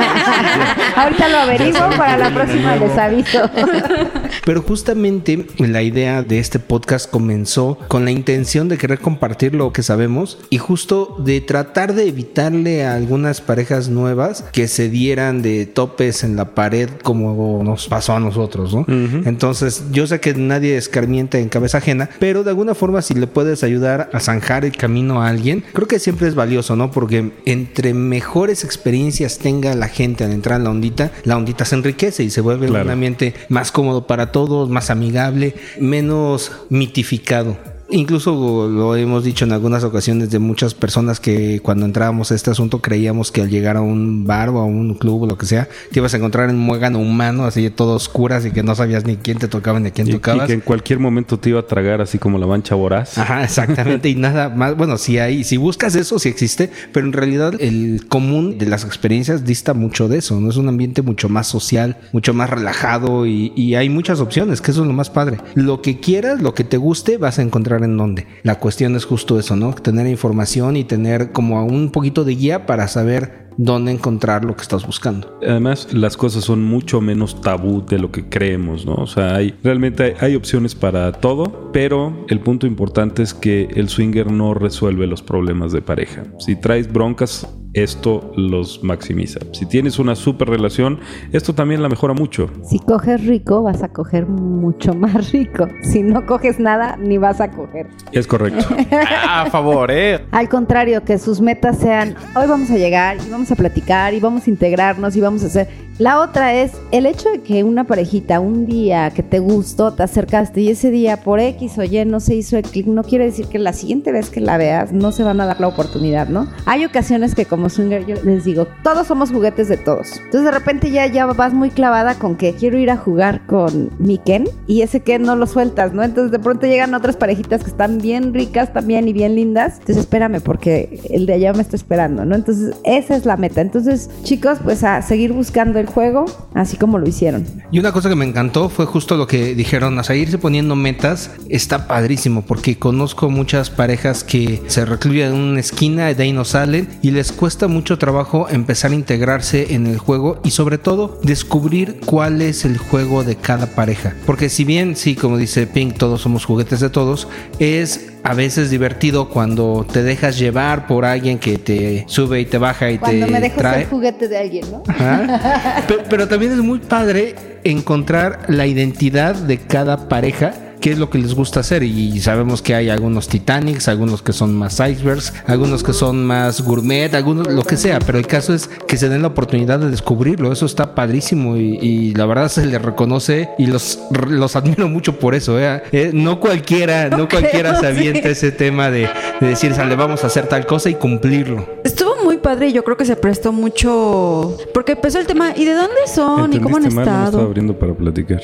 ahorita 0.96 1.28
lo 1.30 1.38
averiguo, 1.38 1.80
para 1.96 2.16
la 2.18 2.30
próxima 2.34 2.76
les 2.76 2.96
aviso. 2.98 3.50
Pero 4.44 4.62
justamente 4.62 5.46
la 5.58 5.82
idea 5.82 6.22
de 6.22 6.38
este 6.38 6.58
podcast 6.58 7.10
comenzó 7.10 7.78
con 7.88 8.04
la 8.04 8.10
intención 8.10 8.68
de 8.68 8.76
querer 8.78 8.98
compartir 8.98 9.54
lo 9.54 9.72
que 9.72 9.82
sabemos 9.82 10.38
y 10.50 10.58
justo 10.58 11.16
de 11.18 11.40
tratar 11.40 11.94
de 11.94 12.08
evitarle 12.08 12.84
a 12.84 12.94
algunas 12.94 13.40
parejas 13.40 13.88
nuevas 13.88 14.44
que 14.52 14.68
se 14.68 14.83
dieran 14.88 15.42
de 15.42 15.66
topes 15.66 16.24
en 16.24 16.36
la 16.36 16.54
pared 16.54 16.88
como 17.02 17.62
nos 17.64 17.88
pasó 17.88 18.14
a 18.14 18.20
nosotros, 18.20 18.74
¿no? 18.74 18.84
Entonces, 19.24 19.84
yo 19.92 20.06
sé 20.06 20.20
que 20.20 20.34
nadie 20.34 20.76
escarmienta 20.76 21.38
en 21.38 21.48
cabeza 21.48 21.78
ajena, 21.78 22.08
pero 22.18 22.44
de 22.44 22.50
alguna 22.50 22.74
forma 22.74 23.02
si 23.02 23.14
le 23.14 23.26
puedes 23.26 23.62
ayudar 23.64 24.10
a 24.12 24.20
zanjar 24.20 24.64
el 24.64 24.76
camino 24.76 25.22
a 25.22 25.28
alguien, 25.28 25.64
creo 25.72 25.88
que 25.88 25.98
siempre 25.98 26.28
es 26.28 26.34
valioso, 26.34 26.76
¿no? 26.76 26.90
Porque 26.90 27.32
entre 27.44 27.94
mejores 27.94 28.64
experiencias 28.64 29.38
tenga 29.38 29.74
la 29.74 29.88
gente 29.88 30.24
al 30.24 30.32
entrar 30.32 30.58
en 30.58 30.64
la 30.64 30.70
ondita, 30.70 31.10
la 31.24 31.36
ondita 31.36 31.64
se 31.64 31.74
enriquece 31.74 32.22
y 32.24 32.30
se 32.30 32.40
vuelve 32.40 32.66
Claro. 32.68 32.84
un 32.86 32.90
ambiente 32.92 33.34
más 33.48 33.72
cómodo 33.72 34.06
para 34.06 34.32
todos, 34.32 34.70
más 34.70 34.90
amigable, 34.90 35.54
menos 35.80 36.52
mitificado. 36.70 37.56
Incluso 37.90 38.68
lo 38.68 38.96
hemos 38.96 39.24
dicho 39.24 39.44
en 39.44 39.52
algunas 39.52 39.84
ocasiones 39.84 40.30
de 40.30 40.38
muchas 40.38 40.74
personas 40.74 41.20
que 41.20 41.60
cuando 41.62 41.84
entrábamos 41.86 42.32
a 42.32 42.34
este 42.34 42.50
asunto 42.50 42.80
creíamos 42.80 43.30
que 43.30 43.42
al 43.42 43.50
llegar 43.50 43.76
a 43.76 43.82
un 43.82 44.26
bar 44.26 44.48
o 44.48 44.58
a 44.58 44.64
un 44.64 44.94
club 44.94 45.22
o 45.22 45.26
lo 45.26 45.36
que 45.36 45.46
sea, 45.46 45.68
te 45.92 46.00
ibas 46.00 46.14
a 46.14 46.16
encontrar 46.16 46.48
en 46.48 46.56
un 46.56 46.62
muégano 46.62 46.98
humano, 46.98 47.44
así 47.44 47.68
todo 47.70 47.94
oscuras 47.94 48.46
y 48.46 48.52
que 48.52 48.62
no 48.62 48.74
sabías 48.74 49.04
ni 49.04 49.16
quién 49.16 49.38
te 49.38 49.48
tocaba 49.48 49.80
ni 49.80 49.88
a 49.88 49.90
quién 49.90 50.06
Y, 50.06 50.10
y 50.10 50.12
tocabas. 50.14 50.46
que 50.46 50.54
en 50.54 50.60
cualquier 50.60 50.98
momento 50.98 51.38
te 51.38 51.50
iba 51.50 51.60
a 51.60 51.66
tragar 51.66 52.00
así 52.00 52.18
como 52.18 52.38
la 52.38 52.46
mancha 52.46 52.74
voraz. 52.74 53.18
Ajá, 53.18 53.44
exactamente. 53.44 54.08
Y 54.08 54.14
nada 54.14 54.48
más, 54.48 54.76
bueno, 54.76 54.96
si 54.96 55.18
hay, 55.18 55.44
si 55.44 55.56
buscas 55.56 55.94
eso, 55.94 56.18
sí 56.18 56.28
existe, 56.28 56.70
pero 56.92 57.06
en 57.06 57.12
realidad 57.12 57.54
el 57.60 58.06
común 58.08 58.58
de 58.58 58.66
las 58.66 58.84
experiencias 58.84 59.44
dista 59.44 59.74
mucho 59.74 60.08
de 60.08 60.18
eso, 60.18 60.40
¿no? 60.40 60.50
Es 60.50 60.56
un 60.56 60.68
ambiente 60.68 61.02
mucho 61.02 61.28
más 61.28 61.46
social, 61.46 61.98
mucho 62.12 62.32
más 62.34 62.48
relajado 62.50 63.26
y, 63.26 63.52
y 63.54 63.74
hay 63.74 63.88
muchas 63.90 64.20
opciones, 64.20 64.60
que 64.60 64.70
eso 64.70 64.80
es 64.82 64.86
lo 64.86 64.92
más 64.94 65.10
padre. 65.10 65.38
Lo 65.54 65.82
que 65.82 66.00
quieras, 66.00 66.40
lo 66.40 66.54
que 66.54 66.64
te 66.64 66.76
guste, 66.76 67.18
vas 67.18 67.38
a 67.38 67.42
encontrar 67.42 67.73
en 67.82 67.96
dónde. 67.96 68.26
La 68.42 68.58
cuestión 68.58 68.94
es 68.96 69.04
justo 69.04 69.38
eso, 69.38 69.56
¿no? 69.56 69.74
Tener 69.74 70.06
información 70.06 70.76
y 70.76 70.84
tener 70.84 71.32
como 71.32 71.64
un 71.64 71.90
poquito 71.90 72.24
de 72.24 72.34
guía 72.34 72.66
para 72.66 72.88
saber 72.88 73.44
dónde 73.56 73.92
encontrar 73.92 74.44
lo 74.44 74.56
que 74.56 74.62
estás 74.62 74.86
buscando. 74.86 75.38
Además, 75.42 75.88
las 75.92 76.16
cosas 76.16 76.44
son 76.44 76.62
mucho 76.62 77.00
menos 77.00 77.40
tabú 77.40 77.84
de 77.84 77.98
lo 77.98 78.10
que 78.10 78.28
creemos, 78.28 78.84
¿no? 78.84 78.94
O 78.94 79.06
sea, 79.06 79.36
hay, 79.36 79.54
realmente 79.62 80.02
hay, 80.02 80.14
hay 80.20 80.34
opciones 80.34 80.74
para 80.74 81.12
todo, 81.12 81.70
pero 81.72 82.26
el 82.28 82.40
punto 82.40 82.66
importante 82.66 83.22
es 83.22 83.34
que 83.34 83.68
el 83.74 83.88
swinger 83.88 84.30
no 84.30 84.54
resuelve 84.54 85.06
los 85.06 85.22
problemas 85.22 85.72
de 85.72 85.82
pareja. 85.82 86.24
Si 86.38 86.56
traes 86.56 86.92
broncas, 86.92 87.48
esto 87.74 88.32
los 88.36 88.82
maximiza. 88.82 89.40
Si 89.52 89.66
tienes 89.66 89.98
una 89.98 90.14
super 90.14 90.48
relación, 90.48 91.00
esto 91.32 91.54
también 91.54 91.82
la 91.82 91.88
mejora 91.88 92.14
mucho. 92.14 92.48
Si 92.64 92.78
coges 92.78 93.24
rico, 93.26 93.62
vas 93.62 93.82
a 93.82 93.88
coger 93.88 94.26
mucho 94.26 94.94
más 94.94 95.32
rico. 95.32 95.68
Si 95.82 96.02
no 96.02 96.24
coges 96.24 96.58
nada, 96.58 96.96
ni 96.96 97.18
vas 97.18 97.40
a 97.40 97.50
coger. 97.50 97.88
Es 98.12 98.26
correcto. 98.26 98.64
Ah, 99.26 99.42
a 99.42 99.50
favor, 99.50 99.90
¿eh? 99.90 100.24
Al 100.30 100.48
contrario, 100.48 101.02
que 101.04 101.18
sus 101.18 101.40
metas 101.40 101.78
sean, 101.78 102.14
hoy 102.36 102.46
vamos 102.46 102.70
a 102.70 102.76
llegar 102.76 103.16
y 103.26 103.30
vamos 103.30 103.50
a 103.50 103.56
platicar 103.56 104.14
y 104.14 104.20
vamos 104.20 104.46
a 104.46 104.50
integrarnos 104.50 105.16
y 105.16 105.20
vamos 105.20 105.42
a 105.42 105.46
hacer. 105.46 105.68
La 105.98 106.20
otra 106.20 106.54
es 106.54 106.72
el 106.90 107.06
hecho 107.06 107.30
de 107.30 107.40
que 107.42 107.62
una 107.62 107.84
parejita 107.84 108.40
un 108.40 108.66
día 108.66 109.10
que 109.10 109.22
te 109.22 109.38
gustó, 109.38 109.92
te 109.92 110.02
acercaste 110.02 110.60
y 110.60 110.70
ese 110.70 110.90
día 110.90 111.18
por 111.18 111.38
X 111.38 111.78
o 111.78 111.84
Y 111.84 112.04
no 112.04 112.18
se 112.18 112.34
hizo 112.34 112.56
el 112.56 112.64
clic, 112.64 112.86
no 112.86 113.04
quiere 113.04 113.26
decir 113.26 113.46
que 113.46 113.60
la 113.60 113.72
siguiente 113.72 114.10
vez 114.10 114.28
que 114.28 114.40
la 114.40 114.56
veas 114.56 114.92
no 114.92 115.12
se 115.12 115.22
van 115.22 115.40
a 115.40 115.46
dar 115.46 115.60
la 115.60 115.68
oportunidad, 115.68 116.26
¿no? 116.26 116.48
Hay 116.66 116.84
ocasiones 116.84 117.36
que 117.36 117.46
como 117.46 117.68
swinger 117.68 118.06
yo 118.06 118.16
les 118.24 118.42
digo, 118.42 118.66
todos 118.82 119.06
somos 119.06 119.30
juguetes 119.30 119.68
de 119.68 119.76
todos. 119.76 120.16
Entonces 120.16 120.42
de 120.42 120.50
repente 120.50 120.90
ya, 120.90 121.06
ya 121.06 121.26
vas 121.26 121.54
muy 121.54 121.70
clavada 121.70 122.16
con 122.16 122.34
que 122.34 122.54
quiero 122.54 122.76
ir 122.76 122.90
a 122.90 122.96
jugar 122.96 123.46
con 123.46 123.90
mi 124.00 124.18
Ken 124.18 124.48
y 124.66 124.82
ese 124.82 124.98
Ken 124.98 125.22
no 125.22 125.36
lo 125.36 125.46
sueltas, 125.46 125.92
¿no? 125.92 126.02
Entonces 126.02 126.32
de 126.32 126.40
pronto 126.40 126.66
llegan 126.66 126.92
otras 126.94 127.16
parejitas 127.16 127.62
que 127.62 127.70
están 127.70 127.98
bien 127.98 128.34
ricas 128.34 128.72
también 128.72 129.06
y 129.06 129.12
bien 129.12 129.36
lindas. 129.36 129.74
Entonces 129.74 129.98
espérame 129.98 130.40
porque 130.40 131.00
el 131.10 131.26
de 131.26 131.34
allá 131.34 131.52
me 131.52 131.62
está 131.62 131.76
esperando, 131.76 132.24
¿no? 132.24 132.34
Entonces 132.34 132.74
esa 132.82 133.14
es 133.14 133.26
la 133.26 133.36
meta. 133.36 133.60
Entonces 133.60 134.10
chicos, 134.24 134.58
pues 134.64 134.82
a 134.82 135.00
seguir 135.00 135.32
buscando 135.32 135.78
el 135.78 135.83
juego 135.86 136.26
así 136.54 136.76
como 136.76 136.98
lo 136.98 137.08
hicieron. 137.08 137.46
Y 137.70 137.78
una 137.78 137.92
cosa 137.92 138.08
que 138.08 138.14
me 138.14 138.24
encantó 138.24 138.68
fue 138.68 138.86
justo 138.86 139.16
lo 139.16 139.26
que 139.26 139.54
dijeron, 139.54 139.98
o 139.98 140.04
sea, 140.04 140.16
irse 140.16 140.38
poniendo 140.38 140.76
metas 140.76 141.30
está 141.48 141.86
padrísimo 141.86 142.42
porque 142.42 142.78
conozco 142.78 143.30
muchas 143.30 143.70
parejas 143.70 144.24
que 144.24 144.62
se 144.66 144.84
recluyen 144.84 145.34
en 145.34 145.40
una 145.40 145.60
esquina, 145.60 146.12
de 146.12 146.22
ahí 146.22 146.32
no 146.32 146.44
salen 146.44 146.88
y 147.02 147.10
les 147.10 147.32
cuesta 147.32 147.68
mucho 147.68 147.98
trabajo 147.98 148.48
empezar 148.48 148.92
a 148.92 148.94
integrarse 148.94 149.74
en 149.74 149.86
el 149.86 149.98
juego 149.98 150.40
y 150.44 150.50
sobre 150.50 150.78
todo 150.78 151.18
descubrir 151.22 152.00
cuál 152.04 152.42
es 152.42 152.64
el 152.64 152.78
juego 152.78 153.24
de 153.24 153.36
cada 153.36 153.66
pareja. 153.66 154.14
Porque 154.26 154.48
si 154.48 154.64
bien, 154.64 154.96
sí, 154.96 155.14
como 155.14 155.36
dice 155.36 155.66
Pink, 155.66 155.96
todos 155.98 156.20
somos 156.20 156.44
juguetes 156.44 156.80
de 156.80 156.90
todos, 156.90 157.28
es 157.58 158.13
a 158.24 158.32
veces 158.34 158.70
divertido 158.70 159.28
cuando 159.28 159.86
te 159.90 160.02
dejas 160.02 160.38
llevar 160.38 160.86
por 160.86 161.04
alguien 161.04 161.38
que 161.38 161.58
te 161.58 162.04
sube 162.08 162.40
y 162.40 162.46
te 162.46 162.56
baja 162.56 162.90
y 162.90 162.96
Cuando 162.98 163.26
te 163.26 163.32
me 163.32 163.40
dejo 163.40 163.58
trae. 163.58 163.80
ser 163.80 163.90
juguete 163.90 164.28
de 164.28 164.38
alguien, 164.38 164.64
¿no? 164.70 164.82
Pero, 165.86 166.02
pero 166.08 166.26
también 166.28 166.52
es 166.52 166.58
muy 166.58 166.78
padre 166.78 167.34
encontrar 167.64 168.40
la 168.48 168.66
identidad 168.66 169.34
de 169.34 169.58
cada 169.58 170.08
pareja 170.08 170.52
qué 170.84 170.92
es 170.92 170.98
lo 170.98 171.08
que 171.08 171.16
les 171.16 171.34
gusta 171.34 171.60
hacer. 171.60 171.82
Y 171.82 172.20
sabemos 172.20 172.60
que 172.60 172.74
hay 172.74 172.90
algunos 172.90 173.26
Titanics, 173.26 173.88
algunos 173.88 174.20
que 174.20 174.34
son 174.34 174.54
más 174.54 174.80
icebergs, 174.80 175.32
algunos 175.46 175.82
que 175.82 175.94
son 175.94 176.26
más 176.26 176.60
gourmet, 176.60 177.14
algunos 177.14 177.46
lo 177.46 177.62
que 177.62 177.78
sea. 177.78 178.00
Pero 178.00 178.18
el 178.18 178.26
caso 178.26 178.52
es 178.52 178.68
que 178.86 178.98
se 178.98 179.08
den 179.08 179.22
la 179.22 179.28
oportunidad 179.28 179.78
de 179.78 179.88
descubrirlo. 179.88 180.52
Eso 180.52 180.66
está 180.66 180.94
padrísimo 180.94 181.56
y, 181.56 181.78
y 181.80 182.14
la 182.14 182.26
verdad 182.26 182.48
se 182.50 182.66
les 182.66 182.82
reconoce 182.82 183.48
y 183.56 183.64
los, 183.64 183.98
los 184.28 184.56
admiro 184.56 184.86
mucho 184.90 185.18
por 185.18 185.34
eso. 185.34 185.58
¿eh? 185.58 185.84
Eh, 185.90 186.10
no 186.12 186.38
cualquiera, 186.38 187.08
no, 187.08 187.30
cualquiera 187.30 187.70
creo, 187.70 187.80
se 187.80 187.86
avienta 187.86 188.24
sí. 188.24 188.28
ese 188.28 188.52
tema 188.52 188.90
de, 188.90 189.08
de 189.40 189.46
decir, 189.46 189.72
sale, 189.72 189.96
vamos 189.96 190.22
a 190.22 190.26
hacer 190.26 190.48
tal 190.48 190.66
cosa 190.66 190.90
y 190.90 190.96
cumplirlo. 190.96 191.66
Estuvo 191.82 192.22
muy 192.22 192.36
padre 192.36 192.68
y 192.68 192.72
yo 192.74 192.84
creo 192.84 192.98
que 192.98 193.06
se 193.06 193.16
prestó 193.16 193.52
mucho. 193.52 194.58
Porque 194.74 194.92
empezó 194.92 195.18
el 195.18 195.26
tema, 195.26 195.54
¿y 195.56 195.64
de 195.64 195.72
dónde 195.72 196.06
son? 196.14 196.52
¿Y 196.52 196.58
cómo 196.58 196.76
han 196.76 196.82
mal, 196.82 196.94
no 196.94 197.00
estaba 197.00 197.24
estado? 197.24 197.42
abriendo 197.42 197.78
para 197.78 197.94
platicar. 197.94 198.42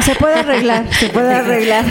Se 0.00 0.14
puede 0.14 0.34
arreglar, 0.34 0.92
se 0.92 1.08
puede 1.08 1.34
arreglar. 1.34 1.84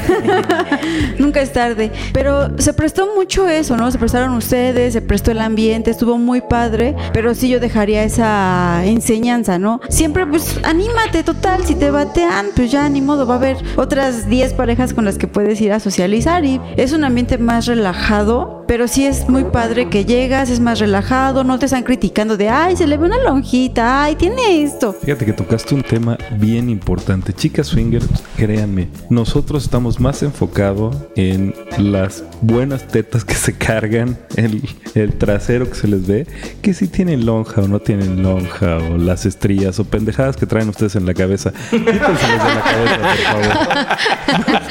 Nunca 1.18 1.42
es 1.42 1.52
tarde. 1.54 1.92
Pero 2.14 2.58
se 2.60 2.74
prestó 2.74 3.14
mucho 3.16 3.48
eso, 3.48 3.78
¿no? 3.78 3.92
Se 3.92 3.98
prestaron 3.98 4.34
ustedes, 4.34 4.94
se 4.94 5.02
prestó 5.02 5.32
el 5.32 5.40
ambiente, 5.40 5.92
estuvo 5.92 6.18
muy 6.18 6.42
padre. 6.42 6.96
Pero 7.14 7.34
sí 7.36 7.50
yo 7.50 7.60
dejaría 7.60 8.04
esa 8.04 8.84
enseñanza, 8.86 9.60
¿no? 9.60 9.82
Siempre, 9.90 10.26
pues, 10.26 10.60
anímate, 10.64 11.24
total. 11.24 11.66
Si 11.66 11.76
te 11.76 11.92
batean, 11.92 12.48
pues 12.56 12.72
ya 12.72 12.88
ni 12.90 13.02
modo. 13.02 13.26
Va 13.26 13.36
a 13.36 13.38
haber 13.38 13.58
otras 13.76 14.28
10 14.28 14.54
parejas 14.54 14.94
con 14.94 15.06
las 15.06 15.18
que 15.18 15.28
puedes 15.28 15.60
ir 15.62 15.72
a 15.74 15.80
socializar. 15.80 16.46
Y 16.46 16.60
es 16.78 16.94
un 16.94 17.04
ambiente 17.04 17.38
más 17.38 17.66
relajado. 17.66 18.63
Pero 18.68 18.88
sí 18.88 19.06
es 19.06 19.28
muy 19.30 19.44
padre 19.44 19.90
que 19.90 20.06
llegas, 20.06 20.50
es 20.50 20.60
más 20.60 20.80
relajado, 20.80 21.44
no 21.44 21.60
te 21.60 21.66
están 21.66 21.84
criticando 21.84 22.38
de, 22.38 22.50
ay, 22.50 22.76
se 22.78 22.88
le 22.88 22.98
ve 22.98 23.06
una 23.06 23.18
lonjita, 23.20 24.04
ay, 24.04 24.16
tiene 24.16 24.64
esto. 24.64 24.94
Fíjate 24.94 25.26
que 25.26 25.34
tocaste 25.34 25.76
un 25.76 25.84
tema 25.84 26.18
bien 26.38 26.70
importante. 26.70 27.34
Chicas 27.34 27.68
swingers, 27.68 28.08
créanme, 28.38 28.88
nosotros 29.10 29.64
estamos 29.66 30.00
más 30.00 30.24
enfocados 30.24 30.96
en 31.16 31.54
las 31.78 32.24
buenas 32.42 32.88
tetas 32.88 33.26
que 33.26 33.34
se 33.36 33.54
cargan, 33.58 34.18
el, 34.38 34.62
el 34.96 35.14
trasero 35.18 35.70
que 35.70 35.76
se 35.76 35.88
les 35.88 36.08
ve, 36.08 36.26
que 36.62 36.74
si 36.74 36.88
tienen 36.88 37.26
lonja 37.26 37.62
o 37.62 37.68
no 37.68 37.80
tienen 37.80 38.24
lonja, 38.24 38.78
o 38.78 38.98
las 38.98 39.26
estrías 39.26 39.78
o 39.80 39.84
pendejadas 39.86 40.38
que 40.38 40.46
traen 40.46 40.70
ustedes 40.70 40.96
en 40.96 41.06
la 41.06 41.14
cabeza. 41.14 41.52
Quítenselas 41.70 42.22
de 42.22 42.56
la 42.56 42.62
cabeza, 42.64 42.98
por 42.98 43.18
favor. 43.44 44.64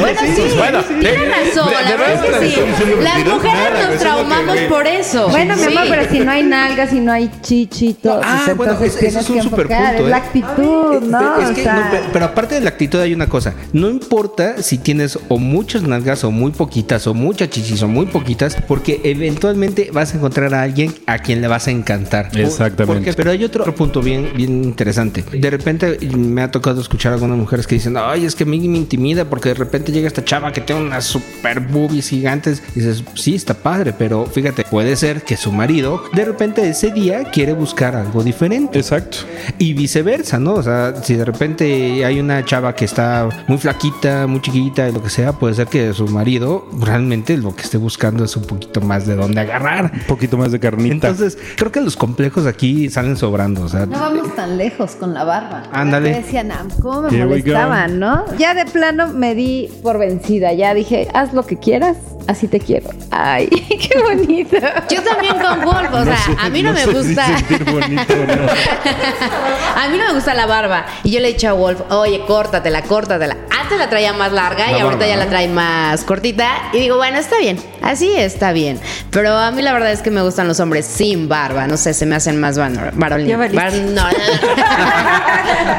Bueno, 0.00 0.20
sí, 0.20 0.42
bueno, 0.56 0.80
tiene 0.82 1.10
de- 1.10 1.28
razón, 1.30 1.68
de- 1.68 1.74
la 1.74 1.82
de 1.90 1.96
verdad 1.96 2.12
es 2.14 2.22
verdad, 2.22 2.40
que 2.40 2.48
sí. 2.50 2.60
Las 3.04 3.24
mujeres 3.26 3.88
nos 3.90 3.98
traumamos 3.98 4.58
por 4.68 4.86
eso. 4.86 5.28
Bueno, 5.28 5.56
mi 5.56 5.62
amor, 5.64 5.84
pero 5.88 6.10
si 6.10 6.20
no 6.20 6.30
hay 6.30 6.42
nalgas, 6.42 6.90
si 6.90 7.00
no 7.00 7.12
hay 7.12 7.30
chichito, 7.42 8.20
Ah, 8.22 8.42
pues 8.46 8.56
bueno, 8.56 8.72
ese 8.82 8.98
tienes 8.98 9.16
es 9.16 9.30
un 9.30 9.42
super 9.42 9.60
enfocar. 9.66 9.88
punto, 9.96 10.04
es 10.04 10.10
la 10.10 10.16
¿eh? 10.16 10.20
actitud, 10.20 11.00
¿no? 11.02 11.40
Es 11.40 11.50
O 11.50 11.54
que 11.54 11.62
sea, 11.62 11.74
no, 11.74 11.90
pe- 11.90 12.00
pero 12.12 12.24
aparte 12.26 12.54
de 12.56 12.60
la 12.62 12.70
actitud 12.70 12.98
hay 13.00 13.12
una 13.14 13.28
cosa. 13.28 13.54
No 13.72 13.88
importa 13.90 14.62
si 14.62 14.78
tienes 14.78 15.18
o 15.28 15.38
muchas 15.38 15.82
nalgas 15.82 16.24
o 16.24 16.30
muy 16.30 16.52
poquitas 16.52 17.06
o 17.06 17.14
muchas 17.14 17.50
chichis 17.50 17.82
o 17.82 17.88
muy 17.88 18.06
poquitas, 18.06 18.56
porque 18.66 19.00
eventualmente 19.04 19.90
vas 19.92 20.12
a 20.14 20.16
encontrar 20.16 20.54
a 20.54 20.62
alguien 20.62 20.94
a 21.06 21.18
quien 21.18 21.40
le 21.40 21.48
vas 21.48 21.66
a 21.68 21.70
encantar. 21.70 22.30
Exactamente. 22.34 22.84
porque- 22.86 23.12
pero 23.14 23.30
hay 23.30 23.44
otro, 23.44 23.62
otro 23.62 23.74
punto 23.74 24.00
bien, 24.00 24.30
bien 24.36 24.64
interesante. 24.64 25.24
De 25.32 25.50
repente 25.50 25.98
me 26.16 26.42
ha 26.42 26.50
tocado 26.50 26.80
escuchar 26.80 27.12
a 27.12 27.14
algunas 27.16 27.36
mujeres 27.38 27.66
que 27.66 27.74
dicen, 27.76 27.96
ay, 27.96 28.24
es 28.24 28.34
que 28.34 28.44
a 28.44 28.46
mí 28.46 28.58
me 28.68 28.78
intimida 28.78 29.24
porque 29.24 29.50
de 29.50 29.54
repente 29.54 29.92
llega 29.92 30.06
esta 30.06 30.24
chava 30.24 30.52
que 30.52 30.60
tiene 30.60 30.82
unas 30.82 31.04
super 31.04 31.60
boobies 31.60 32.08
gigantes. 32.08 32.62
Y 32.74 32.80
dices, 32.80 32.93
sí, 33.14 33.34
está 33.34 33.54
padre, 33.54 33.92
pero 33.96 34.26
fíjate, 34.26 34.64
puede 34.64 34.96
ser 34.96 35.22
que 35.22 35.36
su 35.36 35.52
marido 35.52 36.02
de 36.12 36.24
repente 36.24 36.68
ese 36.68 36.90
día 36.90 37.24
quiere 37.24 37.52
buscar 37.52 37.96
algo 37.96 38.22
diferente. 38.22 38.78
Exacto. 38.78 39.18
Y 39.58 39.72
viceversa, 39.74 40.38
¿no? 40.38 40.54
O 40.54 40.62
sea, 40.62 40.94
si 41.02 41.14
de 41.14 41.24
repente 41.24 42.04
hay 42.04 42.20
una 42.20 42.44
chava 42.44 42.74
que 42.74 42.84
está 42.84 43.28
muy 43.48 43.58
flaquita, 43.58 44.26
muy 44.26 44.40
chiquita 44.40 44.88
y 44.88 44.92
lo 44.92 45.02
que 45.02 45.10
sea, 45.10 45.32
puede 45.32 45.54
ser 45.54 45.66
que 45.68 45.92
su 45.92 46.06
marido 46.08 46.68
realmente 46.80 47.36
lo 47.36 47.54
que 47.54 47.62
esté 47.62 47.78
buscando 47.78 48.24
es 48.24 48.36
un 48.36 48.44
poquito 48.44 48.80
más 48.80 49.06
de 49.06 49.16
dónde 49.16 49.40
agarrar. 49.40 49.90
Un 49.94 50.06
poquito 50.06 50.36
más 50.36 50.52
de 50.52 50.60
carnita. 50.60 51.08
Entonces, 51.08 51.38
creo 51.56 51.72
que 51.72 51.80
los 51.80 51.96
complejos 51.96 52.46
aquí 52.46 52.88
salen 52.90 53.16
sobrando. 53.16 53.62
O 53.62 53.68
sea, 53.68 53.86
no 53.86 53.98
vamos 53.98 54.34
tan 54.34 54.56
lejos 54.56 54.92
con 54.92 55.14
la 55.14 55.24
barba. 55.24 55.64
Ándale. 55.72 56.10
Me 56.10 56.22
decían, 56.22 56.52
"Ah, 56.52 56.66
¿cómo 56.80 57.02
me 57.02 57.24
molestaban, 57.24 57.98
no? 57.98 58.24
Ya 58.38 58.54
de 58.54 58.64
plano 58.66 59.08
me 59.08 59.34
di 59.34 59.68
por 59.82 59.98
vencida. 59.98 60.52
Ya 60.52 60.74
dije, 60.74 61.08
haz 61.14 61.32
lo 61.32 61.44
que 61.46 61.56
quieras, 61.58 61.96
así 62.26 62.48
te 62.48 62.60
quiero. 62.60 62.90
Ay, 63.10 63.48
qué 63.48 63.98
bonito. 64.00 64.56
Yo 64.90 65.02
también 65.02 65.38
con 65.38 65.64
Wolf, 65.64 65.92
o 65.92 66.04
sea, 66.04 66.18
a 66.40 66.50
mí 66.50 66.62
no, 66.62 66.72
me 66.72 66.86
gusta. 66.86 67.26
bonito 67.70 68.14
no. 68.26 68.44
A 69.76 69.88
mí 69.88 69.98
no 69.98 70.06
me 70.06 70.14
gusta 70.14 70.34
la 70.34 70.46
barba. 70.46 70.86
Y 71.02 71.10
yo 71.10 71.20
le 71.20 71.28
he 71.28 71.32
dicho 71.32 71.48
a 71.48 71.52
Wolf, 71.52 71.80
oye, 71.90 72.22
córtatela, 72.26 72.82
córtatela. 72.82 73.36
Antes 73.60 73.78
la 73.78 73.88
traía 73.88 74.12
más 74.12 74.32
larga 74.32 74.72
y 74.72 74.80
ahorita 74.80 75.06
ya 75.06 75.16
la 75.16 75.26
trae 75.26 75.48
más 75.48 76.04
cortita. 76.04 76.48
Y 76.72 76.78
digo, 76.78 76.96
bueno, 76.96 77.18
está 77.18 77.38
bien. 77.38 77.58
Así 77.82 78.12
está 78.14 78.52
bien. 78.52 78.80
Pero 79.10 79.36
a 79.36 79.50
mí 79.50 79.62
la 79.62 79.72
verdad 79.72 79.92
es 79.92 80.00
que 80.00 80.10
me 80.10 80.22
gustan 80.22 80.48
los 80.48 80.60
hombres 80.60 80.86
sin 80.86 81.28
barba. 81.28 81.66
No 81.66 81.76
sé, 81.76 81.92
se 81.92 82.06
me 82.06 82.16
hacen 82.16 82.40
más 82.40 82.56
Ya 82.56 82.92
varoniles. 82.94 83.36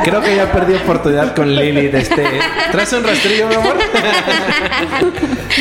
Creo 0.04 0.22
que 0.22 0.36
ya 0.36 0.52
perdí 0.52 0.76
oportunidad 0.76 1.36
con 1.36 1.56
Lili 1.56 1.88
de 1.88 2.00
este. 2.00 2.24
¿Traes 2.72 2.94
un 2.94 3.04
rastrillo, 3.04 3.48
mi 3.48 3.56
amor? 3.56 3.78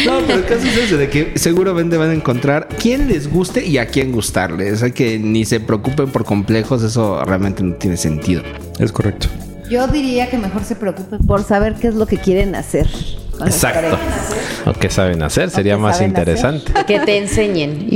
No, 0.05 0.19
pero 0.27 0.35
el 0.35 0.45
ese, 0.79 0.97
de 0.97 1.09
que 1.09 1.33
seguramente 1.37 1.97
van 1.97 2.11
a 2.11 2.15
encontrar 2.15 2.69
quién 2.81 3.09
les 3.09 3.31
guste 3.31 3.65
y 3.65 3.79
a 3.79 3.87
quién 3.87 4.13
gustarle. 4.13 4.73
O 4.73 4.77
sea, 4.77 4.91
que 4.91 5.19
ni 5.19 5.45
se 5.45 5.61
preocupen 5.61 6.11
por 6.11 6.25
complejos, 6.25 6.83
eso 6.83 7.25
realmente 7.25 7.63
no 7.63 7.75
tiene 7.75 7.97
sentido. 7.97 8.43
Es 8.79 8.93
correcto. 8.93 9.29
Yo 9.71 9.87
diría 9.87 10.29
que 10.29 10.37
mejor 10.37 10.65
se 10.65 10.77
preocupen 10.77 11.21
por 11.27 11.43
saber 11.43 11.75
qué 11.75 11.89
es 11.89 11.95
lo 11.95 12.07
que 12.07 12.19
quieren 12.19 12.55
hacer. 12.55 12.87
Exacto. 13.41 13.97
O 14.67 14.73
qué 14.73 14.89
saben 14.89 15.23
hacer, 15.23 15.51
sería 15.51 15.77
más 15.77 15.97
hacer. 15.97 16.09
interesante. 16.09 16.73
que 16.87 17.01
te 17.01 17.19
enseñen. 17.19 17.89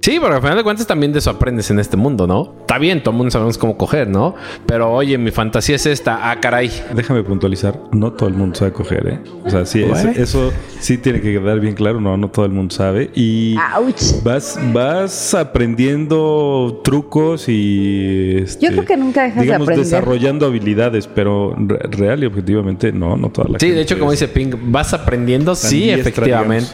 Sí, 0.00 0.18
porque 0.20 0.36
al 0.36 0.40
final 0.42 0.56
de 0.56 0.62
cuentas 0.62 0.86
también 0.86 1.12
de 1.12 1.18
eso 1.18 1.30
aprendes 1.30 1.70
en 1.70 1.78
este 1.78 1.96
mundo, 1.96 2.26
¿no? 2.26 2.54
Está 2.60 2.78
bien, 2.78 3.02
todo 3.02 3.10
el 3.12 3.16
mundo 3.16 3.30
sabemos 3.30 3.58
cómo 3.58 3.76
coger, 3.76 4.08
¿no? 4.08 4.34
Pero 4.66 4.92
oye, 4.92 5.16
mi 5.18 5.30
fantasía 5.30 5.76
es 5.76 5.86
esta. 5.86 6.30
Ah, 6.30 6.38
caray. 6.40 6.70
Déjame 6.94 7.22
puntualizar, 7.24 7.78
no 7.92 8.12
todo 8.12 8.28
el 8.28 8.34
mundo 8.34 8.54
sabe 8.56 8.72
coger, 8.72 9.06
¿eh? 9.08 9.18
O 9.44 9.50
sea, 9.50 9.64
sí, 9.66 9.84
eso, 10.16 10.52
sí 10.78 10.98
tiene 10.98 11.20
que 11.20 11.32
quedar 11.32 11.58
bien 11.60 11.74
claro, 11.74 12.00
no, 12.00 12.16
no 12.16 12.28
todo 12.30 12.44
el 12.44 12.52
mundo 12.52 12.74
sabe. 12.74 13.10
Y 13.14 13.56
Ouch. 13.76 14.22
vas, 14.22 14.58
vas 14.72 15.34
aprendiendo 15.34 16.80
trucos 16.84 17.48
y... 17.48 18.36
este, 18.38 18.66
Yo 18.66 18.72
creo 18.72 18.84
que 18.84 18.96
nunca 18.96 19.22
dejas 19.22 19.36
de 19.38 19.42
digamos, 19.44 19.66
aprender. 19.68 19.84
desarrollando 19.84 20.46
habilidades, 20.46 21.06
pero 21.06 21.54
re- 21.56 21.78
real 21.90 22.22
y 22.22 22.26
objetivamente 22.26 22.92
no, 22.92 23.16
no 23.16 23.30
toda 23.30 23.48
la 23.48 23.58
Sí, 23.58 23.66
gente 23.66 23.76
de 23.76 23.82
hecho, 23.82 23.98
como 23.98 24.10
dice 24.10 24.28
Pink, 24.28 24.54
vas 24.74 24.92
aprendiendo, 24.92 25.54
Tan 25.54 25.70
sí, 25.70 25.88
efectivamente. 25.88 26.68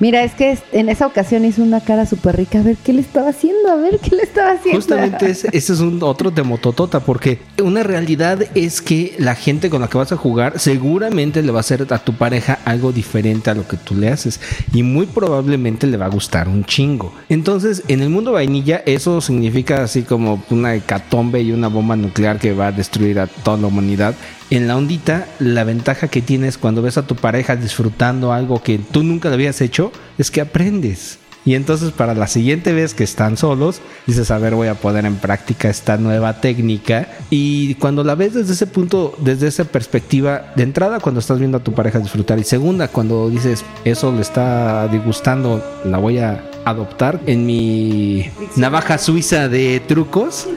Mira, 0.00 0.22
es 0.22 0.32
que 0.34 0.56
en 0.72 0.88
esa 0.90 1.06
ocasión 1.06 1.44
hizo 1.44 1.62
una 1.62 1.80
cara 1.80 2.06
súper 2.06 2.36
rica. 2.36 2.60
A 2.60 2.62
ver 2.62 2.76
qué 2.76 2.92
le 2.92 3.00
estaba 3.00 3.30
haciendo, 3.30 3.70
a 3.70 3.76
ver 3.76 3.98
qué 3.98 4.14
le 4.14 4.22
estaba 4.22 4.52
haciendo. 4.52 4.76
Justamente 4.76 5.30
ese, 5.30 5.48
ese 5.52 5.72
es 5.72 5.80
un 5.80 6.00
otro 6.02 6.30
temototota, 6.30 7.00
porque 7.00 7.38
una 7.60 7.82
realidad 7.82 8.38
es 8.54 8.80
que 8.80 9.14
la 9.18 9.34
gente 9.34 9.70
con 9.70 9.80
la 9.80 9.88
que 9.88 9.98
vas 9.98 10.12
a 10.12 10.16
jugar 10.16 10.60
seguramente 10.60 11.42
le 11.42 11.50
va 11.50 11.58
a 11.58 11.60
hacer 11.60 11.84
a 11.90 11.98
tu 11.98 12.12
pareja 12.12 12.58
algo 12.64 12.92
diferente 12.92 13.50
a 13.50 13.54
lo 13.54 13.66
que 13.66 13.76
tú 13.76 13.96
le 13.96 14.08
haces 14.08 14.40
y 14.72 14.82
muy 14.82 15.06
probablemente 15.06 15.86
le 15.86 15.96
va 15.96 16.06
a 16.06 16.10
gustar 16.10 16.48
un 16.48 16.64
chingo. 16.64 17.14
Entonces, 17.28 17.82
en 17.88 18.02
el 18.02 18.10
mundo 18.10 18.32
vainilla, 18.32 18.82
eso 18.84 19.20
significa 19.20 19.82
así 19.82 20.02
como 20.02 20.44
una 20.50 20.74
hecatombe 20.74 21.40
y 21.40 21.52
una 21.52 21.68
bomba 21.68 21.96
nuclear 21.96 22.38
que 22.38 22.52
va 22.52 22.68
a 22.68 22.72
destruir 22.72 23.18
a 23.18 23.26
toda 23.26 23.56
la 23.56 23.66
humanidad. 23.68 24.14
En 24.50 24.66
la 24.66 24.76
ondita, 24.76 25.26
la 25.40 25.64
ventaja 25.64 26.08
que 26.08 26.22
tienes 26.22 26.56
cuando 26.56 26.80
ves 26.80 26.96
a 26.96 27.06
tu 27.06 27.16
pareja 27.16 27.54
disfrutando 27.54 28.32
algo 28.32 28.62
que 28.62 28.78
tú 28.78 29.02
nunca 29.02 29.28
le 29.28 29.34
habías 29.34 29.60
hecho 29.60 29.92
es 30.16 30.30
que 30.30 30.40
aprendes. 30.40 31.18
Y 31.44 31.54
entonces 31.54 31.92
para 31.92 32.14
la 32.14 32.26
siguiente 32.26 32.72
vez 32.72 32.94
que 32.94 33.04
están 33.04 33.36
solos, 33.36 33.80
dices, 34.06 34.30
a 34.30 34.38
ver, 34.38 34.54
voy 34.54 34.68
a 34.68 34.74
poner 34.74 35.04
en 35.06 35.16
práctica 35.16 35.68
esta 35.68 35.96
nueva 35.98 36.40
técnica. 36.40 37.08
Y 37.30 37.74
cuando 37.74 38.04
la 38.04 38.14
ves 38.14 38.34
desde 38.34 38.54
ese 38.54 38.66
punto, 38.66 39.14
desde 39.18 39.48
esa 39.48 39.64
perspectiva, 39.64 40.52
de 40.56 40.62
entrada 40.62 40.98
cuando 41.00 41.20
estás 41.20 41.38
viendo 41.38 41.58
a 41.58 41.64
tu 41.64 41.72
pareja 41.72 41.98
disfrutar 41.98 42.38
y 42.38 42.44
segunda 42.44 42.88
cuando 42.88 43.30
dices, 43.30 43.64
eso 43.84 44.12
le 44.12 44.22
está 44.22 44.88
disgustando, 44.88 45.62
la 45.84 45.98
voy 45.98 46.18
a 46.18 46.42
adoptar 46.64 47.20
en 47.26 47.46
mi 47.46 48.30
navaja 48.56 48.98
suiza 48.98 49.48
de 49.48 49.80
trucos. 49.80 50.48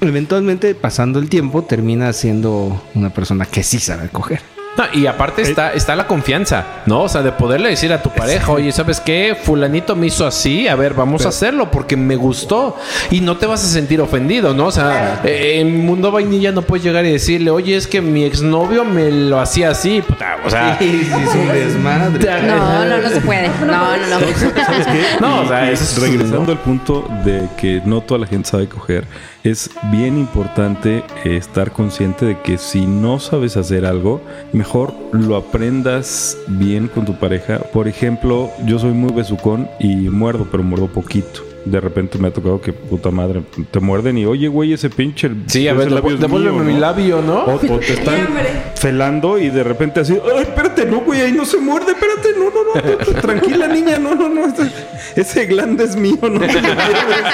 Eventualmente, 0.00 0.74
pasando 0.74 1.18
el 1.18 1.28
tiempo, 1.28 1.62
termina 1.62 2.12
siendo 2.12 2.82
una 2.94 3.10
persona 3.10 3.44
que 3.46 3.62
sí 3.62 3.78
sabe 3.78 4.08
coger. 4.08 4.40
No, 4.78 4.84
y 4.94 5.06
aparte 5.08 5.42
está, 5.42 5.72
está 5.72 5.96
la 5.96 6.06
confianza, 6.06 6.64
¿no? 6.86 7.02
O 7.02 7.08
sea, 7.08 7.22
de 7.22 7.32
poderle 7.32 7.70
decir 7.70 7.92
a 7.92 8.00
tu 8.00 8.08
pareja, 8.10 8.52
oye, 8.52 8.70
¿sabes 8.70 9.00
qué? 9.00 9.36
Fulanito 9.42 9.96
me 9.96 10.06
hizo 10.06 10.24
así, 10.24 10.68
a 10.68 10.76
ver, 10.76 10.94
vamos 10.94 11.26
a 11.26 11.30
hacerlo 11.30 11.72
porque 11.72 11.96
me 11.96 12.14
gustó. 12.14 12.76
Y 13.10 13.20
no 13.20 13.36
te 13.36 13.46
vas 13.46 13.64
a 13.64 13.66
sentir 13.66 14.00
ofendido, 14.00 14.54
¿no? 14.54 14.66
O 14.66 14.70
sea, 14.70 15.22
eh, 15.24 15.58
en 15.60 15.84
Mundo 15.84 16.12
Vainilla 16.12 16.52
no 16.52 16.62
puedes 16.62 16.84
llegar 16.84 17.04
y 17.04 17.10
decirle, 17.10 17.50
oye, 17.50 17.76
es 17.76 17.88
que 17.88 18.00
mi 18.00 18.24
exnovio 18.24 18.84
me 18.84 19.10
lo 19.10 19.40
hacía 19.40 19.70
así, 19.70 20.02
puta. 20.02 20.36
O 20.46 20.48
sea, 20.48 20.78
Sí, 20.78 20.88
sí, 21.04 21.10
es 21.20 21.34
un 21.34 21.48
desmadre. 21.52 22.42
No, 22.46 22.84
no, 22.84 22.98
no 22.98 23.08
se 23.08 23.20
puede. 23.22 23.48
No, 23.48 23.66
no, 23.66 24.20
no. 24.20 24.20
¿Sabes 24.64 24.86
qué? 24.86 25.02
No, 25.20 25.42
o 25.42 25.48
sea, 25.48 25.68
eso 25.68 25.82
es- 25.82 26.00
regresando 26.00 26.52
al 26.52 26.58
punto 26.60 27.06
de 27.24 27.48
que 27.58 27.82
no 27.84 28.00
toda 28.02 28.20
la 28.20 28.26
gente 28.28 28.48
sabe 28.48 28.68
coger, 28.68 29.04
es 29.44 29.70
bien 29.90 30.18
importante 30.18 31.02
eh, 31.24 31.36
estar 31.36 31.72
consciente 31.72 32.26
de 32.26 32.40
que 32.40 32.58
si 32.58 32.86
no 32.86 33.18
sabes 33.18 33.56
hacer 33.56 33.86
algo, 33.86 34.20
mejor 34.52 34.94
lo 35.12 35.36
aprendas 35.36 36.36
bien 36.48 36.88
con 36.88 37.04
tu 37.04 37.14
pareja. 37.18 37.58
Por 37.58 37.88
ejemplo, 37.88 38.50
yo 38.66 38.78
soy 38.78 38.92
muy 38.92 39.12
besucón 39.12 39.68
y 39.78 40.08
muerdo, 40.08 40.46
pero 40.50 40.62
muerdo 40.62 40.88
poquito. 40.88 41.49
De 41.64 41.80
repente 41.80 42.18
me 42.18 42.28
ha 42.28 42.32
tocado 42.32 42.60
que 42.60 42.72
puta 42.72 43.10
madre 43.10 43.42
te 43.70 43.80
muerden 43.80 44.18
y 44.18 44.26
oye, 44.26 44.48
güey, 44.48 44.72
ese 44.72 44.90
pinche. 44.90 45.30
Sí, 45.46 45.68
a 45.68 45.74
ver, 45.74 45.90
devuélveme 45.90 46.64
mi 46.64 46.78
labio, 46.78 47.20
¿no? 47.22 47.44
O, 47.44 47.54
o 47.54 47.78
te 47.78 47.92
están 47.92 48.28
felando 48.76 49.38
y 49.38 49.50
de 49.50 49.62
repente 49.62 50.00
así, 50.00 50.14
ay, 50.14 50.42
espérate, 50.42 50.86
no, 50.86 51.00
güey, 51.00 51.20
ahí 51.20 51.32
no 51.32 51.44
se 51.44 51.58
muerde, 51.58 51.92
espérate, 51.92 52.30
no, 52.38 52.44
no, 52.50 53.14
no, 53.14 53.20
tranquila 53.20 53.68
niña, 53.68 53.98
no, 53.98 54.14
no, 54.14 54.28
no, 54.28 54.46
ese, 54.46 54.70
ese 55.16 55.46
glande 55.46 55.84
es 55.84 55.96
mío, 55.96 56.18
no. 56.22 56.40
te 56.40 56.46
lo 56.46 56.60
lleves. 56.60 57.24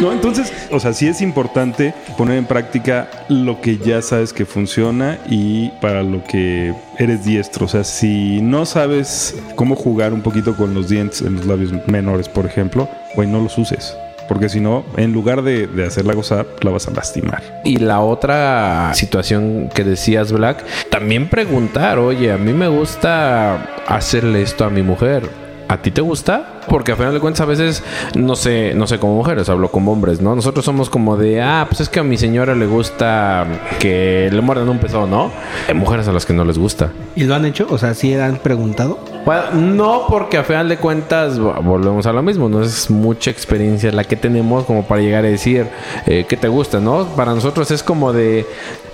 no, 0.00 0.12
entonces, 0.12 0.52
o 0.70 0.80
sea, 0.80 0.92
sí 0.92 1.06
es 1.06 1.20
importante 1.20 1.94
poner 2.18 2.38
en 2.38 2.46
práctica 2.46 3.08
lo 3.28 3.60
que 3.60 3.78
ya 3.78 4.02
sabes 4.02 4.32
que 4.32 4.44
funciona 4.44 5.18
y 5.28 5.70
para 5.80 6.02
lo 6.02 6.24
que 6.24 6.74
eres 6.98 7.24
diestro. 7.24 7.66
O 7.66 7.68
sea, 7.68 7.84
si 7.84 8.40
no 8.42 8.66
sabes 8.66 9.36
cómo 9.56 9.76
jugar 9.76 10.12
un 10.12 10.22
poquito 10.22 10.56
con 10.56 10.74
los 10.74 10.88
dientes 10.88 11.22
en 11.22 11.36
los 11.36 11.46
labios 11.46 11.72
menores, 11.86 12.28
por 12.28 12.46
ejemplo, 12.46 12.88
güey, 13.14 13.28
no 13.28 13.40
los 13.40 13.56
uses. 13.58 13.96
Porque 14.28 14.48
si 14.48 14.60
no, 14.60 14.84
en 14.96 15.12
lugar 15.12 15.42
de, 15.42 15.66
de 15.66 15.84
hacerla 15.84 16.14
gozar, 16.14 16.46
la 16.62 16.70
vas 16.70 16.88
a 16.88 16.90
lastimar. 16.92 17.42
Y 17.64 17.78
la 17.78 18.00
otra 18.00 18.92
situación 18.94 19.68
que 19.74 19.84
decías, 19.84 20.32
Black, 20.32 20.64
también 20.90 21.28
preguntar, 21.28 21.98
oye, 21.98 22.32
a 22.32 22.38
mí 22.38 22.52
me 22.52 22.68
gusta 22.68 23.82
hacerle 23.86 24.42
esto 24.42 24.64
a 24.64 24.70
mi 24.70 24.82
mujer. 24.82 25.28
¿A 25.72 25.78
ti 25.80 25.90
te 25.90 26.02
gusta? 26.02 26.60
Porque 26.68 26.92
a 26.92 26.96
final 26.96 27.14
de 27.14 27.20
cuentas 27.20 27.40
a 27.40 27.46
veces, 27.46 27.82
no 28.14 28.36
sé, 28.36 28.74
no 28.74 28.86
sé 28.86 28.98
como 28.98 29.14
mujeres, 29.16 29.48
hablo 29.48 29.70
como 29.70 29.90
hombres, 29.92 30.20
¿no? 30.20 30.36
Nosotros 30.36 30.64
somos 30.66 30.90
como 30.90 31.16
de, 31.16 31.40
ah, 31.40 31.64
pues 31.66 31.80
es 31.80 31.88
que 31.88 31.98
a 32.00 32.02
mi 32.02 32.18
señora 32.18 32.54
le 32.54 32.66
gusta 32.66 33.46
que 33.80 34.28
le 34.30 34.40
muerdan 34.42 34.68
un 34.68 34.78
peso, 34.78 35.06
¿no? 35.06 35.30
Hay 35.66 35.74
mujeres 35.74 36.06
a 36.08 36.12
las 36.12 36.26
que 36.26 36.34
no 36.34 36.44
les 36.44 36.58
gusta. 36.58 36.90
¿Y 37.16 37.24
lo 37.24 37.34
han 37.34 37.46
hecho? 37.46 37.66
O 37.70 37.78
sea, 37.78 37.94
¿sí 37.94 38.12
han 38.14 38.36
preguntado? 38.36 38.98
Bueno, 39.24 39.44
no, 39.54 40.02
porque 40.10 40.36
a 40.36 40.44
final 40.44 40.68
de 40.68 40.76
cuentas 40.76 41.40
vo- 41.40 41.62
volvemos 41.62 42.04
a 42.06 42.12
lo 42.12 42.22
mismo, 42.22 42.48
no 42.50 42.60
es 42.62 42.90
mucha 42.90 43.30
experiencia 43.30 43.90
la 43.92 44.04
que 44.04 44.16
tenemos 44.16 44.64
como 44.64 44.84
para 44.84 45.00
llegar 45.00 45.24
a 45.24 45.28
decir 45.28 45.68
eh, 46.06 46.26
qué 46.28 46.36
te 46.36 46.48
gusta, 46.48 46.80
¿no? 46.80 47.06
Para 47.16 47.32
nosotros 47.34 47.70
es 47.70 47.82
como 47.82 48.12
de 48.12 48.44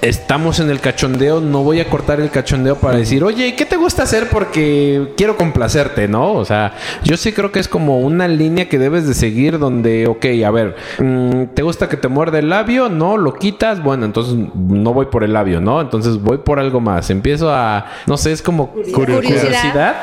estamos 0.03 0.61
en 0.61 0.71
el 0.71 0.81
cachondeo, 0.81 1.41
no 1.41 1.63
voy 1.63 1.81
a 1.81 1.89
cortar 1.89 2.21
el 2.21 2.31
cachondeo 2.31 2.77
para 2.77 2.99
decir, 2.99 3.25
oye, 3.25 3.55
¿qué 3.57 3.67
te 3.67 3.77
gusta 3.77 4.05
hacer? 4.05 4.29
Porque 4.29 5.13
quiero 5.17 5.37
complacerte, 5.37 6.09
¿no? 6.09 6.33
O 6.33 6.45
sea, 6.45 6.75
yo 7.05 7.17
sí 7.17 7.33
creo 7.33 7.51
que 7.53 7.59
es 7.61 7.69
como 7.69 8.01
una 8.01 8.29
línea 8.29 8.69
que 8.69 8.79
debes 8.79 9.07
de 9.07 9.15
seguir 9.15 9.59
donde, 9.59 10.07
ok, 10.07 10.27
a 10.47 10.51
ver, 10.51 10.77
mm, 10.99 11.55
¿te 11.55 11.63
gusta 11.63 11.89
que 11.89 11.97
te 11.97 12.09
muerde 12.09 12.41
el 12.41 12.49
labio? 12.49 12.89
No, 12.89 13.17
lo 13.17 13.35
quitas, 13.35 13.83
bueno, 13.83 14.05
entonces 14.05 14.35
no 14.55 14.93
voy 14.95 15.07
por 15.07 15.25
el 15.25 15.33
labio, 15.33 15.61
¿no? 15.61 15.81
Entonces 15.81 16.21
voy 16.23 16.39
por 16.39 16.59
algo 16.59 16.81
más, 16.81 17.11
empiezo 17.11 17.53
a, 17.53 17.87
no 18.07 18.17
sé, 18.17 18.33
es 18.33 18.43
como 18.43 18.69
Curiosidad. 18.93 19.43
curiosidad 19.43 19.97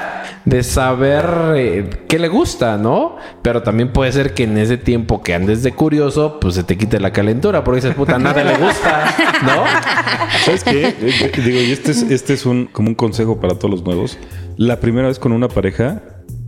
de 0.46 0.64
saber 0.64 1.26
eh, 1.56 1.90
qué 2.08 2.20
le 2.20 2.28
gusta, 2.28 2.78
¿no? 2.78 3.18
Pero 3.42 3.64
también 3.64 3.92
puede 3.92 4.12
ser 4.12 4.34
que 4.34 4.44
en 4.44 4.58
ese 4.58 4.78
tiempo 4.78 5.22
que 5.22 5.34
andes 5.34 5.64
de 5.64 5.72
curioso, 5.72 6.40
pues 6.40 6.56
se 6.56 6.64
te 6.64 6.78
quite 6.78 7.00
la 7.00 7.12
calentura, 7.12 7.64
porque 7.64 7.82
dices, 7.82 7.96
puta, 7.96 8.18
nada 8.18 8.44
le 8.44 8.58
gusta, 8.58 9.16
¿no? 9.44 9.64
¿Sabes 10.46 10.64
qué? 10.64 10.88
Eh, 10.88 11.32
Digo, 11.44 11.60
y 11.60 11.72
este 11.72 11.92
es, 11.92 12.04
este 12.04 12.34
es 12.34 12.46
un, 12.46 12.66
como 12.66 12.90
un 12.90 12.96
consejo 12.96 13.40
para 13.40 13.56
todos 13.56 13.72
los 13.72 13.84
nuevos. 13.84 14.18
La 14.58 14.80
primera 14.80 15.08
vez 15.08 15.20
con 15.20 15.32
una 15.32 15.48
pareja, 15.48 16.02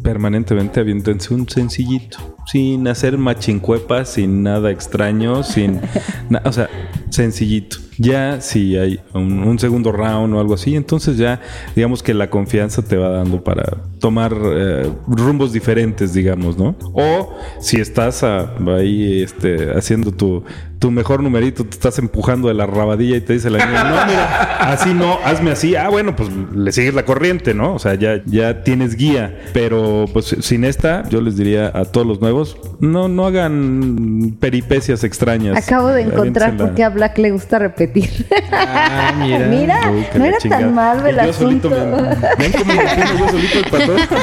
permanentemente 0.03 0.79
aviéntense 0.79 1.33
un 1.33 1.47
sencillito. 1.47 2.17
Sin 2.45 2.87
hacer 2.87 3.17
machincuepas, 3.17 4.09
sin 4.13 4.43
nada 4.43 4.71
extraño, 4.71 5.43
sin... 5.43 5.81
na- 6.29 6.41
o 6.45 6.51
sea, 6.51 6.69
sencillito. 7.09 7.77
Ya 7.97 8.39
si 8.41 8.77
hay 8.77 8.99
un, 9.13 9.39
un 9.43 9.57
segundo 9.59 9.91
round 9.91 10.33
o 10.35 10.39
algo 10.39 10.53
así, 10.53 10.75
entonces 10.75 11.17
ya 11.17 11.41
digamos 11.75 12.03
que 12.03 12.13
la 12.13 12.29
confianza 12.29 12.83
te 12.83 12.95
va 12.95 13.09
dando 13.09 13.43
para 13.43 13.77
tomar 13.99 14.33
eh, 14.33 14.89
rumbos 15.07 15.53
diferentes, 15.53 16.13
digamos, 16.13 16.57
¿no? 16.57 16.75
O 16.93 17.35
si 17.59 17.79
estás 17.79 18.23
ah, 18.23 18.53
ahí 18.77 19.21
este, 19.23 19.71
haciendo 19.77 20.11
tu, 20.11 20.43
tu 20.79 20.91
mejor 20.91 21.23
numerito, 21.23 21.63
te 21.63 21.71
estás 21.71 21.97
empujando 21.99 22.47
de 22.47 22.53
la 22.53 22.65
rabadilla 22.65 23.17
y 23.17 23.21
te 23.21 23.33
dice 23.33 23.49
la 23.49 23.65
niña, 23.65 23.83
no, 23.83 24.05
mira, 24.05 24.71
así 24.71 24.93
no, 24.93 25.17
hazme 25.23 25.51
así. 25.51 25.75
Ah, 25.75 25.89
bueno, 25.89 26.15
pues 26.15 26.29
le 26.53 26.71
sigues 26.71 26.93
la 26.93 27.03
corriente, 27.05 27.53
¿no? 27.53 27.73
O 27.73 27.79
sea, 27.79 27.95
ya, 27.95 28.21
ya 28.25 28.63
tienes 28.63 28.95
guía. 28.95 29.37
Pero 29.53 30.05
pues 30.13 30.35
sin 30.41 30.63
esta, 30.63 31.07
yo 31.09 31.21
les 31.21 31.35
diría 31.37 31.71
a 31.73 31.85
todos 31.85 32.05
los 32.05 32.21
nuevos, 32.21 32.57
no, 32.79 33.07
no 33.07 33.25
hagan 33.25 34.37
peripecias 34.39 35.03
extrañas. 35.03 35.57
Acabo 35.57 35.87
de 35.89 36.01
encontrar 36.03 36.55
por 36.57 36.73
qué 36.75 36.83
a 36.83 36.89
Black 36.89 37.17
le 37.17 37.31
gusta 37.31 37.59
repetir. 37.59 38.27
Ah, 38.51 39.13
mira. 39.19 39.47
Mira, 39.57 39.91
Uy, 39.91 40.05
que 40.11 40.19
no 40.19 40.25
era 40.25 40.37
chingada. 40.37 40.61
tan 40.63 40.75
mal 40.75 41.07
el 41.07 41.15
Yo 41.25 41.33
solito 41.33 41.69
asunto. 41.69 41.97
me, 42.37 42.37
me 42.37 42.45
han 42.45 42.51
comido 42.51 42.81
yo 43.17 43.29
solito 43.29 43.59
el 43.59 43.65
tempo. 43.87 44.15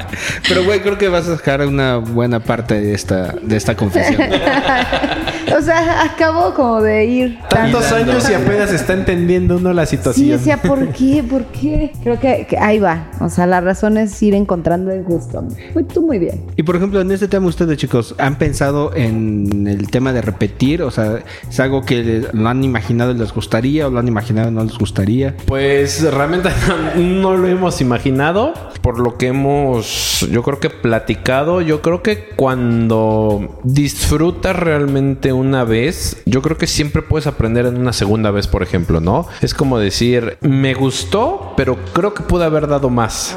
Pero, 0.48 0.64
güey, 0.64 0.80
creo 0.80 0.98
que 0.98 1.08
vas 1.08 1.28
a 1.28 1.36
sacar 1.36 1.64
una 1.66 1.96
buena 1.98 2.40
parte 2.40 2.80
de 2.80 2.94
esta, 2.94 3.34
de 3.42 3.56
esta 3.56 3.74
confesión. 3.76 4.20
o 5.58 5.60
sea, 5.62 6.02
acabo 6.04 6.54
como 6.54 6.80
de 6.82 7.04
ir. 7.04 7.38
Tantos 7.48 7.88
tan- 7.88 8.02
años 8.08 8.28
y 8.30 8.34
apenas 8.34 8.72
está 8.72 8.92
entendiendo 8.92 9.56
uno 9.56 9.72
la 9.72 9.86
Sí, 9.86 9.96
situación. 9.96 10.28
decía, 10.38 10.56
¿por 10.58 10.88
qué? 10.92 11.22
¿Por 11.28 11.44
qué? 11.46 11.92
Creo 12.02 12.18
que, 12.20 12.46
que 12.48 12.58
ahí 12.58 12.78
va. 12.78 13.08
O 13.20 13.28
sea, 13.28 13.46
la 13.46 13.60
razón 13.60 13.96
es 13.98 14.20
ir 14.22 14.34
encontrando 14.34 14.90
el 14.90 15.02
gusto. 15.04 15.42
Muy, 15.74 15.84
tú 15.84 16.02
muy 16.02 16.18
bien. 16.18 16.42
Y 16.56 16.62
por 16.62 16.76
ejemplo, 16.76 17.00
en 17.00 17.10
este 17.12 17.28
tema 17.28 17.46
ustedes, 17.46 17.76
chicos, 17.78 18.14
¿han 18.18 18.36
pensado 18.36 18.92
en 18.94 19.66
el 19.66 19.90
tema 19.90 20.12
de 20.12 20.22
repetir? 20.22 20.82
O 20.82 20.90
sea, 20.90 21.18
¿es 21.48 21.60
algo 21.60 21.82
que 21.82 22.26
lo 22.32 22.48
han 22.48 22.64
imaginado 22.64 23.12
y 23.12 23.14
les 23.14 23.32
gustaría 23.32 23.86
o 23.86 23.90
lo 23.90 23.98
han 23.98 24.08
imaginado 24.08 24.48
y 24.48 24.52
no 24.52 24.64
les 24.64 24.76
gustaría? 24.78 25.34
Pues 25.46 26.02
realmente 26.12 26.48
no 26.96 27.36
lo 27.36 27.46
hemos 27.48 27.80
imaginado. 27.80 28.52
Por 28.82 28.98
lo 29.00 29.16
que 29.16 29.28
hemos, 29.28 29.86
yo 30.30 30.42
creo 30.42 30.60
que 30.60 30.70
platicado. 30.70 31.60
Yo 31.60 31.82
creo 31.82 32.02
que 32.02 32.28
cuando 32.36 33.58
disfrutas 33.64 34.56
realmente 34.56 35.32
una 35.32 35.64
vez, 35.64 36.22
yo 36.26 36.42
creo 36.42 36.56
que 36.58 36.66
siempre 36.66 37.02
puedes 37.02 37.26
aprender 37.26 37.66
en 37.66 37.78
una 37.78 37.92
segunda 37.92 38.30
vez, 38.30 38.46
por 38.46 38.62
ejemplo, 38.62 39.00
¿no? 39.00 39.26
Es 39.42 39.54
como 39.54 39.78
decir, 39.78 40.38
me 40.40 40.74
gustó, 40.74 41.54
pero 41.56 41.76
creo 41.92 42.14
que 42.14 42.22
pude 42.22 42.44
haber 42.44 42.66
dado 42.66 42.90
más. 42.90 43.36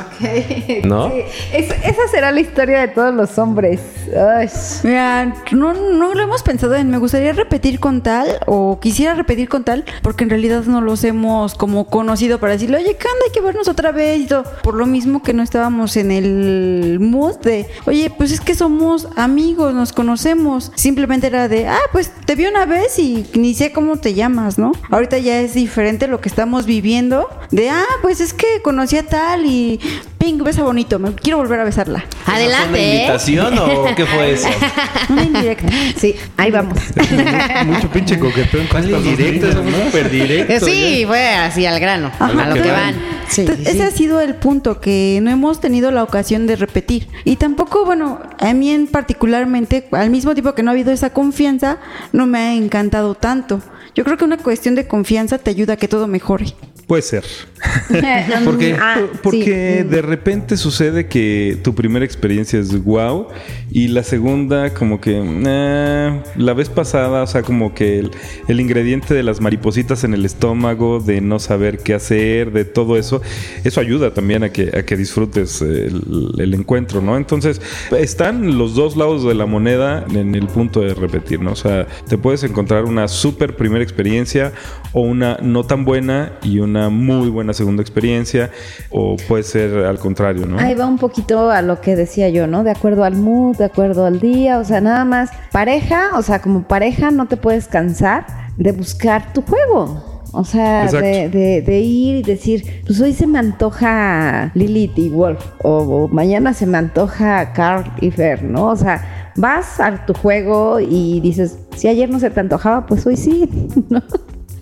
¿No? 0.84 1.10
Sí, 1.10 1.22
es- 1.54 1.72
esa 1.84 2.08
será 2.12 2.32
la 2.32 2.40
historia 2.40 2.82
de 2.82 2.88
todos 2.90 3.14
los 3.14 3.38
hombres. 3.38 3.80
Ay. 4.16 4.48
Mira, 4.84 5.34
no, 5.52 5.74
no 5.74 6.14
lo 6.14 6.22
hemos 6.22 6.44
pensado 6.44 6.76
en 6.76 6.90
me 6.90 6.98
gustaría 6.98 7.34
repetir 7.34 7.80
con 7.80 8.02
tal 8.02 8.28
o 8.48 8.80
quisiera 8.80 9.14
repetir 9.14 9.48
con 9.50 9.64
tal 9.64 9.86
porque 10.02 10.24
en 10.24 10.30
realidad 10.32 10.64
no 10.66 10.82
los 10.82 11.04
hemos 11.04 11.56
como 11.56 11.86
conocido 11.88 12.40
para 12.40 12.54
decirle, 12.54 12.78
oye, 12.78 12.96
¿qué 12.98 13.08
onda? 13.08 13.26
Hay 13.28 13.32
que 13.32 13.42
vernos 13.42 13.68
otra 13.68 13.92
vez 13.92 14.22
y 14.22 14.26
todo. 14.28 14.44
Por 14.64 14.76
lo 14.76 14.86
mismo 14.86 15.22
que 15.24 15.34
no 15.34 15.44
estábamos 15.44 15.96
en 15.98 16.12
el 16.12 16.59
mood 17.00 17.38
de, 17.40 17.68
oye, 17.86 18.12
pues 18.16 18.32
es 18.32 18.40
que 18.40 18.56
somos 18.56 19.08
amigos, 19.16 19.74
nos 19.74 19.94
conocemos. 19.94 20.72
Simplemente 20.76 21.28
era 21.28 21.48
de, 21.48 21.68
ah, 21.68 21.80
pues 21.92 22.12
te 22.26 22.36
vi 22.36 22.46
una 22.46 22.66
vez 22.66 23.00
y 23.00 23.26
ni 23.34 23.54
sé 23.54 23.72
cómo 23.72 23.98
te 23.98 24.14
llamas, 24.14 24.58
¿no? 24.58 24.72
Ahorita 24.90 25.18
ya 25.18 25.40
es 25.42 25.54
diferente 25.54 26.08
lo 26.08 26.22
que 26.22 26.30
estamos 26.30 26.66
viviendo 26.66 27.28
de, 27.52 27.70
ah, 27.70 27.86
pues 28.02 28.22
es 28.22 28.34
que 28.34 28.62
conocí 28.62 28.98
a 28.98 29.04
tal 29.04 29.46
y 29.46 29.80
ping, 30.20 30.38
besa 30.44 30.64
bonito, 30.64 31.00
me 31.00 31.14
quiero 31.14 31.38
volver 31.38 31.60
a 31.62 31.64
besarla. 31.64 32.06
Adelante, 32.26 32.80
¿eh? 32.80 32.96
invitación 32.96 33.58
o 33.58 33.96
qué 33.96 34.06
fue 34.06 34.34
eso? 34.34 34.50
Una 35.10 35.24
indirecta. 35.24 35.68
Sí, 35.98 36.16
ahí 36.38 36.52
vamos. 36.52 36.78
Mucho 37.66 37.90
pinche 37.90 38.20
coqueteo. 38.20 38.62
¿Cuál 38.70 38.90
indirecto? 38.90 39.52
Somos 39.52 39.74
súper 39.86 40.10
directos. 40.10 40.70
Sí, 40.70 41.04
fue 41.08 41.30
así 41.30 41.66
al 41.66 41.80
grano, 41.80 42.12
Ajá, 42.20 42.44
a 42.44 42.50
lo 42.50 42.62
que 42.62 42.72
van. 42.72 42.96
Sí, 43.30 43.42
Entonces, 43.42 43.68
sí, 43.68 43.72
ese 43.72 43.84
ha 43.84 43.92
sido 43.92 44.22
el 44.22 44.36
punto 44.36 44.82
que 44.82 45.20
no 45.22 45.32
hemos 45.32 45.60
tenido 45.62 45.92
la 45.92 46.04
ocasión 46.04 46.48
de 46.50 46.58
repetir. 46.58 47.08
Y 47.24 47.38
tampoco, 47.38 47.86
bueno, 47.86 48.20
a 48.40 48.54
mí 48.54 48.72
en 48.72 48.88
particularmente, 48.88 49.88
al 49.92 50.10
mismo 50.10 50.34
tiempo 50.34 50.54
que 50.54 50.64
no 50.64 50.72
ha 50.72 50.74
habido 50.74 50.92
esa 50.92 51.12
confianza, 51.12 51.78
no 52.12 52.28
me 52.28 52.40
ha 52.40 52.54
encantado 52.54 53.16
tanto. 53.16 53.62
Yo 53.96 54.04
creo 54.04 54.18
que 54.18 54.26
una 54.26 54.38
cuestión 54.38 54.76
de 54.76 54.88
confianza 54.88 55.38
te 55.38 55.52
ayuda 55.52 55.74
a 55.74 55.78
que 55.78 55.88
todo 55.88 56.08
mejore. 56.08 56.48
Puede 56.90 57.04
ser. 57.04 57.24
Porque 58.46 58.76
Ah, 58.80 58.98
Porque 59.22 59.84
sí. 59.84 59.88
de 59.88 60.02
repente 60.02 60.58
sucede 60.58 61.06
que 61.06 61.56
tu 61.64 61.76
primera 61.76 62.04
experiencia 62.04 62.58
es 62.60 62.84
wow 62.84 63.28
y 63.70 63.90
la 63.90 64.02
segunda 64.02 64.74
como 64.74 65.00
que 65.00 65.22
eh, 65.24 66.22
la 66.36 66.54
vez 66.56 66.70
pasada, 66.70 67.22
o 67.22 67.28
sea, 67.28 67.44
como 67.44 67.76
que 67.76 68.00
el, 68.00 68.10
el 68.48 68.60
ingrediente 68.60 69.14
de 69.14 69.22
las 69.22 69.40
maripositas 69.40 70.04
en 70.04 70.16
el 70.16 70.26
estómago, 70.26 71.00
de 71.00 71.22
no 71.22 71.38
saber 71.38 71.78
qué 71.78 71.94
hacer, 71.94 72.52
de 72.54 72.66
todo 72.66 72.98
eso, 72.98 73.22
eso 73.64 73.80
ayuda 73.82 74.12
también 74.12 74.44
a 74.44 74.50
que, 74.50 74.72
a 74.76 74.82
que 74.82 74.98
disfrutes 74.98 75.62
el, 75.62 76.32
el 76.40 76.54
encuentro, 76.56 77.02
¿no? 77.02 77.18
Entonces, 77.18 77.62
están 77.96 78.58
los 78.58 78.74
dos 78.74 78.98
lados 78.98 79.24
de 79.26 79.36
la 79.36 79.46
moneda 79.46 80.06
en 80.10 80.34
el 80.34 80.48
punto 80.48 80.82
de 80.82 80.96
repetir, 80.96 81.40
¿no? 81.40 81.52
O 81.52 81.56
sea, 81.56 81.86
te 82.08 82.18
puedes 82.18 82.44
encontrar 82.44 82.86
una 82.86 83.08
súper 83.08 83.56
primera 83.56 83.84
experiencia 83.84 84.54
o 84.94 85.02
una 85.02 85.38
no 85.44 85.64
tan 85.66 85.86
buena 85.86 86.34
y 86.42 86.58
una 86.58 86.79
muy 86.88 87.30
buena 87.30 87.52
segunda 87.52 87.82
experiencia 87.82 88.52
o 88.92 89.18
puede 89.28 89.44
ser 89.44 89.86
al 89.86 90.00
contrario, 90.00 90.46
¿no? 90.46 90.58
Ahí 90.60 90.76
va 90.76 90.86
un 90.86 90.98
poquito 90.98 91.50
a 91.52 91.62
lo 91.62 91.82
que 91.82 91.98
decía 91.98 92.30
yo, 92.30 92.48
¿no? 92.48 92.64
De 92.64 92.72
acuerdo 92.72 93.04
al 93.04 93.16
mood, 93.18 93.58
de 93.58 93.66
acuerdo 93.66 94.06
al 94.06 94.22
día, 94.22 94.60
o 94.60 94.64
sea, 94.64 94.80
nada 94.80 95.04
más 95.04 95.32
pareja, 95.52 96.12
o 96.16 96.22
sea, 96.22 96.40
como 96.42 96.64
pareja 96.64 97.12
no 97.12 97.28
te 97.28 97.36
puedes 97.36 97.68
cansar 97.68 98.26
de 98.56 98.72
buscar 98.72 99.34
tu 99.34 99.42
juego. 99.42 100.06
O 100.32 100.44
sea, 100.46 100.84
Exacto. 100.84 101.06
de, 101.08 101.28
de- 101.30 101.62
de 101.64 101.80
ir 101.80 102.18
y 102.18 102.22
decir, 102.22 102.84
pues 102.86 103.02
hoy 103.02 103.14
se 103.14 103.26
me 103.26 103.40
antoja 103.40 104.52
Lilith 104.54 104.96
y 105.00 105.10
Wolf, 105.10 105.44
o, 105.64 105.78
o 105.80 106.08
mañana 106.10 106.54
se 106.54 106.68
me 106.68 106.78
antoja 106.78 107.52
Carl 107.54 107.92
y 108.00 108.12
Fer, 108.12 108.44
¿no? 108.44 108.68
O 108.68 108.76
sea, 108.76 109.32
vas 109.36 109.80
a 109.80 110.06
tu 110.06 110.14
juego 110.14 110.80
y 110.80 111.20
dices, 111.22 111.58
si 111.76 111.88
ayer 111.88 112.12
no 112.12 112.20
se 112.20 112.30
te 112.30 112.40
antojaba, 112.42 112.86
pues 112.86 113.08
hoy 113.08 113.18
sí, 113.18 113.50
¿no? 113.90 114.04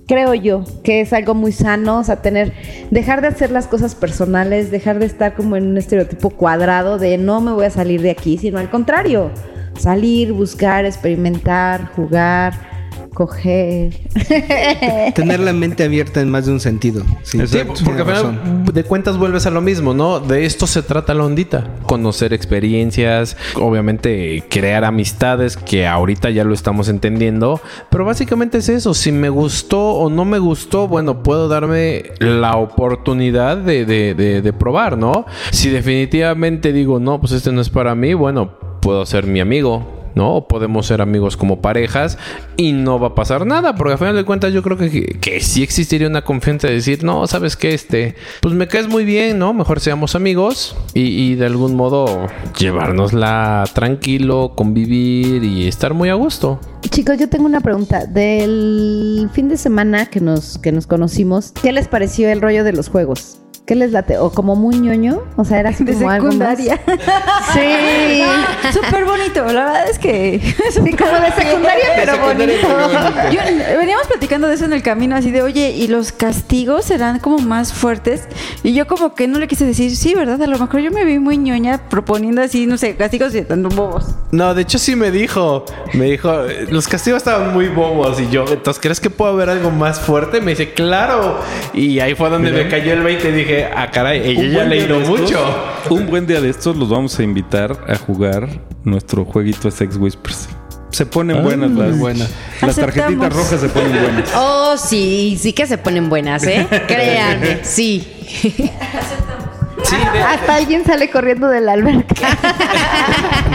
Creo 0.07 0.33
yo 0.33 0.63
que 0.83 1.01
es 1.01 1.11
algo 1.11 1.33
muy 1.33 1.51
sano, 1.51 1.99
o 1.99 2.03
sea, 2.03 2.21
tener, 2.21 2.53
dejar 2.91 3.21
de 3.21 3.27
hacer 3.27 3.51
las 3.51 3.67
cosas 3.67 3.93
personales, 3.93 4.71
dejar 4.71 4.99
de 4.99 5.05
estar 5.05 5.35
como 5.35 5.57
en 5.57 5.67
un 5.67 5.77
estereotipo 5.77 6.29
cuadrado 6.29 6.97
de 6.97 7.17
no 7.17 7.41
me 7.41 7.51
voy 7.51 7.65
a 7.65 7.69
salir 7.69 8.01
de 8.01 8.11
aquí, 8.11 8.37
sino 8.37 8.57
al 8.57 8.69
contrario, 8.69 9.31
salir, 9.77 10.31
buscar, 10.31 10.85
experimentar, 10.85 11.91
jugar, 11.93 12.53
coger. 13.13 13.93
tener 15.15 15.39
la 15.39 15.53
mente 15.53 15.83
abierta 15.83 16.21
en 16.21 16.29
más 16.29 16.45
de 16.45 16.51
un 16.51 16.59
sentido. 16.59 17.03
Sí, 17.23 17.37
porque 17.85 18.01
al 18.01 18.15
final 18.15 18.63
de 18.73 18.83
cuentas 18.83 19.17
vuelves 19.17 19.45
a 19.45 19.49
lo 19.51 19.61
mismo, 19.61 19.93
¿no? 19.93 20.19
De 20.19 20.45
esto 20.45 20.67
se 20.67 20.83
trata 20.83 21.13
la 21.13 21.23
ondita. 21.25 21.67
Conocer 21.83 22.33
experiencias, 22.33 23.37
obviamente 23.55 24.43
crear 24.49 24.83
amistades, 24.85 25.57
que 25.57 25.87
ahorita 25.87 26.29
ya 26.29 26.43
lo 26.43 26.53
estamos 26.53 26.89
entendiendo. 26.89 27.59
Pero 27.89 28.05
básicamente 28.05 28.59
es 28.59 28.69
eso. 28.69 28.93
Si 28.93 29.11
me 29.11 29.29
gustó 29.29 29.91
o 29.93 30.09
no 30.09 30.25
me 30.25 30.39
gustó, 30.39 30.87
bueno, 30.87 31.23
puedo 31.23 31.47
darme 31.47 32.03
la 32.19 32.55
oportunidad 32.57 33.57
de, 33.57 33.85
de- 33.85 34.13
de- 34.13 34.41
de 34.41 34.53
probar, 34.53 34.97
¿no? 34.97 35.25
Si 35.51 35.69
definitivamente 35.69 36.71
digo, 36.73 36.99
no, 36.99 37.19
pues 37.19 37.31
este 37.31 37.51
no 37.51 37.61
es 37.61 37.69
para 37.69 37.95
mí, 37.95 38.13
bueno, 38.13 38.51
puedo 38.81 39.05
ser 39.05 39.25
mi 39.25 39.39
amigo. 39.39 39.96
¿No? 40.17 40.47
Podemos 40.47 40.87
ser 40.87 41.01
amigos 41.01 41.37
como 41.37 41.61
parejas 41.61 42.17
y 42.57 42.73
no 42.73 42.99
va 42.99 43.09
a 43.09 43.15
pasar 43.15 43.45
nada, 43.45 43.75
porque 43.75 43.93
al 43.93 43.99
final 43.99 44.15
de 44.15 44.25
cuentas 44.25 44.51
yo 44.51 44.61
creo 44.61 44.77
que, 44.77 45.17
que 45.21 45.39
sí 45.39 45.63
existiría 45.63 46.07
una 46.07 46.23
confianza 46.23 46.67
de 46.67 46.73
decir, 46.73 47.03
no, 47.03 47.25
sabes 47.27 47.55
que 47.55 47.73
este, 47.73 48.15
pues 48.41 48.53
me 48.53 48.67
caes 48.67 48.87
muy 48.87 49.05
bien, 49.05 49.39
¿no? 49.39 49.53
Mejor 49.53 49.79
seamos 49.79 50.15
amigos 50.15 50.75
y, 50.93 51.01
y 51.01 51.35
de 51.35 51.45
algún 51.45 51.75
modo 51.75 52.27
llevárnosla 52.57 53.63
tranquilo, 53.73 54.53
convivir 54.55 55.43
y 55.43 55.67
estar 55.67 55.93
muy 55.93 56.09
a 56.09 56.15
gusto. 56.15 56.59
Chicos, 56.89 57.17
yo 57.17 57.29
tengo 57.29 57.45
una 57.45 57.61
pregunta. 57.61 58.05
Del 58.05 59.29
fin 59.33 59.49
de 59.49 59.57
semana 59.57 60.07
que 60.07 60.19
nos, 60.19 60.57
que 60.57 60.71
nos 60.71 60.87
conocimos, 60.87 61.53
¿qué 61.61 61.71
les 61.71 61.87
pareció 61.87 62.29
el 62.29 62.41
rollo 62.41 62.63
de 62.63 62.73
los 62.73 62.89
juegos? 62.89 63.39
¿Qué 63.67 63.75
les 63.75 63.91
late? 63.91 64.17
¿O 64.17 64.31
como 64.31 64.55
muy 64.55 64.79
ñoño? 64.79 65.23
O 65.35 65.43
sea, 65.43 65.59
era 65.59 65.71
así 65.71 65.83
De 65.83 65.91
como 65.93 66.05
más- 66.07 66.21
secundaria. 66.21 66.79
Sí. 67.53 68.23
Súper 68.73 69.05
bonito, 69.05 69.43
la 69.45 69.65
verdad 69.65 69.89
es 69.89 69.99
que... 69.99 70.39
Sí, 70.71 70.79
como 70.93 71.11
de 71.11 71.31
secundaria, 71.31 71.85
pero 71.95 72.17
bonito. 72.17 72.67
Yo, 73.31 73.39
veníamos 73.77 74.07
platicando 74.07 74.47
de 74.47 74.55
eso 74.55 74.65
en 74.65 74.73
el 74.73 74.83
camino, 74.83 75.15
así 75.15 75.31
de, 75.31 75.41
oye, 75.41 75.71
¿y 75.71 75.87
los 75.87 76.11
castigos 76.11 76.85
serán 76.85 77.19
como 77.19 77.39
más 77.39 77.73
fuertes? 77.73 78.27
Y 78.63 78.73
yo 78.73 78.85
como 78.87 79.15
que 79.15 79.27
no 79.27 79.39
le 79.39 79.47
quise 79.47 79.65
decir, 79.65 79.95
sí, 79.95 80.13
¿verdad? 80.15 80.41
A 80.41 80.47
lo 80.47 80.57
mejor 80.59 80.79
yo 80.81 80.91
me 80.91 81.03
vi 81.05 81.19
muy 81.19 81.37
ñoña 81.37 81.89
proponiendo 81.89 82.41
así, 82.41 82.67
no 82.67 82.77
sé, 82.77 82.95
castigos 82.95 83.33
y 83.35 83.41
tanto 83.43 83.69
bobos. 83.69 84.05
No, 84.31 84.53
de 84.53 84.61
hecho 84.61 84.77
sí 84.77 84.95
me 84.95 85.09
dijo, 85.11 85.65
me 85.93 86.05
dijo, 86.05 86.45
"Eh, 86.45 86.67
los 86.69 86.87
castigos 86.87 87.17
estaban 87.17 87.53
muy 87.53 87.67
bobos 87.69 88.19
y 88.19 88.29
yo, 88.29 88.45
entonces, 88.47 88.81
¿crees 88.81 88.99
que 88.99 89.09
puedo 89.09 89.31
haber 89.31 89.49
algo 89.49 89.71
más 89.71 89.99
fuerte? 89.99 90.41
Me 90.41 90.51
dice, 90.51 90.73
claro. 90.73 91.39
Y 91.73 91.99
ahí 91.99 92.13
fue 92.15 92.29
donde 92.29 92.51
me 92.51 92.67
cayó 92.69 92.93
el 92.93 93.01
20 93.03 93.29
y 93.29 93.31
dije, 93.31 93.56
ah, 93.65 93.89
caray, 93.91 94.21
ella 94.29 94.39
Un 94.39 94.45
ya 94.45 94.51
ha 94.51 94.53
buen 94.55 94.69
día 94.69 94.79
leído 94.79 94.97
de 94.97 95.03
estos- 95.03 95.19
mucho. 95.21 95.55
Un 95.89 96.07
buen 96.07 96.27
día 96.27 96.41
de 96.41 96.49
estos 96.49 96.75
los 96.75 96.89
vamos 96.89 97.17
a 97.19 97.23
invitar 97.23 97.77
a 97.87 97.95
jugar 97.97 98.47
nuestro 98.83 99.25
jueguito 99.25 99.69
de 99.69 99.71
Sex 99.71 99.97
Whispers. 99.97 100.49
Se 100.91 101.05
ponen 101.05 101.43
buenas 101.43 101.69
las 101.71 101.97
buena. 101.99 102.25
Las 102.61 102.77
Aceptamos. 102.77 102.95
tarjetitas 102.95 103.33
rojas 103.33 103.61
se 103.61 103.69
ponen 103.69 103.91
buenas. 104.01 104.29
Oh, 104.35 104.75
sí, 104.77 105.37
sí 105.39 105.53
que 105.53 105.67
se 105.67 105.77
ponen 105.77 106.09
buenas, 106.09 106.43
¿eh? 106.43 106.65
Créanme, 106.87 107.59
sí. 107.63 108.07
Sí, 109.83 109.95
de- 110.13 110.19
Hasta 110.23 110.55
alguien 110.55 110.83
sale 110.85 111.09
corriendo 111.09 111.47
de 111.47 111.61
la 111.61 111.73
alberca. 111.73 112.15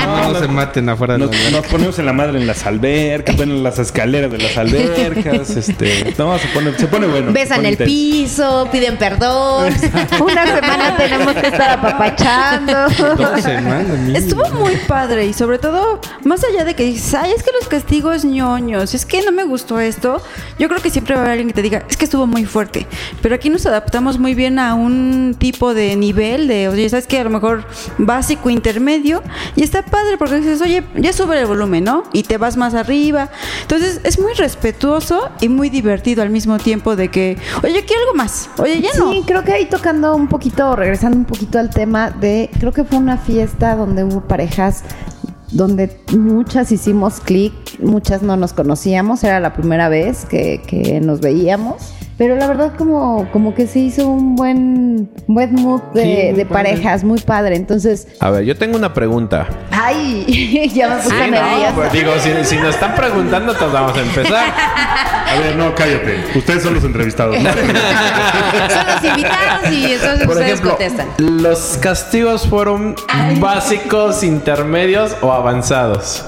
No, 0.03 0.35
se 0.39 0.49
maten 0.49 0.89
afuera 0.89 1.15
de 1.15 1.21
Nos, 1.21 1.31
la 1.31 1.37
alberca. 1.37 1.57
nos 1.61 1.67
ponemos 1.69 1.99
en 1.99 2.07
la 2.07 2.13
madre 2.13 2.39
en 2.41 2.47
las 2.47 2.67
albercas, 2.67 3.39
en 3.39 3.63
las 3.63 3.79
escaleras 3.79 4.31
de 4.33 4.39
las 4.39 4.57
albercas, 4.57 5.51
este, 5.57 6.15
no, 6.19 6.37
se 6.39 6.49
pone, 6.49 6.77
se 6.77 6.87
pone 6.89 7.07
bueno. 7.07 7.27
se 7.29 7.33
Besan 7.33 7.57
pone 7.59 7.69
el 7.69 7.73
intenso. 7.75 7.95
piso, 7.95 8.69
piden 8.73 8.97
perdón. 8.99 9.73
Una 10.21 10.47
semana 10.47 10.97
tenemos 10.97 11.35
que 11.35 11.47
estar 11.47 11.71
apapachando. 11.79 12.89
Dos 13.17 13.41
semanas. 13.43 13.87
Estuvo 14.15 14.49
muy 14.51 14.77
padre 14.89 15.27
y 15.27 15.33
sobre 15.33 15.59
todo, 15.59 16.01
más 16.25 16.43
allá 16.45 16.65
de 16.65 16.75
que 16.75 16.85
dices, 16.85 17.15
ay, 17.15 17.33
es 17.37 17.43
que 17.43 17.51
los 17.59 17.69
castigos 17.69 18.25
ñoños, 18.25 18.95
es 18.95 19.07
que 19.07 19.23
no 19.23 19.31
me 19.33 19.45
gustó 19.45 19.79
esto, 19.81 20.21
yo 20.59 20.69
creo 20.69 20.81
que 20.83 20.91
siempre 20.91 21.15
va 21.15 21.21
a 21.21 21.25
haber 21.25 21.33
alguien 21.33 21.49
que 21.49 21.55
te 21.55 21.63
diga, 21.63 21.85
es 21.89 21.97
que 21.97 22.05
estuvo 22.07 22.27
muy 22.27 22.45
fuerte. 22.45 22.87
Pero 23.21 23.35
aquí 23.35 23.51
nos 23.51 23.67
adaptamos 23.67 24.19
muy 24.19 24.35
bien 24.35 24.59
a 24.59 24.75
un 24.75 25.37
tipo 25.39 25.75
de 25.75 25.95
nivel 25.97 26.12
de, 26.13 26.69
oye, 26.69 26.89
sabes 26.89 27.07
que 27.07 27.19
a 27.19 27.25
lo 27.25 27.31
mejor 27.31 27.65
básico, 27.99 28.51
intermedio, 28.51 29.23
y 29.57 29.63
está 29.63 29.85
padre 29.85 30.17
porque 30.19 30.37
dices, 30.37 30.61
oye, 30.61 30.85
ya 30.97 31.13
sube 31.13 31.39
el 31.41 31.47
volumen, 31.47 31.85
¿no? 31.85 32.05
Y 32.13 32.23
te 32.23 32.39
vas 32.39 32.57
más 32.57 32.75
arriba. 32.75 33.31
Entonces 33.63 34.01
es 34.05 34.19
muy 34.19 34.33
respetuoso 34.35 35.31
y 35.41 35.49
muy 35.49 35.71
divertido 35.71 36.23
al 36.23 36.31
mismo 36.31 36.59
tiempo 36.59 36.97
de 36.97 37.09
que, 37.09 37.39
oye, 37.63 37.85
quiero 37.85 38.03
algo 38.03 38.15
más, 38.15 38.51
oye, 38.59 38.81
ya 38.81 38.91
no. 38.99 39.13
Sí, 39.13 39.23
creo 39.27 39.45
que 39.45 39.53
ahí 39.53 39.67
tocando 39.67 40.15
un 40.15 40.29
poquito, 40.29 40.75
regresando 40.77 41.17
un 41.17 41.25
poquito 41.25 41.59
al 41.59 41.71
tema 41.71 42.11
de, 42.11 42.51
creo 42.59 42.73
que 42.73 42.85
fue 42.85 42.99
una 42.99 43.17
fiesta 43.19 43.77
donde 43.77 44.05
hubo 44.05 44.23
parejas 44.23 44.85
donde 45.53 46.01
muchas 46.13 46.73
hicimos 46.73 47.21
clic, 47.21 47.53
muchas 47.81 48.23
no 48.23 48.37
nos 48.37 48.53
conocíamos, 48.55 49.23
era 49.23 49.39
la 49.39 49.53
primera 49.53 49.89
vez 49.89 50.25
que, 50.25 50.63
que 50.67 51.01
nos 51.01 51.21
veíamos. 51.21 51.93
Pero 52.23 52.37
la 52.37 52.47
verdad 52.47 52.73
como, 52.79 53.29
como 53.33 53.53
que 53.53 53.67
se 53.67 53.81
hizo 53.81 54.07
un 54.07 54.37
buen, 54.37 55.11
buen 55.27 55.55
mood 55.57 55.81
de, 55.93 56.03
Sí, 56.05 56.09
muy 56.29 56.37
de 56.37 56.47
padre. 56.47 56.71
parejas, 56.71 57.03
muy 57.03 57.19
padre. 57.21 57.57
Entonces, 57.57 58.07
A 58.21 58.31
ver, 58.31 58.45
yo 58.45 58.57
tengo 58.57 58.77
una 58.77 58.95
pregunta. 58.95 59.49
ay, 59.73 60.71
ya 60.73 60.89
me 60.89 60.97
puse 61.03 61.09
no, 61.17 61.27
nerviosa. 61.27 61.73
Pues 61.75 61.93
digo, 61.93 62.13
si, 62.21 62.31
si 62.45 62.57
nos 62.59 62.77
están 62.77 62.95
preguntando, 62.95 63.51
entonces 63.51 63.73
vamos 63.73 63.99
a 63.99 64.01
empezar. 64.03 64.55
A 64.55 65.35
ver, 65.41 65.57
no, 65.57 65.75
cállate. 65.75 66.25
Ustedes 66.37 66.63
son 66.63 66.75
los 66.75 66.85
entrevistados. 66.85 67.37
¿no? 67.43 67.51
Son 67.53 68.87
los 68.87 69.05
invitados 69.05 69.73
y 69.73 69.93
entonces 69.93 70.27
Por 70.27 70.37
ustedes 70.37 70.53
ejemplo, 70.61 70.71
contestan. 70.77 71.09
¿los 71.19 71.79
castigos 71.81 72.47
fueron 72.47 72.95
básicos, 73.41 74.23
intermedios 74.23 75.17
o 75.23 75.33
avanzados? 75.33 76.25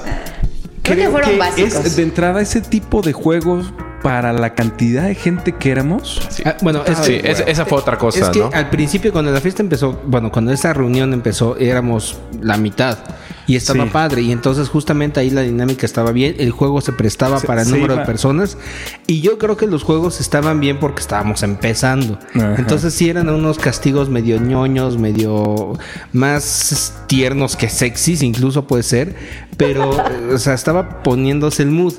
Creo 0.83 0.97
que 0.97 1.09
fueron 1.09 1.37
básicos. 1.39 1.73
es 1.85 1.95
de 1.95 2.03
entrada 2.03 2.41
ese 2.41 2.59
tipo 2.59 3.01
de 3.01 3.13
juegos 3.13 3.71
para 4.05 4.33
la 4.33 4.53
cantidad 4.53 5.05
de 5.07 5.15
gente 5.15 5.53
que 5.53 5.71
éramos. 5.71 6.21
Ah, 6.45 6.55
bueno, 6.61 6.83
es 6.85 6.95
Sí, 6.99 7.17
que, 7.19 7.31
es- 7.31 7.43
esa 7.47 7.65
fue 7.65 7.79
otra 7.79 7.97
cosa, 7.97 8.19
es 8.19 8.29
que 8.29 8.37
¿no? 8.37 8.51
al 8.53 8.69
principio 8.69 9.11
cuando 9.11 9.31
la 9.31 9.41
fiesta 9.41 9.63
empezó, 9.63 9.99
bueno, 10.05 10.31
cuando 10.31 10.51
esa 10.51 10.73
reunión 10.73 11.11
empezó, 11.11 11.57
éramos 11.57 12.19
la 12.39 12.55
mitad 12.57 12.99
y 13.47 13.55
estaba 13.55 13.83
Sí. 13.85 13.89
padre 13.91 14.21
y 14.21 14.31
entonces 14.31 14.69
justamente 14.69 15.19
ahí 15.19 15.31
la 15.31 15.41
dinámica 15.41 15.87
estaba 15.87 16.11
bien, 16.11 16.35
el 16.37 16.51
juego 16.51 16.81
se 16.81 16.91
prestaba 16.91 17.39
Se- 17.39 17.47
para 17.47 17.63
el 17.63 17.71
número 17.71 17.93
iba- 17.95 18.01
de 18.01 18.05
personas 18.05 18.59
y 19.07 19.21
yo 19.21 19.39
creo 19.39 19.57
que 19.57 19.65
los 19.65 19.81
juegos 19.81 20.21
estaban 20.21 20.59
bien 20.59 20.79
porque 20.79 21.01
estábamos 21.01 21.41
empezando. 21.41 22.19
Ajá. 22.35 22.57
Entonces 22.59 22.93
sí 22.93 23.09
eran 23.09 23.27
unos 23.29 23.57
castigos 23.57 24.07
medio 24.09 24.39
ñoños, 24.39 24.99
medio 24.99 25.73
más 26.13 26.93
tiernos 27.07 27.55
que 27.55 27.69
sexys 27.69 28.21
incluso 28.21 28.67
puede 28.67 28.83
ser, 28.83 29.15
pero 29.57 29.89
o 30.31 30.37
sea, 30.37 30.53
estaba 30.53 31.01
poniéndose 31.01 31.63
el 31.63 31.71
mood. 31.71 31.93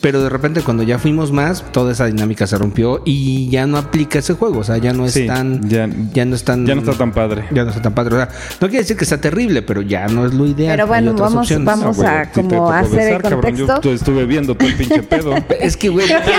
Pero 0.00 0.22
de 0.22 0.28
repente 0.28 0.60
cuando 0.62 0.82
ya 0.82 0.98
fuimos 0.98 1.32
más, 1.32 1.64
toda 1.72 1.92
esa 1.92 2.06
dinámica 2.06 2.46
se 2.46 2.56
rompió 2.58 3.02
y 3.04 3.48
ya 3.50 3.66
no 3.66 3.78
aplica 3.78 4.18
ese 4.18 4.34
juego. 4.34 4.60
O 4.60 4.64
sea, 4.64 4.76
ya 4.76 4.92
no 4.92 5.06
es 5.06 5.14
Sí, 5.14 5.26
tan. 5.26 5.68
ya- 5.68 5.88
Ya, 6.12 6.24
no 6.24 6.36
es 6.36 6.44
tan. 6.44 6.66
ya 6.66 6.74
no 6.74 6.80
está 6.82 6.92
tan 6.94 7.12
padre. 7.12 7.44
Ya 7.52 7.64
no 7.64 7.70
está 7.70 7.82
tan 7.82 7.94
padre. 7.94 8.14
O 8.14 8.18
sea, 8.18 8.28
no 8.60 8.68
quiere 8.68 8.82
decir 8.82 8.96
que 8.96 9.04
está 9.04 9.20
terrible, 9.20 9.62
pero 9.62 9.82
ya 9.82 10.06
no 10.08 10.26
es 10.26 10.34
lo 10.34 10.46
ideal. 10.46 10.72
Pero 10.74 10.84
Hay 10.84 10.88
bueno, 10.88 11.10
otras 11.12 11.30
vamos- 11.30 11.42
opciones. 11.46 11.66
vamos- 11.66 11.96
güey, 11.96 12.08
a 12.08 12.22
te 12.30 12.42
como 12.42 12.70
hacer 12.70 13.12
el 13.14 13.22
cabrón. 13.22 13.40
contexto. 13.40 13.80
Yo 13.82 13.92
estuve 13.92 14.24
viendo 14.26 14.54
todo 14.54 14.68
el 14.68 14.74
pinche 14.74 15.02
pedo. 15.02 15.34
Es 15.60 15.76
que, 15.76 15.88
güey. 15.88 16.06
Creo 16.06 16.20
que, 16.22 16.30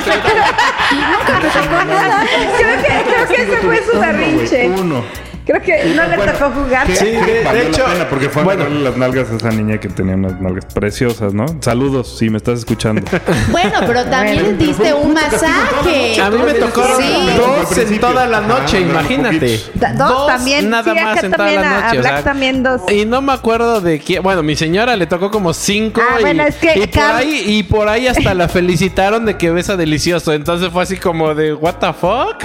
creo 3.07 3.27
que 3.27 3.37
ese 3.77 4.67
noche. 4.67 4.81
Uno. 4.81 5.03
Creo 5.47 5.61
que 5.61 5.93
no 5.95 6.05
le 6.05 6.17
tocó 6.31 6.51
jugar. 6.51 6.87
Sí, 6.93 7.05
de, 7.05 7.43
de 7.43 7.67
hecho, 7.67 7.85
pena 7.85 8.07
porque 8.09 8.29
fue 8.29 8.43
bueno. 8.43 8.65
a 8.65 8.69
las 8.69 8.97
nalgas 8.97 9.29
a 9.31 9.35
esa 9.37 9.49
niña 9.49 9.79
que 9.79 9.87
tenía 9.87 10.15
unas 10.15 10.39
nalgas 10.41 10.65
preciosas, 10.73 11.33
¿no? 11.33 11.45
Saludos, 11.61 12.17
si 12.19 12.29
me 12.29 12.37
estás 12.37 12.59
escuchando. 12.59 13.01
Bueno, 13.51 13.79
pero 13.87 14.03
también 14.05 14.57
diste 14.57 14.93
un 14.93 15.13
masaje. 15.13 16.21
A 16.21 16.29
mí 16.29 16.37
me 16.45 16.53
tocó 16.53 16.83
Sí. 16.99 17.29
dos 17.37 17.77
en 17.77 17.99
toda 17.99 18.27
la 18.27 18.41
noche, 18.41 18.77
Ah, 18.77 18.83
bueno, 18.83 18.91
imagínate. 18.91 19.59
Da- 19.75 19.93
dos 19.93 20.27
también, 20.27 20.69
Nada 20.69 20.93
sí, 20.93 20.99
más 21.01 21.23
en 21.23 21.31
toda 21.31 21.51
la 21.51 21.61
a- 21.61 21.77
a 21.77 21.81
noche. 21.87 21.97
o 21.97 22.01
Black 22.01 22.13
sea, 22.15 22.23
también 22.23 22.63
dos. 22.63 22.81
Y 22.91 23.05
no 23.05 23.21
me 23.21 23.31
acuerdo 23.33 23.79
de 23.81 23.99
quién. 23.99 24.21
Bueno, 24.23 24.43
mi 24.43 24.55
señora 24.55 24.95
le 24.97 25.07
tocó 25.07 25.31
como 25.31 25.53
cinco. 25.53 26.01
Ah, 26.03 26.17
y, 26.19 26.21
bueno, 26.23 26.43
es 26.43 26.55
que 26.55 26.77
y 26.77 26.87
por 26.87 27.03
ahí 27.03 27.43
y 27.47 27.63
por 27.63 27.87
ahí 27.89 28.07
hasta 28.07 28.33
la 28.33 28.49
felicitaron 28.49 29.25
de 29.25 29.37
que 29.37 29.49
besa 29.51 29.77
delicioso. 29.77 30.33
Entonces 30.33 30.69
fue 30.71 30.83
así 30.83 30.97
como 30.97 31.33
de 31.33 31.53
what 31.53 31.75
the 31.75 31.93
fuck. 31.93 32.43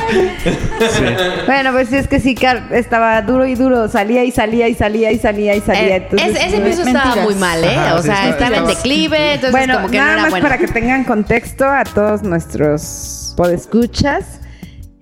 Bueno, 1.46 1.72
pues 1.72 1.88
sí, 1.88 1.96
es 1.96 2.08
que 2.08 2.20
sí, 2.20 2.34
Car 2.34 2.68
estaba 2.92 3.22
duro 3.22 3.46
y 3.46 3.54
duro. 3.54 3.88
Salía 3.88 4.22
y 4.22 4.30
salía 4.30 4.68
y 4.68 4.74
salía 4.74 5.10
y 5.12 5.18
salía 5.18 5.54
y 5.56 5.60
salía. 5.62 5.96
Eh, 5.96 6.08
entonces, 6.10 6.28
ese, 6.36 6.46
ese 6.46 6.56
empiezo 6.58 6.82
estaba 6.82 7.04
mentiras. 7.06 7.24
muy 7.24 7.34
mal, 7.36 7.64
¿eh? 7.64 7.74
Ajá, 7.74 7.94
o 7.94 7.98
sí, 7.98 8.04
sea, 8.04 8.28
estaba- 8.28 8.30
estaba 8.48 8.56
en 8.58 8.66
declive, 8.66 9.32
entonces 9.34 9.50
bueno, 9.52 9.74
como 9.76 9.90
que 9.90 9.96
nada 9.96 10.08
no 10.08 10.12
era 10.12 10.22
más 10.24 10.30
bueno. 10.30 10.44
para 10.44 10.58
que 10.58 10.68
tengan 10.68 11.04
contexto 11.04 11.64
a 11.64 11.84
todos 11.84 12.22
nuestros 12.22 13.32
podescuchas, 13.34 14.40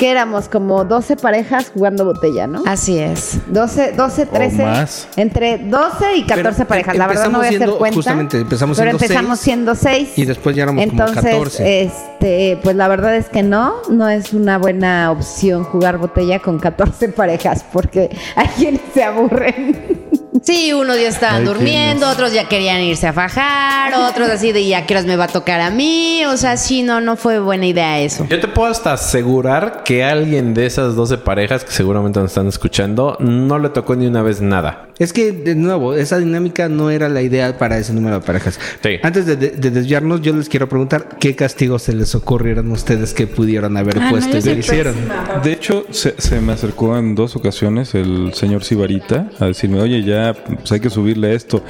que 0.01 0.11
éramos 0.11 0.49
como 0.49 0.85
12 0.85 1.17
parejas 1.17 1.71
jugando 1.75 2.05
botella, 2.07 2.47
¿no? 2.47 2.63
Así 2.67 2.99
es. 2.99 3.39
12, 3.49 3.93
12, 3.93 4.27
13. 4.27 4.65
más. 4.65 5.07
Entre 5.17 5.59
12 5.59 6.17
y 6.17 6.23
14 6.25 6.53
Pero, 6.57 6.67
parejas. 6.69 6.95
eh, 6.95 6.99
La 6.99 7.07
verdad 7.07 7.29
no 7.29 7.39
voy 7.39 7.47
a 7.47 7.49
hacer 7.51 7.55
empezamos 7.69 7.79
cuenta. 7.79 7.93
siendo- 7.93 7.97
justamente, 8.03 8.39
empezamos 8.41 8.79
pero 8.79 8.91
siendo 8.99 9.05
empezamos 9.05 9.39
seis, 9.39 9.45
siendo 9.45 9.75
6. 9.75 10.09
y 10.19 10.25
después 10.25 10.57
ya 10.57 10.63
éramos 10.65 10.87
como 10.87 10.93
Entonces, 11.03 11.23
14. 11.25 11.83
este, 11.83 12.59
pues 12.63 12.75
la 12.77 12.89
verdad 12.89 13.15
es 13.15 13.29
que 13.29 13.43
no, 13.43 13.75
no 13.91 14.09
es 14.09 14.33
una 14.33 14.57
buena 14.59 15.11
opción 15.13 15.65
jugar 15.65 15.99
botella 15.99 16.39
con 16.41 16.59
14 16.59 17.09
parejas, 17.11 17.63
porque 17.71 18.11
hay 18.37 18.49
quienes 18.57 18.81
se 18.95 19.05
aburren. 19.05 20.01
Sí, 20.43 20.73
unos 20.73 20.97
ya 21.01 21.09
estaban 21.09 21.41
Ay, 21.43 21.45
durmiendo, 21.45 22.09
otros 22.09 22.33
ya 22.33 22.49
querían 22.49 22.81
irse 22.81 23.07
a 23.09 23.13
fajar, 23.13 23.93
otros 23.95 24.29
así 24.31 24.53
de 24.53 24.65
ya 24.67 24.87
que 24.87 24.95
horas 24.95 25.05
me 25.07 25.17
va 25.17 25.25
a 25.25 25.29
tocar 25.29 25.61
a 25.61 25.71
mí. 25.71 26.23
O 26.27 26.37
sea, 26.37 26.57
sí, 26.57 26.83
no, 26.83 27.01
no 27.01 27.17
fue 27.17 27.41
buena 27.41 27.67
idea 27.67 27.99
eso. 28.01 28.27
Yo 28.31 28.39
te 28.41 28.47
puedo 28.49 28.71
hasta 28.71 28.93
asegurar 28.93 29.83
que 29.85 30.05
alguien 30.05 30.55
de 30.55 30.67
esas 30.67 30.95
12 30.95 31.19
parejas 31.19 31.65
que 31.65 31.73
seguramente 31.73 32.21
nos 32.21 32.31
están 32.31 32.47
escuchando 32.47 33.17
no 33.19 33.59
le 33.59 33.71
tocó 33.71 33.97
ni 33.97 34.07
una 34.07 34.23
vez 34.23 34.41
nada. 34.41 34.87
Es 35.01 35.13
que, 35.15 35.33
de 35.33 35.55
nuevo, 35.55 35.95
esa 35.95 36.19
dinámica 36.19 36.69
no 36.69 36.91
era 36.91 37.09
la 37.09 37.23
idea 37.23 37.57
para 37.57 37.79
ese 37.79 37.93
número 37.95 38.21
de 38.21 38.27
parejas. 38.27 38.61
Sí. 38.83 38.97
Antes 39.03 39.25
de, 39.27 39.35
de- 39.37 39.51
de 39.51 39.71
desviarnos, 39.71 40.21
yo 40.21 40.35
les 40.35 40.49
quiero 40.51 40.69
preguntar 40.69 41.17
qué 41.19 41.35
castigos 41.35 41.83
se 41.83 41.95
les 41.95 42.15
ocurrieron 42.15 42.71
a 42.71 42.75
ustedes 42.75 43.15
que 43.15 43.27
pudieron 43.27 43.77
haber 43.79 43.99
Ah, 43.99 44.09
puesto 44.11 44.37
y 44.37 44.59
hicieron. 44.59 44.95
De 45.43 45.53
hecho, 45.53 45.87
se, 45.91 46.15
se 46.21 46.41
me 46.43 46.53
acercó 46.53 46.99
en 46.99 47.15
dos 47.15 47.35
ocasiones 47.35 47.95
el 47.95 48.35
señor 48.35 48.63
Sibarita 48.63 49.31
a 49.41 49.47
decirme, 49.47 49.81
oye, 49.81 50.03
ya 50.05 50.20
pues 50.35 50.73
hay 50.73 50.81
que 50.81 50.91
subirle 50.91 51.35
esto. 51.35 51.63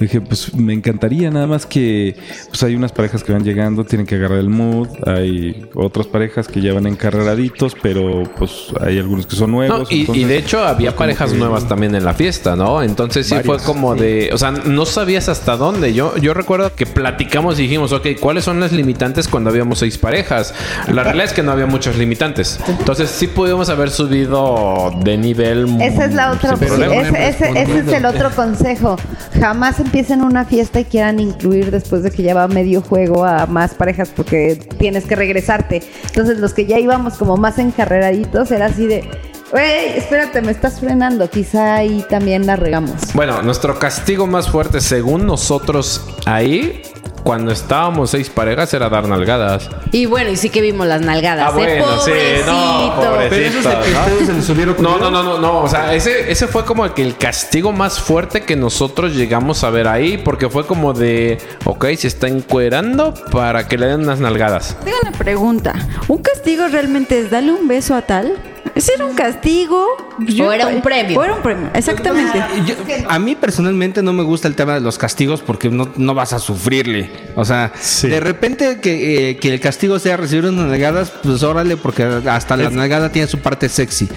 Y 0.00 0.04
dije, 0.04 0.20
pues 0.20 0.54
me 0.54 0.72
encantaría, 0.72 1.30
nada 1.30 1.46
más 1.46 1.66
que 1.66 2.16
pues 2.48 2.62
hay 2.62 2.74
unas 2.74 2.92
parejas 2.92 3.22
que 3.22 3.32
van 3.32 3.44
llegando, 3.44 3.84
tienen 3.84 4.06
que 4.06 4.14
agarrar 4.16 4.38
el 4.38 4.48
mood, 4.48 4.88
hay 5.06 5.66
otras 5.74 6.06
parejas 6.06 6.48
que 6.48 6.60
ya 6.60 6.72
van 6.72 6.86
encarreraditos, 6.86 7.74
pero 7.82 8.22
pues 8.38 8.66
hay 8.80 8.98
algunos 8.98 9.26
que 9.26 9.36
son 9.36 9.50
nuevos. 9.52 9.90
y, 9.90 9.96
y 9.96 10.00
entonces, 10.00 10.28
de 10.28 10.36
hecho 10.38 10.64
había 10.64 10.90
pues, 10.90 10.98
parejas 10.98 11.32
que- 11.32 11.38
nuevas 11.38 11.66
también 11.68 11.94
en 11.94 12.04
la 12.04 12.14
fiesta, 12.14 12.56
¿no? 12.56 12.82
Entonces 12.82 13.26
sí 13.26 13.34
Varias, 13.34 13.62
fue 13.62 13.64
como 13.74 13.94
de, 13.94 14.30
o 14.32 14.38
sea, 14.38 14.50
no 14.52 14.86
sabías 14.86 15.28
hasta 15.28 15.56
dónde. 15.56 15.92
Yo, 15.94 16.16
yo 16.18 16.34
recuerdo 16.34 16.74
que 16.74 16.86
platicamos 16.86 17.58
y 17.58 17.62
dijimos, 17.62 17.92
ok, 17.92 18.08
¿cuáles 18.20 18.44
son 18.44 18.60
las 18.60 18.72
limitantes 18.72 19.28
cuando 19.28 19.50
habíamos 19.50 19.78
seis 19.78 19.98
parejas? 19.98 20.54
La 20.92 21.02
realidad 21.04 21.26
es 21.26 21.32
que 21.32 21.42
no 21.42 21.52
había 21.52 21.66
muchas 21.66 21.96
limitantes. 21.96 22.58
Entonces 22.68 23.10
sí 23.10 23.26
pudimos 23.26 23.68
haber 23.68 23.90
subido 23.90 24.92
de 25.02 25.16
nivel. 25.16 25.66
Esa 25.80 26.04
es 26.06 26.14
la 26.14 26.32
otra 26.32 26.54
opción. 26.54 26.82
Ese, 26.82 27.28
ese- 27.28 27.50
ese 27.62 27.78
es 27.78 27.86
el 27.96 28.06
otro 28.06 28.30
consejo. 28.30 28.96
Jamás 29.38 29.80
empiecen 29.80 30.22
una 30.22 30.44
fiesta 30.44 30.80
y 30.80 30.84
quieran 30.84 31.20
incluir 31.20 31.70
después 31.70 32.02
de 32.02 32.10
que 32.10 32.22
ya 32.22 32.34
va 32.34 32.48
medio 32.48 32.82
juego 32.82 33.24
a 33.24 33.46
más 33.46 33.74
parejas 33.74 34.10
porque 34.14 34.56
tienes 34.78 35.04
que 35.04 35.16
regresarte. 35.16 35.82
Entonces 36.06 36.38
los 36.38 36.54
que 36.54 36.66
ya 36.66 36.78
íbamos 36.78 37.14
como 37.14 37.36
más 37.36 37.58
encarreraditos 37.58 38.50
era 38.50 38.66
así 38.66 38.86
de, 38.86 39.08
güey, 39.50 39.96
espérate, 39.96 40.42
me 40.42 40.52
estás 40.52 40.80
frenando. 40.80 41.28
Quizá 41.30 41.76
ahí 41.76 42.04
también 42.08 42.46
la 42.46 42.56
regamos. 42.56 43.12
Bueno, 43.14 43.42
nuestro 43.42 43.78
castigo 43.78 44.26
más 44.26 44.48
fuerte, 44.48 44.80
según 44.80 45.26
nosotros 45.26 46.16
ahí, 46.26 46.82
cuando 47.26 47.50
estábamos 47.50 48.10
seis 48.10 48.30
parejas, 48.30 48.72
era 48.72 48.88
dar 48.88 49.08
nalgadas. 49.08 49.68
Y 49.90 50.06
bueno, 50.06 50.30
y 50.30 50.36
sí 50.36 50.48
que 50.48 50.60
vimos 50.60 50.86
las 50.86 51.00
nalgadas. 51.00 51.48
Ah, 51.48 51.50
bueno, 51.50 51.84
¿eh? 51.84 51.98
sí, 52.04 52.12
no, 52.46 52.92
Pobrecito. 52.94 53.10
pobre- 53.10 53.28
Pero 53.28 53.46
eso 53.46 53.58
es 53.58 53.66
el 53.66 53.72
que 53.82 53.90
¿no? 53.90 53.98
ustedes 54.00 54.26
se 54.28 54.32
les 54.32 54.44
subieron 54.44 54.76
No, 54.78 54.96
no, 54.96 55.10
no, 55.10 55.22
no, 55.24 55.38
no. 55.40 55.58
O 55.62 55.68
sea, 55.68 55.92
ese, 55.92 56.30
ese 56.30 56.46
fue 56.46 56.64
como 56.64 56.94
que 56.94 57.02
el 57.02 57.16
castigo 57.16 57.72
más 57.72 57.98
fuerte 57.98 58.42
que 58.44 58.54
nosotros 58.54 59.12
llegamos 59.16 59.64
a 59.64 59.70
ver 59.70 59.88
ahí. 59.88 60.18
Porque 60.18 60.48
fue 60.48 60.66
como 60.68 60.92
de, 60.92 61.38
ok, 61.64 61.86
se 61.96 62.06
está 62.06 62.28
encuerando 62.28 63.12
para 63.32 63.66
que 63.66 63.76
le 63.76 63.86
den 63.86 64.02
unas 64.02 64.20
nalgadas. 64.20 64.76
Tengo 64.84 64.98
una 65.02 65.10
pregunta. 65.10 65.74
¿Un 66.06 66.18
castigo 66.18 66.68
realmente 66.68 67.18
es 67.18 67.32
darle 67.32 67.50
un 67.54 67.66
beso 67.66 67.96
a 67.96 68.02
tal? 68.02 68.34
¿Ese 68.76 68.92
era 68.94 69.04
un 69.04 69.16
castigo? 69.16 69.84
Pues 70.18 70.40
O 70.40 70.52
era 70.52 70.66
un 70.68 70.80
premio. 70.82 71.18
O 71.20 71.24
era 71.24 71.34
un 71.34 71.42
premio, 71.42 71.68
exactamente. 71.74 72.38
Yo- 72.66 72.74
a 73.08 73.18
mí 73.18 73.34
personalmente 73.34 74.02
no 74.02 74.12
me 74.12 74.22
gusta 74.22 74.48
el 74.48 74.54
tema 74.54 74.74
de 74.74 74.80
los 74.80 74.98
castigos 74.98 75.42
porque 75.42 75.68
no, 75.70 75.88
no 75.96 76.14
vas 76.14 76.32
a 76.32 76.38
sufrirle. 76.38 77.10
O 77.34 77.44
sea, 77.44 77.72
Sí. 77.80 78.08
de 78.08 78.20
repente 78.20 78.80
que, 78.80 79.30
eh, 79.30 79.36
que 79.36 79.52
el 79.54 79.60
castigo 79.60 79.98
sea 79.98 80.16
recibir 80.16 80.46
unas 80.46 80.66
nalgadas, 80.68 81.12
pues 81.22 81.42
órale, 81.42 81.76
porque 81.76 82.02
hasta 82.04 82.56
la 82.56 82.70
nalgada 82.70 83.10
tiene 83.12 83.28
su 83.28 83.38
parte 83.40 83.68
sexy. 83.68 84.08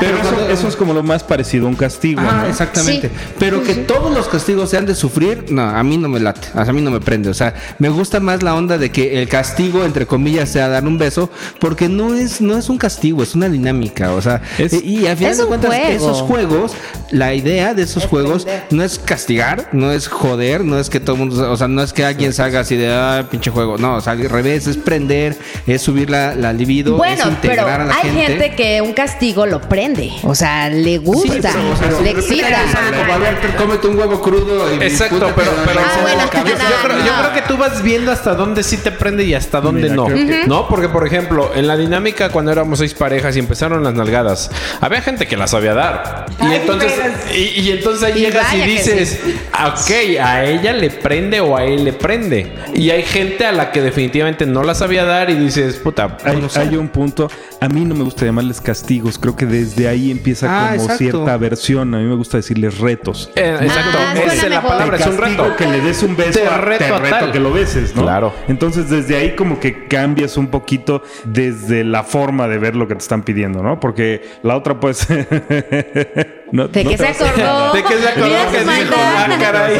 Pero 0.00 0.18
eso, 0.18 0.48
eso 0.50 0.68
es 0.68 0.76
como 0.76 0.92
lo 0.94 1.02
más 1.02 1.24
parecido 1.24 1.66
a 1.66 1.70
un 1.70 1.76
castigo. 1.76 2.20
Ah, 2.24 2.42
¿no? 2.42 2.48
exactamente. 2.48 3.08
Sí. 3.08 3.14
Pero 3.38 3.62
que 3.62 3.74
todos 3.74 4.14
los 4.14 4.28
castigos 4.28 4.70
sean 4.70 4.86
de 4.86 4.94
sufrir, 4.94 5.46
no, 5.50 5.62
a 5.62 5.82
mí 5.82 5.96
no 5.98 6.08
me 6.08 6.20
late, 6.20 6.48
a 6.54 6.64
mí 6.72 6.80
no 6.80 6.90
me 6.90 7.00
prende. 7.00 7.28
O 7.30 7.34
sea, 7.34 7.54
me 7.78 7.88
gusta 7.88 8.20
más 8.20 8.42
la 8.42 8.54
onda 8.54 8.78
de 8.78 8.90
que 8.90 9.20
el 9.20 9.28
castigo, 9.28 9.84
entre 9.84 10.06
comillas, 10.06 10.48
sea 10.50 10.68
dar 10.68 10.86
un 10.86 10.98
beso, 10.98 11.30
porque 11.60 11.88
no 11.88 12.14
es, 12.14 12.40
no 12.40 12.56
es 12.56 12.68
un 12.68 12.78
castigo, 12.78 13.22
es 13.22 13.34
una 13.34 13.48
dinámica. 13.48 14.12
O 14.12 14.22
sea, 14.22 14.40
Es- 14.58 14.72
y, 14.72 15.00
y 15.00 15.06
a 15.06 15.16
final 15.16 15.32
es 15.32 15.38
de 15.38 15.44
un 15.44 15.47
cuentas, 15.48 15.70
juego. 15.70 15.90
esos 15.94 16.20
juegos, 16.22 16.72
la 17.10 17.34
idea 17.34 17.74
de 17.74 17.82
esos 17.82 18.06
juegos 18.06 18.46
no 18.70 18.82
es 18.82 18.98
castigar, 18.98 19.68
no 19.72 19.90
es 19.92 20.08
joder, 20.08 20.64
no 20.64 20.78
es 20.78 20.90
que 20.90 21.00
todo 21.00 21.16
el 21.16 21.20
mundo, 21.20 21.50
o 21.50 21.56
sea, 21.56 21.68
no 21.68 21.82
es 21.82 21.92
que 21.92 22.04
alguien 22.04 22.32
salga 22.32 22.60
así 22.60 22.76
de, 22.76 22.92
ah, 22.92 23.26
pinche 23.30 23.50
juego. 23.50 23.78
No, 23.78 23.96
o 23.96 24.00
sea, 24.00 24.12
al 24.12 24.28
revés, 24.28 24.66
es 24.66 24.76
prender, 24.76 25.36
es 25.66 25.82
subir 25.82 26.10
la, 26.10 26.34
la 26.34 26.52
libido, 26.52 26.92
es 26.92 26.98
Bueno, 26.98 27.24
pero 27.40 27.52
integrar 27.54 27.80
a 27.80 27.84
la 27.86 27.94
hay 27.96 28.10
gente. 28.10 28.54
que 28.54 28.80
un 28.82 28.92
castigo 28.92 29.46
lo 29.46 29.60
prende. 29.60 30.10
O 30.22 30.34
sea, 30.34 30.68
le 30.68 30.98
gusta, 30.98 31.50
pero- 31.80 32.00
le 32.02 32.10
excita. 32.10 32.58
Como, 32.98 33.12
a 33.14 33.18
ver, 33.18 33.36
cómete 33.56 33.86
un 33.86 33.98
huevo 33.98 34.20
crudo 34.20 34.74
y 34.74 34.82
Exacto, 34.84 35.32
pero, 35.34 35.50
pero 35.64 35.80
Ah, 35.80 35.98
bueno, 36.02 36.22
yo, 36.22 36.30
creo, 36.84 36.98
yo 36.98 37.12
creo 37.20 37.32
que 37.32 37.42
tú 37.48 37.56
vas 37.56 37.82
viendo 37.82 38.12
hasta 38.12 38.34
dónde 38.34 38.62
sí 38.62 38.76
te 38.76 38.90
prende 38.92 39.24
y 39.24 39.34
hasta 39.34 39.60
dónde 39.60 39.82
Mira, 39.84 39.94
no. 39.94 40.06
que- 40.06 40.44
No, 40.46 40.68
porque 40.68 40.88
por 40.88 41.06
ejemplo, 41.06 41.50
en 41.54 41.66
la 41.66 41.76
dinámica 41.76 42.28
cuando 42.30 42.52
éramos 42.52 42.78
seis 42.80 42.94
parejas 42.94 43.36
y 43.36 43.38
empezaron 43.38 43.82
las 43.82 43.94
nalgadas, 43.94 44.50
había 44.80 45.00
gente 45.00 45.26
que 45.26 45.36
las 45.38 45.50
sabía 45.50 45.74
dar. 45.74 46.26
Y 46.40 46.54
entonces, 46.54 46.92
y, 47.34 47.60
y 47.60 47.70
entonces 47.72 48.02
ahí 48.02 48.18
Y 48.18 48.20
llegas 48.26 48.52
y 48.54 48.58
vaya 48.60 48.64
que 48.66 48.70
dices, 48.72 49.20
ok, 49.52 50.20
a 50.22 50.44
ella 50.44 50.72
le 50.72 50.90
prende 50.90 51.40
o 51.40 51.56
a 51.56 51.64
él 51.64 51.84
le 51.84 51.92
prende. 51.92 52.52
Y 52.74 52.90
hay 52.90 53.02
gente 53.02 53.46
a 53.46 53.52
la 53.52 53.72
que 53.72 53.80
definitivamente 53.80 54.46
no 54.46 54.62
la 54.62 54.74
sabía 54.74 55.04
dar 55.04 55.30
y 55.30 55.34
dices, 55.34 55.76
puta, 55.76 56.16
Hay, 56.24 56.36
pues, 56.36 56.56
no 56.56 56.62
hay 56.62 56.76
un 56.76 56.88
punto, 56.88 57.30
a 57.60 57.68
mí 57.68 57.84
no 57.84 57.94
me 57.94 58.04
gusta 58.04 58.24
llamarles 58.24 58.60
castigos, 58.60 59.18
creo 59.18 59.34
que 59.36 59.46
desde 59.46 59.88
ahí 59.88 60.10
empieza 60.10 60.46
Ah, 60.48 60.68
como 60.70 60.82
exacto. 60.82 60.98
cierta 60.98 61.32
aversión, 61.34 61.94
a 61.94 61.98
mí 61.98 62.04
me 62.04 62.14
gusta 62.14 62.36
decirles 62.36 62.78
retos. 62.78 63.30
Eh, 63.34 63.56
exacto, 63.60 63.98
Ah, 64.00 64.14
esa 64.16 64.32
es 64.34 64.42
la 64.44 64.48
mejor. 64.48 64.68
palabra, 64.70 64.96
es 64.98 65.06
un 65.06 65.18
reto. 65.18 65.56
que 65.56 65.66
le 65.66 65.80
des 65.80 66.02
un 66.02 66.16
beso, 66.16 66.38
Te 66.38 66.46
a- 66.46 66.58
reto 66.58 66.84
te 66.84 66.92
a 66.92 66.98
reto 66.98 67.16
tal. 67.18 67.32
que 67.32 67.40
lo 67.40 67.52
beses, 67.52 67.94
¿no? 67.96 68.02
Claro. 68.02 68.32
Entonces 68.48 68.88
desde 68.88 69.16
ahí 69.16 69.34
como 69.34 69.58
que 69.60 69.86
cambias 69.88 70.36
un 70.36 70.48
poquito 70.48 71.02
desde 71.24 71.84
la 71.84 72.02
forma 72.04 72.46
de 72.48 72.58
ver 72.58 72.76
lo 72.76 72.86
que 72.88 72.94
te 72.94 73.00
están 73.00 73.22
pidiendo, 73.22 73.62
¿no? 73.62 73.80
Porque 73.80 74.22
la 74.42 74.56
otra 74.56 74.78
pues 74.80 75.06
no, 76.52 76.68
¿De 76.68 76.84
no 76.84 76.90
qué 76.90 76.96
se 76.96 77.06
acordó? 77.06 77.72
¿De 77.72 77.82
qué 77.82 77.98
se 77.98 78.08
acordó 78.08 78.26
Mira 78.26 78.50
que 78.50 78.58
dijo? 78.60 78.94
Ah, 78.96 79.38
caray. 79.38 79.76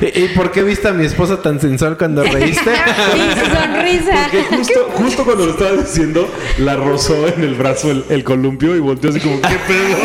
¿Y, 0.14 0.24
y 0.24 0.28
por 0.28 0.52
qué 0.52 0.62
viste 0.62 0.88
a 0.88 0.92
mi 0.92 1.04
esposa 1.04 1.42
tan 1.42 1.60
sensual 1.60 1.96
cuando 1.96 2.22
reíste? 2.22 2.70
Y 2.70 3.38
su 3.38 3.46
sonrisa. 3.46 4.28
Porque 4.30 4.42
justo, 4.56 4.90
justo 4.92 5.24
cuando 5.24 5.46
lo 5.46 5.52
estaba 5.52 5.72
diciendo, 5.72 6.28
la 6.58 6.76
rozó 6.76 7.26
en 7.28 7.42
el 7.42 7.54
brazo 7.54 7.90
el, 7.90 8.04
el 8.08 8.22
columpio 8.24 8.76
y 8.76 8.80
volteó 8.80 9.10
así 9.10 9.20
como, 9.20 9.40
¿qué 9.40 9.56
pedo? 9.66 9.96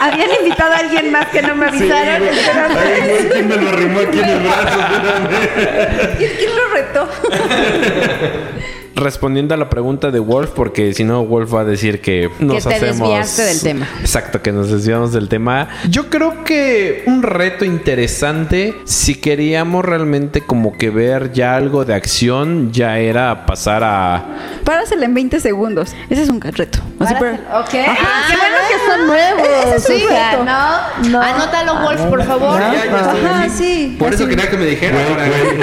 Habían 0.00 0.30
invitado 0.40 0.72
a 0.72 0.78
alguien 0.78 1.12
más 1.12 1.26
que 1.28 1.42
no 1.42 1.54
me 1.54 1.66
avisaron. 1.66 2.28
Ay, 2.28 3.28
¿quién 3.32 3.48
me 3.48 3.56
lo 3.56 3.68
arrimó 3.68 4.00
aquí 4.00 4.18
en 4.18 4.28
el 4.28 4.40
brazo? 4.40 4.80
Espérame. 4.80 6.16
¿Quién 6.18 6.32
quién 6.36 6.50
lo 6.56 6.68
retó? 6.72 7.08
Respondiendo 8.96 9.54
a 9.54 9.56
la 9.56 9.68
pregunta 9.70 10.10
de 10.10 10.18
Wolf, 10.20 10.50
porque 10.54 10.92
si 10.94 11.04
no, 11.04 11.24
Wolf 11.24 11.54
va 11.54 11.60
a 11.60 11.64
decir 11.64 12.00
que 12.00 12.30
nos 12.38 12.64
te 12.64 12.74
hacemos... 12.74 12.98
desviaste 13.08 13.42
del 13.42 13.60
tema. 13.60 13.88
Exacto, 14.00 14.42
que 14.42 14.52
nos 14.52 14.70
desviamos 14.70 15.12
del 15.12 15.28
tema. 15.28 15.68
Yo 15.88 16.08
creo 16.10 16.44
que 16.44 17.02
un 17.06 17.22
reto 17.22 17.64
interesante, 17.64 18.74
si 18.84 19.16
queríamos 19.16 19.84
realmente 19.84 20.40
como 20.42 20.76
que 20.76 20.90
ver 20.90 21.32
ya 21.32 21.56
algo 21.56 21.84
de 21.84 21.94
acción, 21.94 22.72
ya 22.72 22.98
era 22.98 23.46
pasar 23.46 23.82
a... 23.84 24.24
Párasela 24.64 25.04
en 25.04 25.14
20 25.14 25.40
segundos. 25.40 25.94
Ese 26.10 26.22
es 26.22 26.28
un 26.28 26.40
reto. 26.40 26.78
Así, 27.00 27.14
pero- 27.18 27.34
Ok. 27.34 27.74
Ah, 27.88 28.24
qué 28.30 28.36
bueno 28.36 28.56
que 28.68 28.90
son 28.90 29.06
nuevos. 29.06 29.42
Ese 29.66 29.76
es 29.76 29.88
un 29.90 29.96
Sí, 29.96 30.02
reto. 30.08 30.44
no, 30.44 31.10
no. 31.10 31.20
Anótalo, 31.22 31.80
Wolf, 31.82 32.00
por 32.02 32.24
favor. 32.24 32.60
Ajá, 32.62 33.48
sí. 33.48 33.96
Por 33.98 34.12
eso 34.14 34.26
quería 34.28 34.48
que 34.48 34.56
me 34.56 34.66
dijera. 34.66 34.96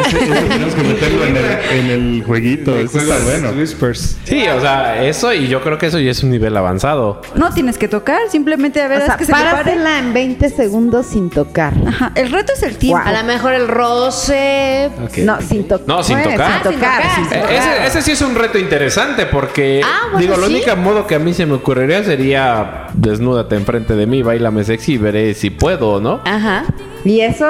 Ese- 0.05 0.19
ese 0.23 0.41
tenemos 0.41 0.73
que 0.75 0.83
meterlo 0.83 1.25
en 1.25 1.37
el, 1.37 1.45
en 1.45 1.85
el 2.17 2.23
jueguito. 2.25 2.77
Eso 2.77 2.99
bueno. 3.23 3.49
Whispers. 3.57 4.17
Sí, 4.23 4.47
o 4.47 4.59
sea, 4.61 5.03
eso 5.03 5.33
y 5.33 5.47
yo 5.47 5.61
creo 5.61 5.77
que 5.77 5.87
eso 5.87 5.99
ya 5.99 6.11
es 6.11 6.23
un 6.23 6.29
nivel 6.31 6.55
avanzado. 6.57 7.21
No 7.35 7.53
tienes 7.53 7.77
que 7.77 7.87
tocar, 7.87 8.19
simplemente 8.29 8.81
a 8.81 8.87
ver 8.87 9.01
O 9.01 9.05
sea, 9.05 9.13
haz 9.15 9.19
que 9.19 9.25
párasela 9.31 9.99
en 9.99 10.13
20 10.13 10.49
segundos 10.49 11.05
sin 11.07 11.29
tocar. 11.29 11.73
Ajá, 11.87 12.11
el 12.15 12.31
reto 12.31 12.53
es 12.53 12.63
el 12.63 12.77
tiempo. 12.77 13.01
A 13.05 13.11
lo 13.11 13.23
mejor 13.23 13.53
el 13.53 13.67
roce. 13.67 14.89
No, 15.23 15.41
sin 15.41 15.67
tocar. 15.67 15.87
No, 15.87 16.03
sin 16.03 16.21
tocar. 16.21 16.41
Ah, 16.41 16.59
sin 16.63 16.73
tocar. 16.73 17.03
sin 17.15 17.23
Eh, 17.25 17.27
tocar. 17.41 17.51
Ese, 17.53 17.87
ese 17.87 18.01
sí 18.01 18.11
es 18.11 18.21
un 18.21 18.35
reto 18.35 18.57
interesante 18.57 19.25
porque, 19.25 19.81
Ah, 19.83 20.03
bueno, 20.11 20.19
digo, 20.19 20.35
el 20.35 20.41
sí. 20.45 20.55
único 20.55 20.75
modo 20.77 21.07
que 21.07 21.15
a 21.15 21.19
mí 21.19 21.33
se 21.33 21.45
me 21.45 21.53
ocurriría 21.53 22.03
sería 22.03 22.87
desnúdate 22.93 23.55
enfrente 23.55 23.95
de 23.95 24.05
mí, 24.05 24.21
bailame 24.21 24.63
sexy 24.63 24.93
y 24.93 24.97
veré 24.97 25.33
si 25.33 25.49
puedo, 25.49 25.99
¿no? 25.99 26.21
Ajaj. 26.25 26.65
Y 27.03 27.21
eso, 27.21 27.45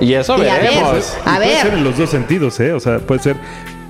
Y 0.00 0.14
eso 0.14 0.36
Y 0.38 0.42
a 0.48 0.54
ver, 0.54 0.62
veremos. 0.62 1.16
A 1.24 1.34
Y 1.34 1.36
Puede 1.36 1.56
ser 1.56 1.64
ver. 1.70 1.78
en 1.78 1.84
los 1.84 1.98
dos 1.98 2.10
sentidos, 2.10 2.60
¿eh? 2.60 2.72
O 2.72 2.80
sea, 2.80 2.98
puede 2.98 3.20
ser 3.22 3.36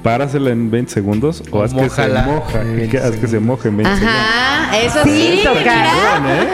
párasela 0.04 0.50
en 0.50 0.70
20 0.70 0.92
segundos 0.92 1.42
o, 1.50 1.58
O 1.58 1.62
haz 1.64 1.74
que 1.74 1.88
se 1.90 2.08
moja. 2.08 2.60
en 2.60 2.76
20 2.76 2.88
que 2.88 2.98
haz 2.98 3.16
que 3.16 3.26
se 3.26 3.40
moje 3.40 3.68
en 3.70 3.78
20 3.78 3.94
segundos. 3.96 4.16
Ajá, 4.20 4.78
eso 4.78 4.98
Sí, 5.02 5.38
sí. 5.38 5.40
tocar. 5.42 6.20
mira. 6.20 6.46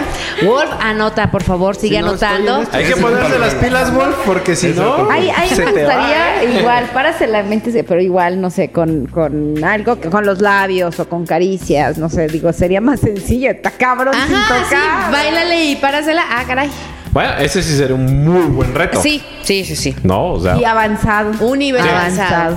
Wolf, 0.49 0.71
anota, 0.81 1.31
por 1.31 1.43
favor, 1.43 1.75
sigue 1.77 1.97
Sí, 1.97 2.03
no, 2.03 2.09
anotando. 2.11 2.57
en 2.57 2.63
esto. 2.63 2.77
Hay 2.79 2.85
que 2.87 2.97
ponerse 2.97 3.39
las 3.39 3.55
pilas, 3.57 3.93
Wolf, 3.95 4.17
porque 4.25 4.57
si 4.57 4.69
no, 4.69 5.11
Ahí, 5.11 5.31
me 5.37 5.65
gustaría 5.65 6.43
¿eh? 6.43 6.59
igual, 6.61 6.85
párasela 6.95 7.41
en 7.41 7.51
20, 7.51 7.85
pero 7.85 8.01
igual, 8.01 8.41
no 8.41 8.49
sé, 8.49 8.71
con, 8.71 9.07
con 9.07 9.63
algo, 9.63 9.97
con 10.11 10.25
los 10.25 10.41
labios 10.41 10.99
o 11.01 11.09
con 11.09 11.27
caricias, 11.27 11.99
no 11.99 12.09
sé, 12.09 12.29
digo, 12.29 12.53
sería 12.55 12.81
más 12.81 13.01
sencillo, 13.01 13.51
está 13.51 13.73
cabrón 13.73 14.15
sin 14.27 14.35
Ajá, 14.35 14.55
sí. 14.69 14.75
tocar. 14.77 15.13
Báilale 15.13 15.65
y 15.67 15.77
párasela. 15.77 16.23
Ah, 16.31 16.45
caray. 16.47 16.71
Bueno, 17.13 17.33
ese 17.41 17.61
sí 17.63 17.77
sería 17.77 17.97
un 17.97 18.25
muy 18.25 18.43
buen 18.47 18.73
reto. 18.75 19.03
Sí, 19.03 19.21
sí, 19.43 19.65
sí, 19.65 19.75
sí. 19.75 19.97
No, 20.05 20.35
o 20.35 20.41
sea, 20.41 20.57
Y 20.57 20.65
avanzado. 20.65 21.33
Un 21.45 21.59
nivel 21.59 21.83
avanzado. 21.87 22.57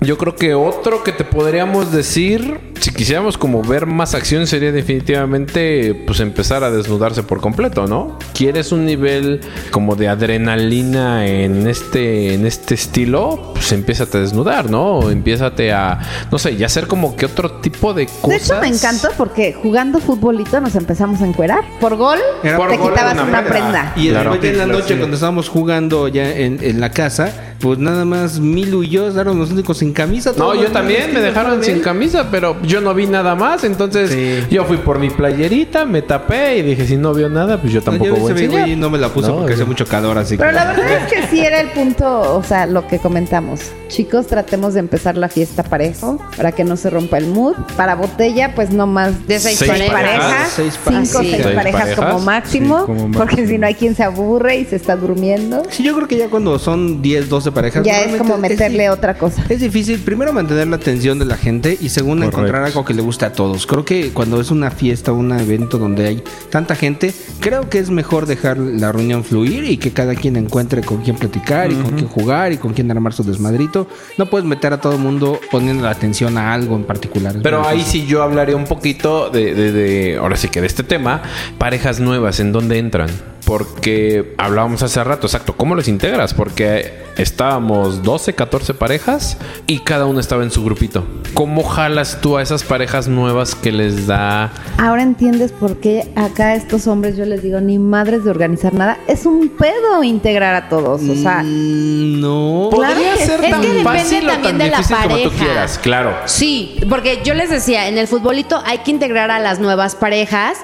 Yo 0.00 0.18
creo 0.18 0.36
que 0.36 0.54
otro 0.54 1.02
que 1.02 1.12
te 1.12 1.24
podríamos 1.24 1.90
decir, 1.92 2.60
si 2.80 2.92
quisiéramos 2.92 3.38
como 3.38 3.62
ver 3.62 3.86
más 3.86 4.14
acción, 4.14 4.46
sería 4.46 4.70
definitivamente 4.72 5.94
pues 6.06 6.20
empezar 6.20 6.62
a 6.64 6.70
desnudarse 6.70 7.22
por 7.22 7.40
completo, 7.40 7.86
¿no? 7.86 8.18
¿Quieres 8.34 8.72
un 8.72 8.84
nivel 8.84 9.40
como 9.70 9.96
de 9.96 10.08
adrenalina 10.08 11.26
en 11.26 11.66
este, 11.66 12.34
en 12.34 12.46
este 12.46 12.74
estilo? 12.74 13.52
Pues 13.54 13.72
empiézate 13.72 14.18
a 14.18 14.20
desnudar, 14.20 14.70
¿no? 14.70 15.10
Empiézate 15.10 15.72
a, 15.72 15.98
no 16.30 16.38
sé, 16.38 16.56
ya 16.56 16.66
hacer 16.66 16.86
como 16.86 17.16
que 17.16 17.26
otro 17.26 17.52
tipo 17.60 17.94
de 17.94 18.06
cosas. 18.06 18.28
De 18.28 18.36
hecho, 18.36 18.60
me 18.60 18.68
encantó 18.68 19.08
porque 19.16 19.54
jugando 19.54 19.98
futbolito 19.98 20.60
nos 20.60 20.74
empezamos 20.76 21.22
a 21.22 21.26
encuerar. 21.26 21.64
Por 21.80 21.96
gol, 21.96 22.18
Era 22.42 22.58
Por 22.58 22.70
te 22.70 22.76
gol 22.76 22.90
quitabas 22.92 23.14
una, 23.14 23.24
una 23.24 23.44
prenda. 23.44 23.92
Y 23.96 24.10
Claro. 24.10 24.30
después 24.32 24.52
en 24.52 24.58
la 24.58 24.66
noche, 24.66 24.96
cuando 24.98 25.14
estábamos 25.14 25.48
jugando 25.48 26.08
ya 26.08 26.30
en, 26.30 26.58
en 26.62 26.80
la 26.80 26.90
casa, 26.90 27.32
pues 27.60 27.78
nada 27.78 28.04
más 28.04 28.38
Milu 28.38 28.82
y 28.82 28.90
yo 28.90 29.08
éramos 29.08 29.36
los 29.36 29.50
únicos 29.50 29.82
camisa. 29.96 30.32
No, 30.36 30.54
yo 30.54 30.70
también 30.70 31.12
me 31.12 31.20
dejaron 31.20 31.64
sin 31.64 31.80
camisa, 31.80 32.28
pero 32.30 32.56
yo 32.62 32.80
no 32.80 32.94
vi 32.94 33.06
nada 33.06 33.34
más. 33.34 33.64
Entonces 33.64 34.10
Sí. 34.10 34.54
yo 34.54 34.64
fui 34.64 34.76
por 34.76 34.98
mi 34.98 35.10
playerita, 35.10 35.84
me 35.84 36.02
tapé 36.02 36.58
y 36.58 36.62
dije, 36.62 36.86
si 36.86 36.96
no 36.96 37.12
vio 37.14 37.28
nada, 37.28 37.60
pues 37.60 37.72
yo 37.72 37.80
No, 37.80 37.84
tampoco 37.86 38.06
yo 38.06 38.16
voy 38.16 38.28
a 38.28 38.32
enseñar. 38.34 38.60
güey 38.62 38.76
no 38.76 38.90
me 38.90 38.98
la 38.98 39.08
puse 39.08 39.28
No, 39.28 39.38
porque 39.38 39.54
hace 39.54 39.64
mucho 39.64 39.86
calor, 39.86 40.18
así 40.18 40.36
Pero 40.36 40.50
que... 40.50 40.54
la 40.56 40.64
verdad 40.66 40.86
es 41.02 41.12
que 41.12 41.26
sí 41.28 41.40
era 41.40 41.60
el 41.60 41.68
punto, 41.70 42.36
o 42.36 42.42
sea, 42.44 42.66
lo 42.66 42.86
que 42.86 42.98
comentamos. 42.98 43.60
Chicos, 43.88 44.26
tratemos 44.26 44.74
de 44.74 44.80
empezar 44.80 45.16
la 45.16 45.28
fiesta 45.28 45.62
parejo 45.62 46.18
para 46.36 46.52
que 46.52 46.64
no 46.64 46.76
se 46.76 46.90
rompa 46.90 47.18
el 47.18 47.26
mood. 47.26 47.54
Para 47.76 47.94
botella, 47.94 48.54
pues 48.54 48.70
no 48.70 48.86
más 48.86 49.26
De 49.26 49.38
seis 49.38 49.58
Seis 49.58 49.70
parejas. 49.70 49.92
parejas, 49.94 50.48
Seis 50.54 50.72
cinco 50.74 50.84
parejas. 50.84 51.08
seis 51.08 51.30
Seis 51.42 51.54
parejas, 51.54 51.80
parejas. 51.82 52.04
como 52.12 52.18
máximo, 52.24 52.80
Sí, 52.80 52.86
como 52.86 53.10
porque 53.12 53.46
si 53.46 53.58
no 53.58 53.66
hay 53.66 53.74
quien 53.74 53.94
se 53.94 54.02
aburre 54.04 54.56
y 54.56 54.64
se 54.66 54.76
está 54.76 54.94
durmiendo. 54.96 55.62
Sí, 55.70 55.82
yo 55.82 55.94
creo 55.94 56.06
que 56.08 56.16
ya 56.18 56.28
cuando 56.28 56.58
son 56.58 57.00
10, 57.00 57.28
12 57.28 57.52
parejas... 57.52 57.84
Ya 57.84 58.00
es 58.02 58.16
como 58.16 58.36
meterle 58.38 58.90
otra 58.90 59.16
cosa. 59.16 59.42
Es 59.48 59.60
difícil, 59.60 59.75
primero, 60.04 60.32
mantener 60.32 60.68
la 60.68 60.76
atención 60.76 61.18
de 61.18 61.24
la 61.24 61.36
gente 61.36 61.76
y 61.80 61.88
segundo, 61.90 62.24
Correcto. 62.24 62.38
encontrar 62.40 62.64
algo 62.64 62.84
que 62.84 62.94
le 62.94 63.02
guste 63.02 63.24
a 63.26 63.32
todos. 63.32 63.66
Creo 63.66 63.84
que 63.84 64.10
cuando 64.10 64.40
es 64.40 64.50
una 64.50 64.70
fiesta, 64.70 65.12
un 65.12 65.32
evento 65.38 65.78
donde 65.78 66.06
hay 66.06 66.22
tanta 66.50 66.74
gente, 66.76 67.12
creo 67.40 67.68
que 67.68 67.78
es 67.78 67.90
mejor 67.90 68.26
dejar 68.26 68.56
la 68.58 68.92
reunión 68.92 69.22
fluir 69.24 69.64
y 69.64 69.76
que 69.76 69.92
cada 69.92 70.14
quien 70.14 70.36
encuentre 70.36 70.82
con 70.82 71.02
quién 71.02 71.16
platicar 71.16 71.70
y 71.70 71.74
con 71.74 71.92
quién 71.92 72.08
jugar 72.08 72.52
y 72.52 72.56
con 72.58 72.72
quién 72.72 72.90
armar 72.90 73.12
su 73.12 73.22
desmadrito. 73.24 73.86
No 74.18 74.26
puedes 74.26 74.46
meter 74.46 74.72
a 74.72 74.80
todo 74.80 74.94
el 74.94 74.98
mundo 75.00 75.40
poniendo 75.50 75.82
la 75.84 75.90
atención 75.90 76.38
a 76.38 76.54
algo 76.54 76.76
en 76.76 76.84
particular. 76.84 77.36
Pero 77.42 77.66
ahí 77.66 77.78
difícil. 77.78 78.02
sí 78.02 78.06
yo 78.08 78.22
hablaría 78.22 78.56
un 78.56 78.64
poquito 78.64 79.30
de, 79.30 79.54
de- 79.54 79.72
de- 79.72 80.16
ahora 80.16 80.36
sí 80.36 80.48
que 80.48 80.60
de 80.60 80.66
este 80.66 80.82
tema, 80.82 81.22
parejas 81.58 82.00
nuevas, 82.00 82.40
¿en 82.40 82.52
dónde 82.52 82.78
entran? 82.78 83.10
Porque 83.46 84.34
hablábamos 84.38 84.82
hace 84.82 85.02
rato, 85.04 85.28
exacto, 85.28 85.56
¿cómo 85.56 85.76
los 85.76 85.86
integras? 85.86 86.34
Porque 86.34 87.06
estábamos 87.16 88.02
12, 88.02 88.34
14 88.34 88.74
parejas 88.74 89.38
y 89.68 89.78
cada 89.78 90.04
uno 90.06 90.18
estaba 90.18 90.42
en 90.42 90.50
su 90.50 90.64
grupito. 90.64 91.06
¿Cómo 91.32 91.62
jalas 91.62 92.18
tú 92.20 92.36
a 92.36 92.42
esas 92.42 92.64
parejas 92.64 93.06
nuevas 93.06 93.54
que 93.54 93.70
les 93.70 94.08
da... 94.08 94.50
Ahora 94.78 95.02
entiendes 95.04 95.52
por 95.52 95.76
qué 95.76 96.10
acá 96.16 96.48
a 96.48 96.54
estos 96.56 96.88
hombres 96.88 97.16
yo 97.16 97.24
les 97.24 97.42
digo 97.42 97.60
ni 97.60 97.78
madres 97.78 98.24
de 98.24 98.30
organizar 98.30 98.74
nada. 98.74 98.98
Es 99.06 99.24
un 99.26 99.48
pedo 99.48 100.02
integrar 100.02 100.54
a 100.56 100.68
todos. 100.68 101.02
O 101.02 101.14
sea, 101.14 101.42
Mm, 101.44 102.20
no. 102.20 102.68
Podría 102.72 103.16
ser 103.16 103.44
es 103.44 103.50
tan 103.52 103.60
que 103.60 103.68
depende 103.68 103.84
fácil 103.84 104.24
o 104.28 104.32
también 104.32 104.42
tan 104.42 104.58
de 104.58 104.70
la 104.70 104.76
difícil 104.78 104.96
como 104.96 105.16
tú 105.18 105.22
pareja. 105.30 105.44
quieras, 105.44 105.78
claro. 105.78 106.16
Sí, 106.24 106.80
porque 106.88 107.20
yo 107.24 107.34
les 107.34 107.48
decía, 107.48 107.86
en 107.88 107.96
el 107.96 108.08
futbolito 108.08 108.60
hay 108.66 108.78
que 108.78 108.90
integrar 108.90 109.30
a 109.30 109.38
las 109.38 109.60
nuevas 109.60 109.94
pareas 109.94 110.56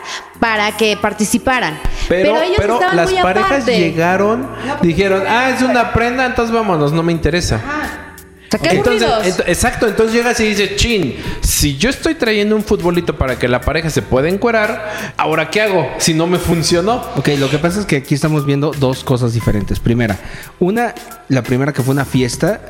para 0.43 0.77
que 0.77 0.97
participaran. 0.97 1.79
Pero, 2.09 2.43
ellos 2.43 2.57
pero 2.59 2.75
estaban 2.75 2.97
las 2.97 3.13
muy 3.13 3.23
parejas 3.23 3.53
aparte. 3.53 3.79
llegaron, 3.79 4.49
dijeron, 4.83 5.23
ah, 5.29 5.51
es 5.51 5.63
una 5.63 5.93
prenda, 5.93 6.27
entonces 6.27 6.53
vámonos, 6.53 6.91
no 6.93 7.05
me 7.05 7.13
interesa. 7.13 7.61
O 7.65 8.51
sea, 8.51 8.59
qué 8.61 8.77
Entonces, 8.77 9.09
ent- 9.39 9.45
exacto, 9.47 9.87
entonces 9.87 10.17
llegas 10.17 10.41
y 10.41 10.47
dices, 10.49 10.75
chin, 10.75 11.15
si 11.43 11.77
yo 11.79 11.89
estoy 11.91 12.17
trayendo 12.17 12.57
un 12.57 12.65
futbolito 12.65 13.17
para 13.17 13.39
que 13.39 13.47
la 13.47 13.61
pareja 13.61 13.89
se 13.89 14.03
pueda 14.03 14.29
encuerar, 14.29 15.13
¿ahora 15.17 15.49
qué 15.49 15.61
hago? 15.61 15.89
Si 15.99 16.13
no 16.13 16.27
me 16.27 16.39
funcionó. 16.39 16.97
Ok, 17.15 17.29
lo 17.39 17.49
que 17.49 17.59
pasa 17.59 17.79
es 17.79 17.87
que 17.87 17.99
aquí 17.99 18.17
estamos 18.17 18.45
viendo 18.45 18.73
dos 18.73 19.05
cosas 19.05 19.33
diferentes. 19.35 19.79
Primera, 19.79 20.19
una, 20.59 20.93
la 21.29 21.43
primera 21.43 21.73
que 21.73 21.83
fue 21.83 21.95
una 21.95 22.05
fiesta 22.05 22.61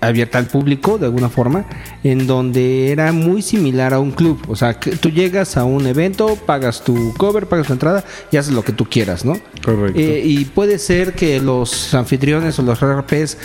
abierta 0.00 0.38
al 0.38 0.46
público 0.46 0.98
de 0.98 1.06
alguna 1.06 1.28
forma, 1.28 1.66
en 2.04 2.26
donde 2.26 2.92
era 2.92 3.12
muy 3.12 3.42
similar 3.42 3.94
a 3.94 4.00
un 4.00 4.12
club. 4.12 4.40
O 4.48 4.56
sea, 4.56 4.74
que 4.74 4.92
tú 4.92 5.10
llegas 5.10 5.56
a 5.56 5.64
un 5.64 5.86
evento, 5.86 6.36
pagas 6.36 6.84
tu 6.84 7.14
cover, 7.14 7.46
pagas 7.46 7.66
tu 7.66 7.72
entrada 7.72 8.04
y 8.30 8.36
haces 8.36 8.52
lo 8.52 8.62
que 8.62 8.72
tú 8.72 8.86
quieras, 8.86 9.24
¿no? 9.24 9.38
Correcto. 9.64 9.98
Eh, 9.98 10.22
y 10.24 10.44
puede 10.44 10.78
ser 10.78 11.14
que 11.14 11.40
los 11.40 11.94
anfitriones 11.94 12.58
o 12.58 12.62
los 12.62 12.80
RPs 12.80 13.38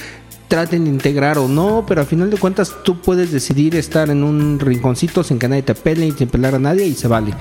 traten 0.47 0.83
de 0.83 0.89
integrar 0.91 1.39
o 1.39 1.47
no, 1.47 1.83
pero 1.87 2.01
al 2.01 2.07
final 2.07 2.29
de 2.29 2.37
cuentas 2.37 2.75
tú 2.83 3.01
puedes 3.01 3.31
decidir 3.31 3.75
estar 3.75 4.09
en 4.09 4.23
un 4.23 4.59
rinconcito 4.59 5.23
sin 5.23 5.39
que 5.39 5.47
nadie 5.47 5.63
te 5.63 5.73
pele 5.73 6.05
y 6.05 6.11
sin 6.11 6.27
pelar 6.27 6.53
a 6.53 6.59
nadie 6.59 6.85
y 6.85 6.93
se 6.93 7.07
vale. 7.07 7.33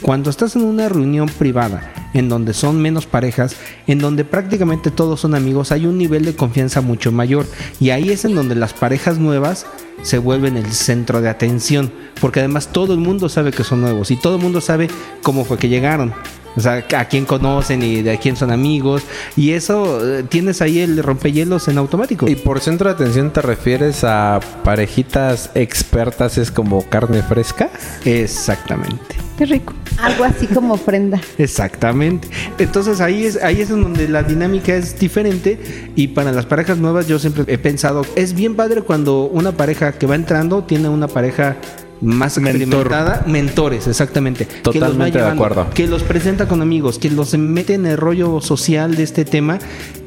Cuando 0.00 0.30
estás 0.30 0.56
en 0.56 0.62
una 0.62 0.88
reunión 0.88 1.28
privada, 1.28 1.92
en 2.14 2.28
donde 2.28 2.54
son 2.54 2.80
menos 2.80 3.06
parejas, 3.06 3.56
en 3.86 3.98
donde 3.98 4.24
prácticamente 4.24 4.90
todos 4.90 5.20
son 5.20 5.34
amigos, 5.34 5.72
hay 5.72 5.86
un 5.86 5.98
nivel 5.98 6.24
de 6.24 6.36
confianza 6.36 6.80
mucho 6.80 7.12
mayor. 7.12 7.46
Y 7.80 7.90
ahí 7.90 8.10
es 8.10 8.24
en 8.24 8.34
donde 8.34 8.54
las 8.54 8.74
parejas 8.74 9.18
nuevas 9.18 9.66
se 10.04 10.18
vuelven 10.18 10.56
el 10.56 10.72
centro 10.72 11.20
de 11.20 11.28
atención. 11.28 11.92
Porque 12.20 12.38
además 12.38 12.68
todo 12.68 12.94
el 12.94 13.00
mundo 13.00 13.28
sabe 13.28 13.50
que 13.50 13.64
son 13.64 13.80
nuevos 13.80 14.12
y 14.12 14.16
todo 14.16 14.36
el 14.36 14.42
mundo 14.42 14.60
sabe 14.60 14.88
cómo 15.22 15.44
fue 15.44 15.58
que 15.58 15.68
llegaron. 15.68 16.14
O 16.56 16.60
sea, 16.60 16.84
a 16.96 17.04
quién 17.06 17.24
conocen 17.24 17.82
y 17.82 18.02
de 18.02 18.18
quién 18.18 18.36
son 18.36 18.52
amigos. 18.52 19.02
Y 19.36 19.52
eso 19.52 20.00
eh, 20.06 20.22
tienes 20.22 20.62
ahí 20.62 20.78
el 20.80 21.02
rompehielos 21.02 21.68
en 21.68 21.78
automático. 21.78 22.28
Y 22.28 22.36
por 22.36 22.60
centro 22.60 22.88
de 22.88 22.94
atención 22.94 23.32
te 23.32 23.42
refieres 23.42 24.04
a 24.04 24.40
parejitas 24.62 25.50
expertas, 25.54 26.38
es 26.38 26.50
como 26.50 26.88
carne 26.88 27.22
fresca. 27.22 27.70
Exactamente. 28.04 29.16
Qué 29.36 29.46
rico. 29.46 29.74
algo 29.98 30.22
así 30.22 30.46
como 30.46 30.74
ofrenda. 30.74 31.20
Exactamente. 31.38 32.28
Entonces 32.58 33.00
ahí 33.00 33.24
es, 33.24 33.42
ahí 33.42 33.60
es 33.60 33.68
donde 33.68 34.08
la 34.08 34.22
dinámica 34.22 34.76
es 34.76 34.96
diferente. 34.98 35.58
Y 35.96 36.08
para 36.08 36.30
las 36.30 36.46
parejas 36.46 36.78
nuevas, 36.78 37.08
yo 37.08 37.18
siempre 37.18 37.44
he 37.52 37.58
pensado, 37.58 38.06
es 38.14 38.34
bien 38.34 38.54
padre 38.54 38.82
cuando 38.82 39.24
una 39.24 39.52
pareja 39.52 39.92
que 39.98 40.06
va 40.06 40.14
entrando 40.14 40.62
tiene 40.64 40.88
una 40.88 41.08
pareja 41.08 41.56
más 42.00 42.36
Mentor. 42.38 42.60
experimentada, 42.60 43.22
mentores, 43.26 43.86
exactamente. 43.86 44.46
que 44.46 44.52
los 44.54 44.66
va 44.66 44.72
Totalmente 44.72 45.18
de 45.18 45.24
acuerdo. 45.24 45.66
Que 45.72 45.86
los 45.86 46.02
presenta 46.02 46.46
con 46.46 46.60
amigos, 46.60 46.98
que 46.98 47.08
los 47.10 47.32
mete 47.38 47.74
en 47.74 47.86
el 47.86 47.96
rollo 47.96 48.40
social 48.42 48.94
de 48.96 49.04
este 49.04 49.24
tema 49.24 49.58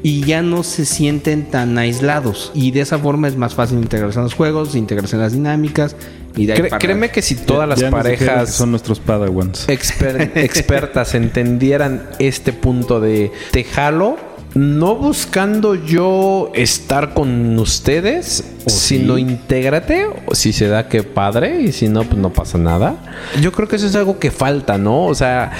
y 0.02 0.20
ya 0.20 0.42
no 0.42 0.62
se 0.62 0.84
sienten 0.84 1.46
tan 1.50 1.76
aislados. 1.76 2.52
Y 2.54 2.70
de 2.70 2.82
esa 2.82 2.98
forma 2.98 3.26
es 3.26 3.36
más 3.36 3.54
fácil 3.54 3.78
integrarse 3.78 4.18
en 4.18 4.24
los 4.24 4.34
juegos, 4.34 4.76
integrarse 4.76 5.16
en 5.16 5.22
las 5.22 5.32
dinámicas 5.32 5.96
y 6.36 6.46
de 6.46 6.52
ahí 6.52 6.58
Cre- 6.60 6.68
para 6.68 6.78
créeme 6.78 7.10
que 7.10 7.20
si 7.22 7.34
todas 7.34 7.68
las 7.68 7.82
parejas 7.90 8.54
son 8.54 8.70
nuestros 8.70 9.00
padawans. 9.00 9.66
exper- 9.66 10.30
expertas 10.36 11.14
entendieran 11.16 12.02
este 12.20 12.52
punto 12.52 13.00
de 13.00 13.32
te 13.50 13.64
jalo, 13.64 14.18
no 14.58 14.96
buscando 14.96 15.76
yo 15.76 16.50
estar 16.52 17.14
con 17.14 17.56
ustedes, 17.60 18.44
sino 18.66 19.16
intégrate, 19.16 20.06
o 20.26 20.34
si 20.34 20.52
se 20.52 20.66
da 20.66 20.88
que 20.88 21.04
padre, 21.04 21.60
y 21.60 21.70
si 21.70 21.88
no, 21.88 22.02
pues 22.02 22.16
no 22.16 22.32
pasa 22.32 22.58
nada. 22.58 22.96
Yo 23.40 23.52
creo 23.52 23.68
que 23.68 23.76
eso 23.76 23.86
es 23.86 23.94
algo 23.94 24.18
que 24.18 24.32
falta, 24.32 24.76
¿no? 24.76 25.04
O 25.04 25.14
sea, 25.14 25.52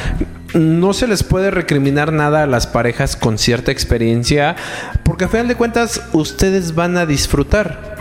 no 0.53 0.93
se 0.95 1.07
les 1.07 1.23
puede 1.23 1.53
recriminar 1.53 2.13
nada 2.13 2.43
a 2.43 2.47
las 2.49 2.67
parejas 2.67 3.15
con 3.15 3.39
cierta 3.39 3.71
experiencia, 3.71 4.57
porque 5.05 5.27
a 5.27 5.29
final 5.29 5.47
de 5.47 5.55
cuentas 5.55 6.03
ustedes 6.13 6.75
van 6.75 6.97
a 6.97 7.07
disfrutar. 7.07 7.97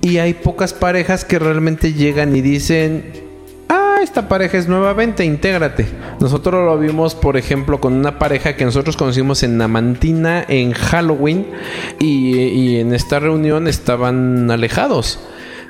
Y 0.00 0.16
hay 0.18 0.32
pocas 0.32 0.72
parejas 0.72 1.26
que 1.26 1.38
realmente 1.38 1.92
llegan 1.92 2.34
y 2.34 2.40
dicen, 2.40 3.29
esta 4.02 4.28
pareja 4.28 4.58
es 4.58 4.68
nueva, 4.68 4.92
vente, 4.92 5.24
intégrate. 5.24 5.86
Nosotros 6.20 6.64
lo 6.64 6.78
vimos, 6.78 7.14
por 7.14 7.36
ejemplo, 7.36 7.80
con 7.80 7.94
una 7.94 8.18
pareja 8.18 8.56
que 8.56 8.64
nosotros 8.64 8.96
conocimos 8.96 9.42
en 9.42 9.56
Namantina 9.56 10.44
en 10.48 10.72
Halloween 10.72 11.46
y, 11.98 12.36
y 12.36 12.80
en 12.80 12.94
esta 12.94 13.18
reunión 13.18 13.68
estaban 13.68 14.50
alejados. 14.50 15.20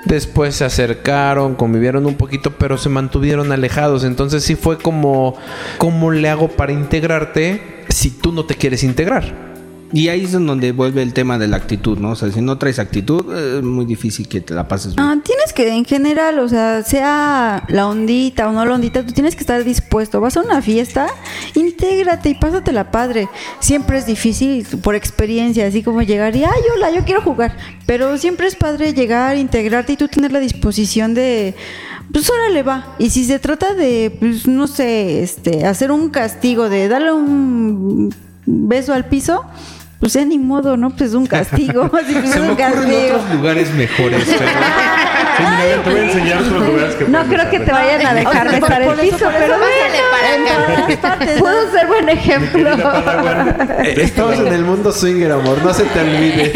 Después 0.05 0.57
se 0.57 0.64
acercaron, 0.64 1.55
convivieron 1.57 2.07
un 2.07 2.14
poquito, 2.14 2.53
pero 2.53 2.78
se 2.78 2.89
mantuvieron 2.89 3.53
alejados. 3.53 4.05
Entonces 4.05 4.45
sí 4.45 4.55
fue 4.55 4.78
como, 4.78 5.37
¿cómo 5.78 6.11
le 6.11 6.28
hago 6.28 6.49
para 6.49 6.72
integrarte 6.72 7.85
si 7.89 8.11
tú 8.11 8.33
no 8.33 8.47
te 8.47 8.55
quieres 8.55 8.83
integrar? 8.83 9.49
Y 9.93 10.09
ahí 10.09 10.24
es 10.24 10.32
donde 10.32 10.70
vuelve 10.70 11.03
el 11.03 11.12
tema 11.12 11.36
de 11.36 11.49
la 11.49 11.57
actitud, 11.57 11.99
¿no? 11.99 12.12
O 12.12 12.14
sea, 12.14 12.30
si 12.30 12.41
no 12.41 12.59
traes 12.59 12.78
actitud, 12.78 13.34
eh, 13.34 13.59
es 13.59 13.64
muy 13.64 13.84
difícil 13.84 14.28
que 14.28 14.41
te 14.41 14.55
la 14.55 14.68
pases 14.68 14.95
bien. 14.95 15.07
Ah, 15.07 15.16
tienes 15.22 15.53
que, 15.53 15.68
en 15.68 15.84
general, 15.84 16.38
o 16.38 16.49
sea, 16.49 16.84
sea 16.84 17.64
la 17.68 17.88
ondita 17.88 18.49
o 18.49 18.53
no 18.53 18.64
la 18.64 18.74
ondita, 18.74 19.05
tú 19.05 19.12
tienes 19.12 19.34
que 19.34 19.41
estar 19.41 19.64
dispuesto. 19.64 20.20
Vas 20.20 20.36
a 20.36 20.43
una 20.43 20.62
fiesta, 20.62 21.09
intégrate 21.55 22.30
y 22.30 22.34
pásatela 22.34 22.93
padre. 22.93 23.28
Siempre 23.59 23.99
es 23.99 24.07
difícil 24.07 24.64
por 24.80 24.95
experiencia, 24.95 25.66
así 25.66 25.82
como 25.82 26.03
llegar 26.03 26.36
y, 26.36 26.45
ay, 26.45 26.62
hola, 26.76 26.93
yo 26.93 27.05
quiero 27.05 27.22
jugar. 27.22 27.57
Pero 27.86 28.16
siempre 28.16 28.47
es 28.47 28.55
padre 28.55 28.93
llegar, 28.95 29.36
integrarte 29.36 29.95
y 29.95 29.97
tú 29.97 30.07
tener 30.07 30.30
la 30.30 30.41
disposición 30.41 31.14
de, 31.14 31.57
pues 32.12 32.30
órale 32.30 32.62
va. 32.62 32.95
Y 33.01 33.11
si 33.11 33.24
se 33.24 33.41
trata 33.41 33.74
de, 33.74 34.16
pues 34.20 34.47
no 34.47 34.68
sé, 34.68 35.22
este, 35.24 35.66
hacer 35.66 35.91
un 35.91 36.11
castigo, 36.11 36.68
de 36.68 36.86
darle 36.86 37.12
un 37.12 38.14
beso 38.47 38.93
al 38.93 39.07
piso. 39.07 39.45
Pues 40.01 40.14
ya 40.14 40.24
ni 40.24 40.38
modo, 40.38 40.76
¿no? 40.78 40.88
Pues 40.90 41.12
un 41.12 41.26
castigo. 41.26 41.82
Así 41.84 42.14
pues, 42.14 42.30
es 42.30 42.36
un 42.40 42.55
castigo. 42.57 43.18
lugares 43.34 43.70
mejores, 43.74 44.24
Te 45.84 45.90
voy 45.90 46.01
a 46.01 46.05
enseñar 46.05 46.42
otros 46.42 46.66
lugares 46.66 46.94
que 46.96 47.05
No 47.07 47.22
creo 47.24 47.51
que 47.51 47.61
te 47.61 47.72
vayan 47.72 48.07
a 48.07 48.14
dejar 48.14 48.46
por- 48.51 48.61
besar 48.61 48.82
el 48.82 48.90
piso, 48.98 49.16
pero 49.18 49.55
para 49.55 49.59
bueno, 49.59 50.88
en 50.88 50.98
partes. 50.98 51.38
Puedo 51.40 51.70
ser 51.70 51.86
buen 51.86 52.09
ejemplo. 52.18 52.70
Estamos 53.84 54.38
en 54.38 54.46
el 54.53 54.64
mundo 54.64 54.92
swinger, 54.92 55.32
amor, 55.32 55.62
no 55.62 55.72
se 55.72 55.84
te 55.84 56.01
olvide. 56.01 56.53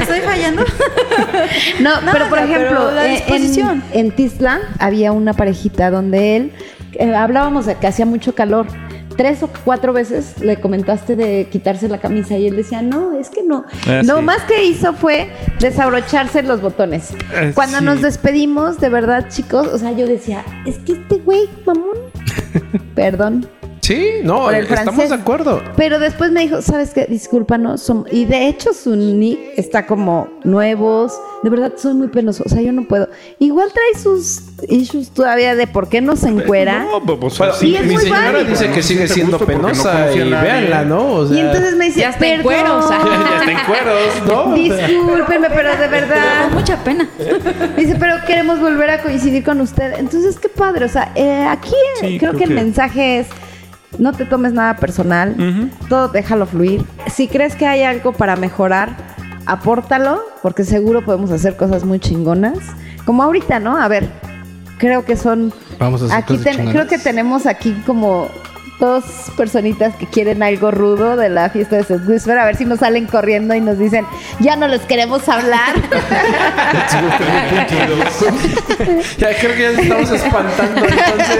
¿Estoy 0.00 0.20
fallando? 0.20 0.64
No, 1.80 1.90
pero 2.12 2.28
por 2.28 2.38
ejemplo, 2.38 2.68
pero 2.68 2.90
la 2.92 3.06
eh, 3.06 3.10
disposición. 3.16 3.82
en, 3.92 4.06
en 4.06 4.10
Tizla 4.12 4.60
había 4.78 5.12
una 5.12 5.32
parejita 5.34 5.90
donde 5.90 6.36
él, 6.36 6.52
eh, 6.94 7.14
hablábamos 7.14 7.66
de 7.66 7.74
que 7.76 7.86
hacía 7.86 8.06
mucho 8.06 8.34
calor. 8.34 8.66
Tres 9.16 9.42
o 9.42 9.50
cuatro 9.64 9.92
veces 9.92 10.40
le 10.40 10.56
comentaste 10.60 11.16
de 11.16 11.48
quitarse 11.50 11.88
la 11.88 11.98
camisa 11.98 12.36
y 12.38 12.46
él 12.46 12.56
decía, 12.56 12.82
no, 12.82 13.18
es 13.18 13.30
que 13.30 13.42
no. 13.42 13.64
Ah, 13.86 14.02
Lo 14.04 14.18
sí. 14.18 14.22
más 14.22 14.42
que 14.42 14.64
hizo 14.64 14.92
fue 14.94 15.30
desabrocharse 15.60 16.42
los 16.42 16.60
botones. 16.60 17.10
Eh, 17.34 17.52
Cuando 17.54 17.78
sí. 17.78 17.84
nos 17.84 18.02
despedimos, 18.02 18.78
de 18.80 18.88
verdad, 18.88 19.28
chicos, 19.28 19.68
o 19.68 19.78
sea, 19.78 19.92
yo 19.92 20.06
decía, 20.06 20.44
es 20.66 20.78
que 20.78 20.92
este 20.92 21.16
güey, 21.16 21.48
mamón, 21.66 21.96
perdón, 22.94 23.46
Sí, 23.82 24.20
no, 24.22 24.48
el 24.48 24.62
estamos 24.66 24.84
francés. 24.94 25.08
de 25.10 25.16
acuerdo. 25.16 25.60
Pero 25.76 25.98
después 25.98 26.30
me 26.30 26.42
dijo, 26.42 26.62
¿sabes 26.62 26.90
qué? 26.94 27.04
Discúlpanos. 27.06 27.88
som- 27.90 28.06
Y 28.12 28.26
de 28.26 28.46
hecho 28.46 28.72
su 28.74 28.94
nick 28.94 29.40
está 29.56 29.86
como 29.86 30.28
nuevos. 30.44 31.12
De 31.42 31.50
verdad, 31.50 31.72
soy 31.76 31.94
muy 31.94 32.06
penoso. 32.06 32.44
O 32.46 32.48
sea, 32.48 32.62
yo 32.62 32.70
no 32.70 32.86
puedo. 32.86 33.08
Igual 33.40 33.70
trae 33.72 34.00
sus 34.00 34.42
issues 34.68 35.10
todavía 35.10 35.56
de 35.56 35.66
por 35.66 35.88
qué 35.88 36.00
no 36.00 36.14
se 36.14 36.28
encuera. 36.28 36.84
No, 36.84 37.02
pues, 37.04 37.18
pues, 37.20 37.38
Bueno, 37.38 37.54
sí, 37.54 37.70
Y 37.70 37.74
es 37.76 37.82
mi 37.84 37.94
muy 37.94 38.02
señora 38.04 38.30
válido. 38.30 38.50
dice 38.50 38.70
que 38.70 38.76
No 38.76 38.82
sigue 38.84 39.08
siendo 39.08 39.38
no 39.40 39.44
penosa 39.46 40.12
y 40.14 40.30
véanla, 40.30 40.84
¿no? 40.84 41.04
O 41.14 41.26
sea, 41.26 41.36
y 41.36 41.40
entonces 41.40 41.74
me 41.74 41.86
dice, 41.86 42.00
Ya 42.02 42.10
está 42.10 42.24
en 42.28 42.42
"Perdón, 42.42 42.44
cuero, 42.62 42.78
o 42.78 42.82
sea, 42.88 42.98
ya 43.04 43.38
está 43.40 43.50
en 43.50 43.66
cueros, 43.66 44.12
¿no? 44.28 44.54
Discúlpeme, 44.54 45.48
pero 45.50 45.76
de 45.76 45.88
verdad. 45.88 46.44
Con 46.44 46.54
mucha 46.54 46.76
pena. 46.84 47.08
Dice, 47.76 47.96
pero 47.98 48.14
queremos 48.28 48.60
volver 48.60 48.90
a 48.90 49.02
coincidir 49.02 49.42
con 49.42 49.60
usted. 49.60 49.94
Entonces, 49.98 50.38
qué 50.38 50.48
padre. 50.48 50.84
O 50.84 50.88
sea, 50.88 51.10
eh, 51.16 51.44
aquí 51.50 51.72
Sí, 52.00 52.18
creo, 52.18 52.30
creo 52.30 52.32
que 52.38 52.44
el 52.44 52.50
que- 52.50 52.54
mensaje 52.54 53.18
es, 53.18 53.26
no 53.98 54.12
te 54.12 54.24
tomes 54.24 54.52
nada 54.52 54.76
personal. 54.76 55.70
Todo 55.88 56.08
déjalo 56.08 56.46
fluir. 56.46 56.84
Si 57.12 57.28
crees 57.28 57.54
que 57.56 57.66
hay 57.66 57.82
algo 57.82 58.12
para 58.12 58.36
mejorar, 58.36 58.96
apórtalo, 59.46 60.20
porque 60.42 60.64
seguro 60.64 61.04
podemos 61.04 61.30
hacer 61.30 61.56
cosas 61.56 61.84
muy 61.84 61.98
chingonas. 62.00 62.58
Como 63.04 63.22
ahorita, 63.22 63.58
¿no? 63.58 63.76
A 63.76 63.88
ver, 63.88 64.08
creo 64.78 65.04
que 65.04 65.16
son... 65.16 65.52
Vamos 65.78 66.02
a 66.02 66.06
hacer 66.06 66.18
Aquí 66.18 66.36
cosas 66.38 66.56
ten- 66.56 66.70
creo 66.70 66.86
que 66.86 66.98
tenemos 66.98 67.46
aquí 67.46 67.72
como 67.86 68.28
dos 68.82 69.04
personitas 69.36 69.94
que 69.94 70.06
quieren 70.06 70.42
algo 70.42 70.72
rudo 70.72 71.16
de 71.16 71.28
la 71.28 71.50
fiesta 71.50 71.76
de 71.76 71.84
Seth 71.84 72.04
Whisper. 72.04 72.36
A 72.36 72.46
ver 72.46 72.56
si 72.56 72.64
nos 72.64 72.80
salen 72.80 73.06
corriendo 73.06 73.54
y 73.54 73.60
nos 73.60 73.78
dicen, 73.78 74.04
ya 74.40 74.56
no 74.56 74.66
les 74.66 74.80
queremos 74.82 75.28
hablar. 75.28 75.74
Ya 79.18 79.28
creo 79.38 79.54
que 79.54 79.62
ya 79.62 79.70
nos 79.70 79.80
estamos 79.80 80.10
espantando, 80.10 80.86
entonces. 80.86 81.38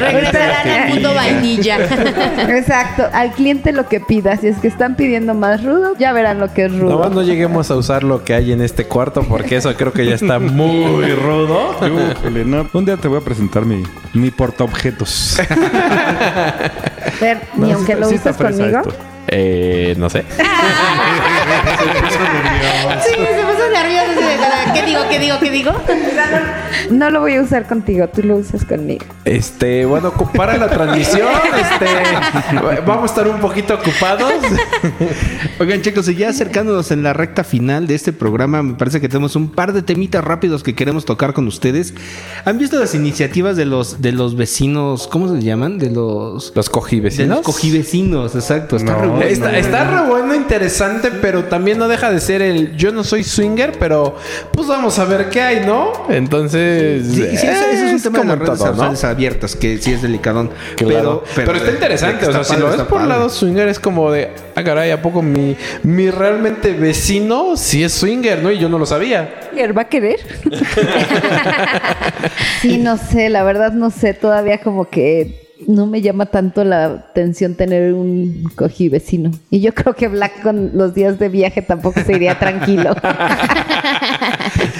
Regresarán 0.00 0.68
al 0.68 0.88
mundo 0.88 1.14
vainilla. 1.14 1.78
Exacto, 2.48 3.06
al 3.12 3.32
cliente 3.32 3.72
lo 3.72 3.86
que 3.88 4.00
pida. 4.00 4.36
Si 4.36 4.46
es 4.48 4.58
que 4.58 4.68
están 4.68 4.96
pidiendo 4.96 5.34
más 5.34 5.62
rudo, 5.62 5.94
ya 5.98 6.12
verán 6.12 6.40
lo 6.40 6.52
que 6.52 6.64
es 6.64 6.72
rudo. 6.72 6.90
Nomás 6.92 7.10
no 7.12 7.22
lleguemos 7.22 7.70
a 7.70 7.76
usar 7.76 8.02
lo 8.02 8.24
que 8.24 8.34
hay 8.34 8.52
en 8.52 8.62
este 8.62 8.86
cuarto 8.86 9.24
porque 9.24 9.56
eso 9.56 9.74
creo 9.74 9.92
que 9.92 10.06
ya 10.06 10.14
está 10.14 10.38
muy 10.38 11.14
rudo. 11.14 11.76
No. 12.46 12.66
Un 12.72 12.84
día 12.84 12.96
te 12.96 13.08
voy 13.08 13.18
a 13.18 13.20
presentar 13.20 13.66
mi, 13.66 13.82
mi 14.14 14.30
portaobjetos. 14.30 15.38
Ni 17.56 17.68
No, 17.68 17.74
aunque 17.76 17.94
sí 17.94 18.00
lo 18.00 18.08
uses 18.08 18.36
fresa 18.36 18.42
conmigo. 18.42 18.82
Eh, 19.28 19.94
no 19.96 20.08
sé. 20.10 20.24
Sí, 23.04 23.14
se 23.14 23.42
puso 23.44 23.70
nervioso. 23.72 24.20
¿Qué 24.74 24.82
digo, 24.86 25.00
qué 25.08 25.18
digo, 25.18 25.36
qué 25.40 25.50
digo? 25.50 25.72
No 26.90 27.10
lo 27.10 27.20
voy 27.20 27.36
a 27.36 27.42
usar 27.42 27.66
contigo, 27.66 28.08
tú 28.08 28.22
lo 28.22 28.36
usas 28.36 28.64
conmigo. 28.64 29.04
Este, 29.24 29.84
bueno, 29.84 30.12
para 30.34 30.56
la 30.56 30.68
transmisión, 30.68 31.28
este, 31.60 31.86
vamos 32.86 33.02
a 33.02 33.06
estar 33.06 33.28
un 33.28 33.40
poquito 33.40 33.74
ocupados. 33.74 34.32
Oigan, 35.58 35.82
chicos, 35.82 36.08
y 36.08 36.16
ya 36.16 36.30
acercándonos 36.30 36.90
en 36.90 37.02
la 37.02 37.12
recta 37.12 37.44
final 37.44 37.86
de 37.86 37.94
este 37.94 38.12
programa, 38.12 38.62
me 38.62 38.74
parece 38.74 39.00
que 39.00 39.08
tenemos 39.08 39.36
un 39.36 39.50
par 39.50 39.72
de 39.72 39.82
temitas 39.82 40.22
rápidos 40.24 40.62
que 40.62 40.74
queremos 40.74 41.04
tocar 41.04 41.32
con 41.32 41.46
ustedes. 41.46 41.94
¿Han 42.44 42.58
visto 42.58 42.78
las 42.78 42.94
iniciativas 42.94 43.56
de 43.56 43.64
los 43.64 44.00
de 44.00 44.12
los 44.12 44.36
vecinos, 44.36 45.06
cómo 45.08 45.28
se 45.34 45.40
llaman? 45.42 45.78
De 45.78 45.90
los 45.90 46.52
Los 46.54 46.70
cogí 46.70 47.00
de 47.00 47.26
los 47.26 47.40
cogivecinos, 47.40 48.34
exacto. 48.34 48.76
Está 48.76 48.96
re 48.96 49.08
bueno. 49.08 49.22
Está, 49.22 49.56
está 49.56 49.84
re 49.84 50.08
bueno, 50.08 50.34
interesante, 50.34 51.10
pero 51.10 51.44
también 51.44 51.69
no 51.78 51.88
deja 51.88 52.10
de 52.10 52.20
ser 52.20 52.42
el 52.42 52.76
yo 52.76 52.92
no 52.92 53.04
soy 53.04 53.24
swinger, 53.24 53.72
pero 53.78 54.16
pues 54.52 54.66
vamos 54.66 54.98
a 54.98 55.04
ver 55.04 55.28
qué 55.28 55.40
hay, 55.40 55.66
¿no? 55.66 55.92
Entonces, 56.08 57.06
Sí, 57.06 57.36
sí, 57.36 57.46
eso, 57.46 57.64
eso 57.72 57.86
es 57.86 57.92
un 57.92 58.02
tema 58.02 58.18
de 58.20 58.24
las 58.24 58.34
en 58.34 58.40
redes 58.40 58.58
todo, 58.58 58.68
¿no? 58.68 58.74
sociales 58.74 59.04
abiertas, 59.04 59.56
que 59.56 59.78
sí 59.78 59.92
es 59.92 60.02
delicadón. 60.02 60.50
Claro. 60.76 61.24
Pero, 61.34 61.54
está 61.54 61.70
interesante, 61.70 62.26
o 62.26 62.32
sea, 62.32 62.44
si 62.44 62.56
lo 62.56 62.68
ves 62.68 62.82
por 62.82 63.02
el 63.02 63.08
lado 63.08 63.28
swinger 63.28 63.68
es 63.68 63.78
como 63.78 64.10
de, 64.10 64.30
ah, 64.54 64.62
caray, 64.62 64.90
¿a 64.90 65.02
poco 65.02 65.22
mi, 65.22 65.56
mi 65.82 66.10
realmente 66.10 66.72
vecino 66.72 67.56
sí 67.56 67.82
es 67.84 67.92
swinger, 67.92 68.42
no? 68.42 68.50
Y 68.50 68.58
yo 68.58 68.68
no 68.68 68.78
lo 68.78 68.86
sabía. 68.86 69.50
¿Él 69.56 69.76
va 69.76 69.82
a 69.82 69.88
querer? 69.88 70.20
Sí, 72.60 72.76
no 72.78 72.98
sé, 72.98 73.30
la 73.30 73.42
verdad 73.42 73.72
no 73.72 73.90
sé, 73.90 74.12
todavía 74.12 74.58
como 74.58 74.88
que 74.90 75.49
no 75.66 75.86
me 75.86 76.00
llama 76.02 76.26
tanto 76.26 76.64
la 76.64 76.84
atención 76.86 77.54
tener 77.54 77.92
un 77.94 78.44
cojí 78.54 78.88
vecino. 78.88 79.30
Y 79.50 79.60
yo 79.60 79.72
creo 79.74 79.94
que 79.94 80.08
Black 80.08 80.42
con 80.42 80.70
los 80.74 80.94
días 80.94 81.18
de 81.18 81.28
viaje 81.28 81.62
tampoco 81.62 82.00
se 82.04 82.12
iría 82.14 82.38
tranquilo. 82.38 82.94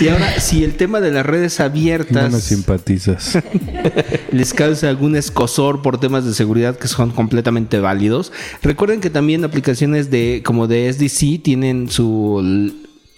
Y 0.01 0.09
ahora, 0.09 0.41
si 0.41 0.64
el 0.64 0.74
tema 0.74 1.01
de 1.01 1.11
las 1.12 1.24
redes 1.26 1.59
No 1.59 1.66
abiertas 1.66 2.33
me 2.33 2.41
simpatizas. 2.41 3.39
les 4.33 4.55
causa 4.55 4.89
algún 4.89 5.14
escosor 5.16 5.83
por 5.83 5.99
temas 6.01 6.24
de 6.24 6.33
seguridad 6.35 6.76
que 6.76 6.89
son 6.89 7.11
completamente 7.11 7.81
válidos, 7.81 8.33
recuerden 8.62 9.01
que 9.01 9.11
también 9.11 9.45
aplicaciones 9.45 10.11
de 10.11 10.43
como 10.45 10.66
de 10.66 10.91
SDC 10.93 11.43
tienen 11.43 11.89
su 11.91 12.72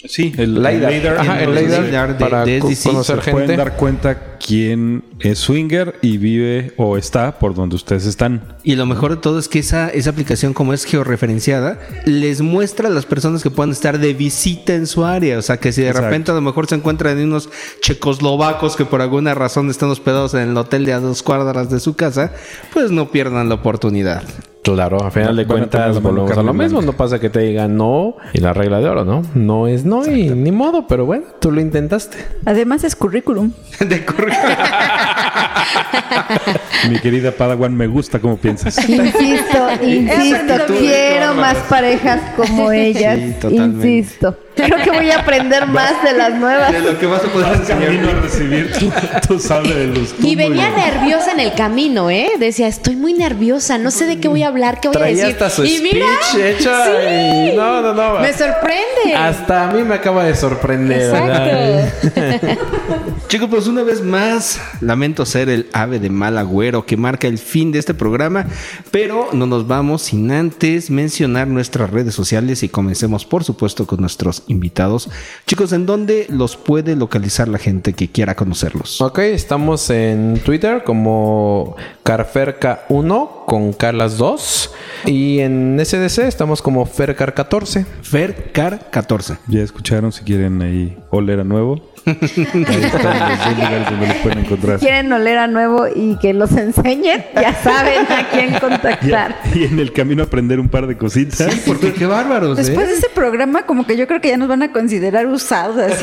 Sí, 0.04 0.32
el 0.36 0.54
LiDAR. 0.56 0.92
LiDAR. 0.92 1.18
Ajá, 1.18 1.42
el 1.44 1.54
LiDAR 1.54 1.84
LiDAR 1.84 2.08
de- 2.18 2.24
para 2.24 2.44
de 2.44 2.58
SDC, 2.60 2.82
conocer 2.90 3.22
se 3.22 3.30
pueden 3.30 3.48
gente. 3.48 3.62
dar 3.62 3.76
cuenta 3.76 4.31
quién 4.44 5.04
es 5.20 5.38
swinger 5.38 5.96
y 6.02 6.18
vive 6.18 6.72
o 6.76 6.96
está 6.96 7.38
por 7.38 7.54
donde 7.54 7.76
ustedes 7.76 8.06
están. 8.06 8.42
Y 8.62 8.76
lo 8.76 8.86
mejor 8.86 9.12
de 9.12 9.16
todo 9.16 9.38
es 9.38 9.48
que 9.48 9.60
esa, 9.60 9.88
esa 9.88 10.10
aplicación, 10.10 10.52
como 10.52 10.72
es 10.72 10.84
georreferenciada, 10.84 11.78
les 12.04 12.40
muestra 12.40 12.88
a 12.88 12.90
las 12.90 13.06
personas 13.06 13.42
que 13.42 13.50
puedan 13.50 13.70
estar 13.70 13.98
de 13.98 14.14
visita 14.14 14.74
en 14.74 14.86
su 14.86 15.04
área. 15.04 15.38
O 15.38 15.42
sea, 15.42 15.58
que 15.58 15.72
si 15.72 15.82
de 15.82 15.88
Exacto. 15.88 16.08
repente 16.08 16.30
a 16.30 16.34
lo 16.34 16.40
mejor 16.40 16.66
se 16.66 16.74
encuentran 16.74 17.18
en 17.18 17.28
unos 17.28 17.48
checoslovacos 17.80 18.76
que 18.76 18.84
por 18.84 19.00
alguna 19.00 19.34
razón 19.34 19.70
están 19.70 19.90
hospedados 19.90 20.34
en 20.34 20.50
el 20.50 20.56
hotel 20.56 20.84
de 20.84 20.92
a 20.92 21.00
dos 21.00 21.22
cuadras 21.22 21.70
de 21.70 21.80
su 21.80 21.94
casa, 21.94 22.32
pues 22.72 22.90
no 22.90 23.10
pierdan 23.10 23.48
la 23.48 23.56
oportunidad. 23.56 24.22
Claro, 24.62 25.02
a 25.02 25.10
final 25.10 25.34
de 25.34 25.44
cuentas 25.44 26.00
volvemos 26.00 26.38
a 26.38 26.42
lo 26.42 26.54
mismo. 26.54 26.82
No 26.82 26.92
pasa 26.92 27.18
que 27.18 27.28
te 27.28 27.40
digan 27.40 27.76
no 27.76 28.14
y 28.32 28.38
la 28.38 28.52
regla 28.52 28.78
de 28.78 28.88
oro, 28.88 29.04
¿no? 29.04 29.22
No 29.34 29.66
es 29.66 29.84
no 29.84 30.06
y 30.06 30.30
ni 30.30 30.52
modo, 30.52 30.86
pero 30.86 31.04
bueno, 31.04 31.24
tú 31.40 31.50
lo 31.50 31.60
intentaste. 31.60 32.16
Además 32.44 32.84
es 32.84 32.94
currículum. 32.94 33.50
De 33.80 34.04
correr. 34.04 34.31
Mi 36.88 36.98
querida 36.98 37.32
Padawan, 37.32 37.76
me 37.76 37.86
gusta 37.86 38.18
cómo 38.18 38.36
piensas. 38.36 38.76
Insisto, 38.88 39.68
insisto, 39.82 40.54
quiero 40.78 41.34
más 41.34 41.56
parejas 41.68 42.20
como 42.36 42.72
ellas. 42.72 43.18
Sí, 43.18 43.34
totalmente. 43.40 43.88
Insisto. 43.88 44.36
Creo 44.54 44.78
que 44.82 44.90
voy 44.90 45.10
a 45.10 45.20
aprender 45.20 45.66
más 45.66 46.02
de 46.02 46.12
las 46.12 46.34
nuevas. 46.34 46.72
De 46.72 46.80
lo 46.80 46.98
que 46.98 47.06
vas 47.06 47.22
a 47.24 47.28
poder 47.28 47.62
camino 47.62 48.08
a 48.10 48.12
recibir 48.20 48.72
tu, 48.72 48.92
tu 49.26 49.38
sable 49.38 49.74
de 49.74 49.86
luz. 49.86 50.14
Y 50.20 50.36
venía 50.36 50.70
nerviosa 50.70 51.32
en 51.32 51.40
el 51.40 51.54
camino, 51.54 52.10
¿eh? 52.10 52.32
Decía, 52.38 52.68
estoy 52.68 52.96
muy 52.96 53.14
nerviosa, 53.14 53.78
no 53.78 53.90
sé 53.90 54.06
de 54.06 54.20
qué 54.20 54.28
voy 54.28 54.42
a 54.42 54.48
hablar, 54.48 54.80
qué 54.80 54.88
voy 54.88 54.96
a 54.96 55.00
Traía 55.00 55.26
decir. 55.26 55.42
hasta 55.42 55.50
su 55.50 55.64
y 55.64 55.80
mira, 55.82 56.06
speech 56.30 56.44
hecha 56.44 56.84
sí, 56.84 57.50
y- 57.52 57.56
no, 57.56 57.80
no, 57.82 57.94
no. 57.94 58.20
me 58.20 58.32
sorprende. 58.32 59.14
Hasta 59.16 59.68
a 59.68 59.72
mí 59.72 59.82
me 59.84 59.94
acaba 59.94 60.24
de 60.24 60.34
sorprender. 60.34 61.00
Exacto. 61.02 62.58
Chicos, 63.28 63.48
pues 63.48 63.66
una 63.66 63.82
vez 63.82 64.02
más, 64.02 64.60
lamento 64.80 65.24
ser 65.24 65.48
el 65.48 65.68
ave 65.72 65.98
de 65.98 66.10
mal 66.10 66.36
agüero 66.36 66.84
que 66.84 66.98
marca 66.98 67.26
el 67.28 67.38
fin 67.38 67.72
de 67.72 67.78
este 67.78 67.94
programa, 67.94 68.44
pero 68.90 69.30
no 69.32 69.46
nos 69.46 69.66
vamos 69.66 70.02
sin 70.02 70.30
antes 70.30 70.90
mencionar 70.90 71.48
nuestras 71.48 71.88
redes 71.90 72.14
sociales 72.14 72.62
y 72.62 72.68
comencemos, 72.68 73.24
por 73.24 73.42
supuesto, 73.44 73.86
con 73.86 74.00
nuestros 74.00 74.41
invitados. 74.48 75.08
Chicos, 75.46 75.72
¿en 75.72 75.86
dónde 75.86 76.26
los 76.28 76.56
puede 76.56 76.96
localizar 76.96 77.48
la 77.48 77.58
gente 77.58 77.92
que 77.92 78.08
quiera 78.08 78.34
conocerlos? 78.34 79.00
Ok, 79.00 79.18
estamos 79.20 79.90
en 79.90 80.40
Twitter 80.44 80.84
como 80.84 81.76
Carferca1 82.04 83.44
con 83.46 83.72
Carlas 83.72 84.18
2 84.18 84.70
y 85.06 85.40
en 85.40 85.80
SDC 85.84 86.20
estamos 86.20 86.62
como 86.62 86.86
Fercar14. 86.86 87.84
Fercar14. 88.02 89.38
Ya 89.48 89.62
escucharon 89.62 90.12
si 90.12 90.22
quieren 90.22 90.62
ahí 90.62 90.96
oler 91.10 91.40
a 91.40 91.44
nuevo. 91.44 91.91
Ahí 92.06 92.16
están 92.20 93.30
los 93.30 93.38
dos 93.38 93.56
lugares 93.56 93.90
donde 93.90 94.06
los 94.08 94.16
pueden 94.16 94.38
encontrar. 94.40 94.78
Quieren 94.78 95.12
oler 95.12 95.38
a 95.38 95.46
nuevo 95.46 95.86
y 95.94 96.16
que 96.18 96.34
los 96.34 96.52
enseñen, 96.52 97.24
ya 97.34 97.54
saben 97.62 98.06
a 98.10 98.28
quién 98.30 98.54
contactar. 98.60 99.36
y 99.54 99.64
en 99.64 99.78
el 99.78 99.92
camino 99.92 100.22
aprender 100.24 100.58
un 100.58 100.68
par 100.68 100.86
de 100.86 100.96
cositas. 100.96 101.54
Porque 101.66 101.92
qué 101.92 102.06
bárbaros, 102.06 102.58
¿eh? 102.58 102.62
Después 102.62 102.88
de 102.88 102.94
ese 102.94 103.08
programa, 103.14 103.62
como 103.62 103.86
que 103.86 103.96
yo 103.96 104.06
creo 104.06 104.20
que 104.20 104.28
ya 104.28 104.36
nos 104.36 104.48
van 104.48 104.62
a 104.62 104.72
considerar 104.72 105.26
usados. 105.26 105.92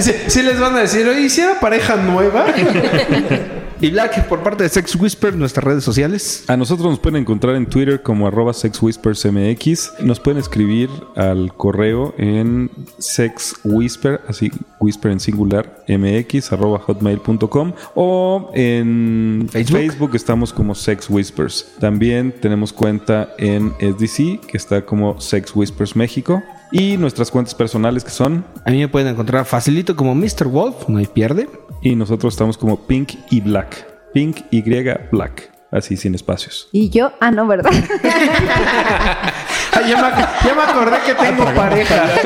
Sí, 0.00 0.12
sí 0.28 0.42
les 0.42 0.58
van 0.58 0.74
a 0.76 0.80
decir, 0.80 1.06
oye, 1.06 1.22
¿y 1.22 1.30
si 1.30 1.40
era 1.40 1.58
pareja 1.60 1.96
nueva? 1.96 2.46
Y 3.82 3.88
Black, 3.90 4.28
por 4.28 4.42
parte 4.42 4.62
de 4.62 4.68
Sex 4.68 4.94
Whisper, 4.96 5.34
nuestras 5.34 5.64
redes 5.64 5.82
sociales. 5.82 6.44
A 6.48 6.56
nosotros 6.58 6.90
nos 6.90 6.98
pueden 6.98 7.22
encontrar 7.22 7.56
en 7.56 7.64
Twitter 7.64 8.02
como 8.02 8.26
arroba 8.26 8.52
sexwhispersmx. 8.52 9.94
Nos 10.00 10.20
pueden 10.20 10.38
escribir 10.38 10.90
al 11.16 11.54
correo 11.54 12.14
en 12.18 12.70
sexwhisper, 12.98 14.20
así 14.28 14.50
whisper 14.80 15.12
en 15.12 15.20
singular, 15.20 15.82
mx 15.88 16.52
arroba 16.52 16.78
hotmail.com 16.80 17.72
o 17.94 18.50
en 18.54 19.48
Facebook. 19.50 19.78
Facebook. 19.78 20.14
estamos 20.14 20.52
como 20.52 20.74
Sex 20.74 21.08
Whispers. 21.08 21.72
También 21.80 22.34
tenemos 22.38 22.74
cuenta 22.74 23.30
en 23.38 23.72
SDC 23.80 24.40
que 24.46 24.58
está 24.58 24.84
como 24.84 25.18
Sex 25.22 25.56
Whispers 25.56 25.96
México. 25.96 26.42
Y 26.72 26.96
nuestras 26.96 27.30
cuentas 27.30 27.54
personales 27.54 28.04
que 28.04 28.10
son, 28.10 28.44
A 28.64 28.70
mí 28.70 28.78
me 28.78 28.88
pueden 28.88 29.08
encontrar 29.08 29.44
facilito 29.44 29.96
como 29.96 30.14
Mr. 30.14 30.46
Wolf, 30.46 30.88
no 30.88 30.98
hay 30.98 31.06
pierde. 31.06 31.48
y 31.82 31.96
nosotros 31.96 32.34
estamos 32.34 32.56
como 32.56 32.86
Pink 32.86 33.14
y 33.30 33.40
Black. 33.40 33.86
Pink 34.12 34.38
y 34.50 34.62
Black. 35.10 35.50
Así 35.72 35.96
sin 35.96 36.14
espacios. 36.16 36.68
Y 36.72 36.90
yo, 36.90 37.12
ah, 37.20 37.30
no, 37.30 37.46
¿verdad? 37.46 37.70
Ay, 39.72 39.88
ya, 39.88 39.96
me, 39.96 40.48
ya 40.48 40.54
me 40.54 40.62
acordé 40.62 40.96
que 41.06 41.14
tengo 41.14 41.44
pareja. 41.54 42.10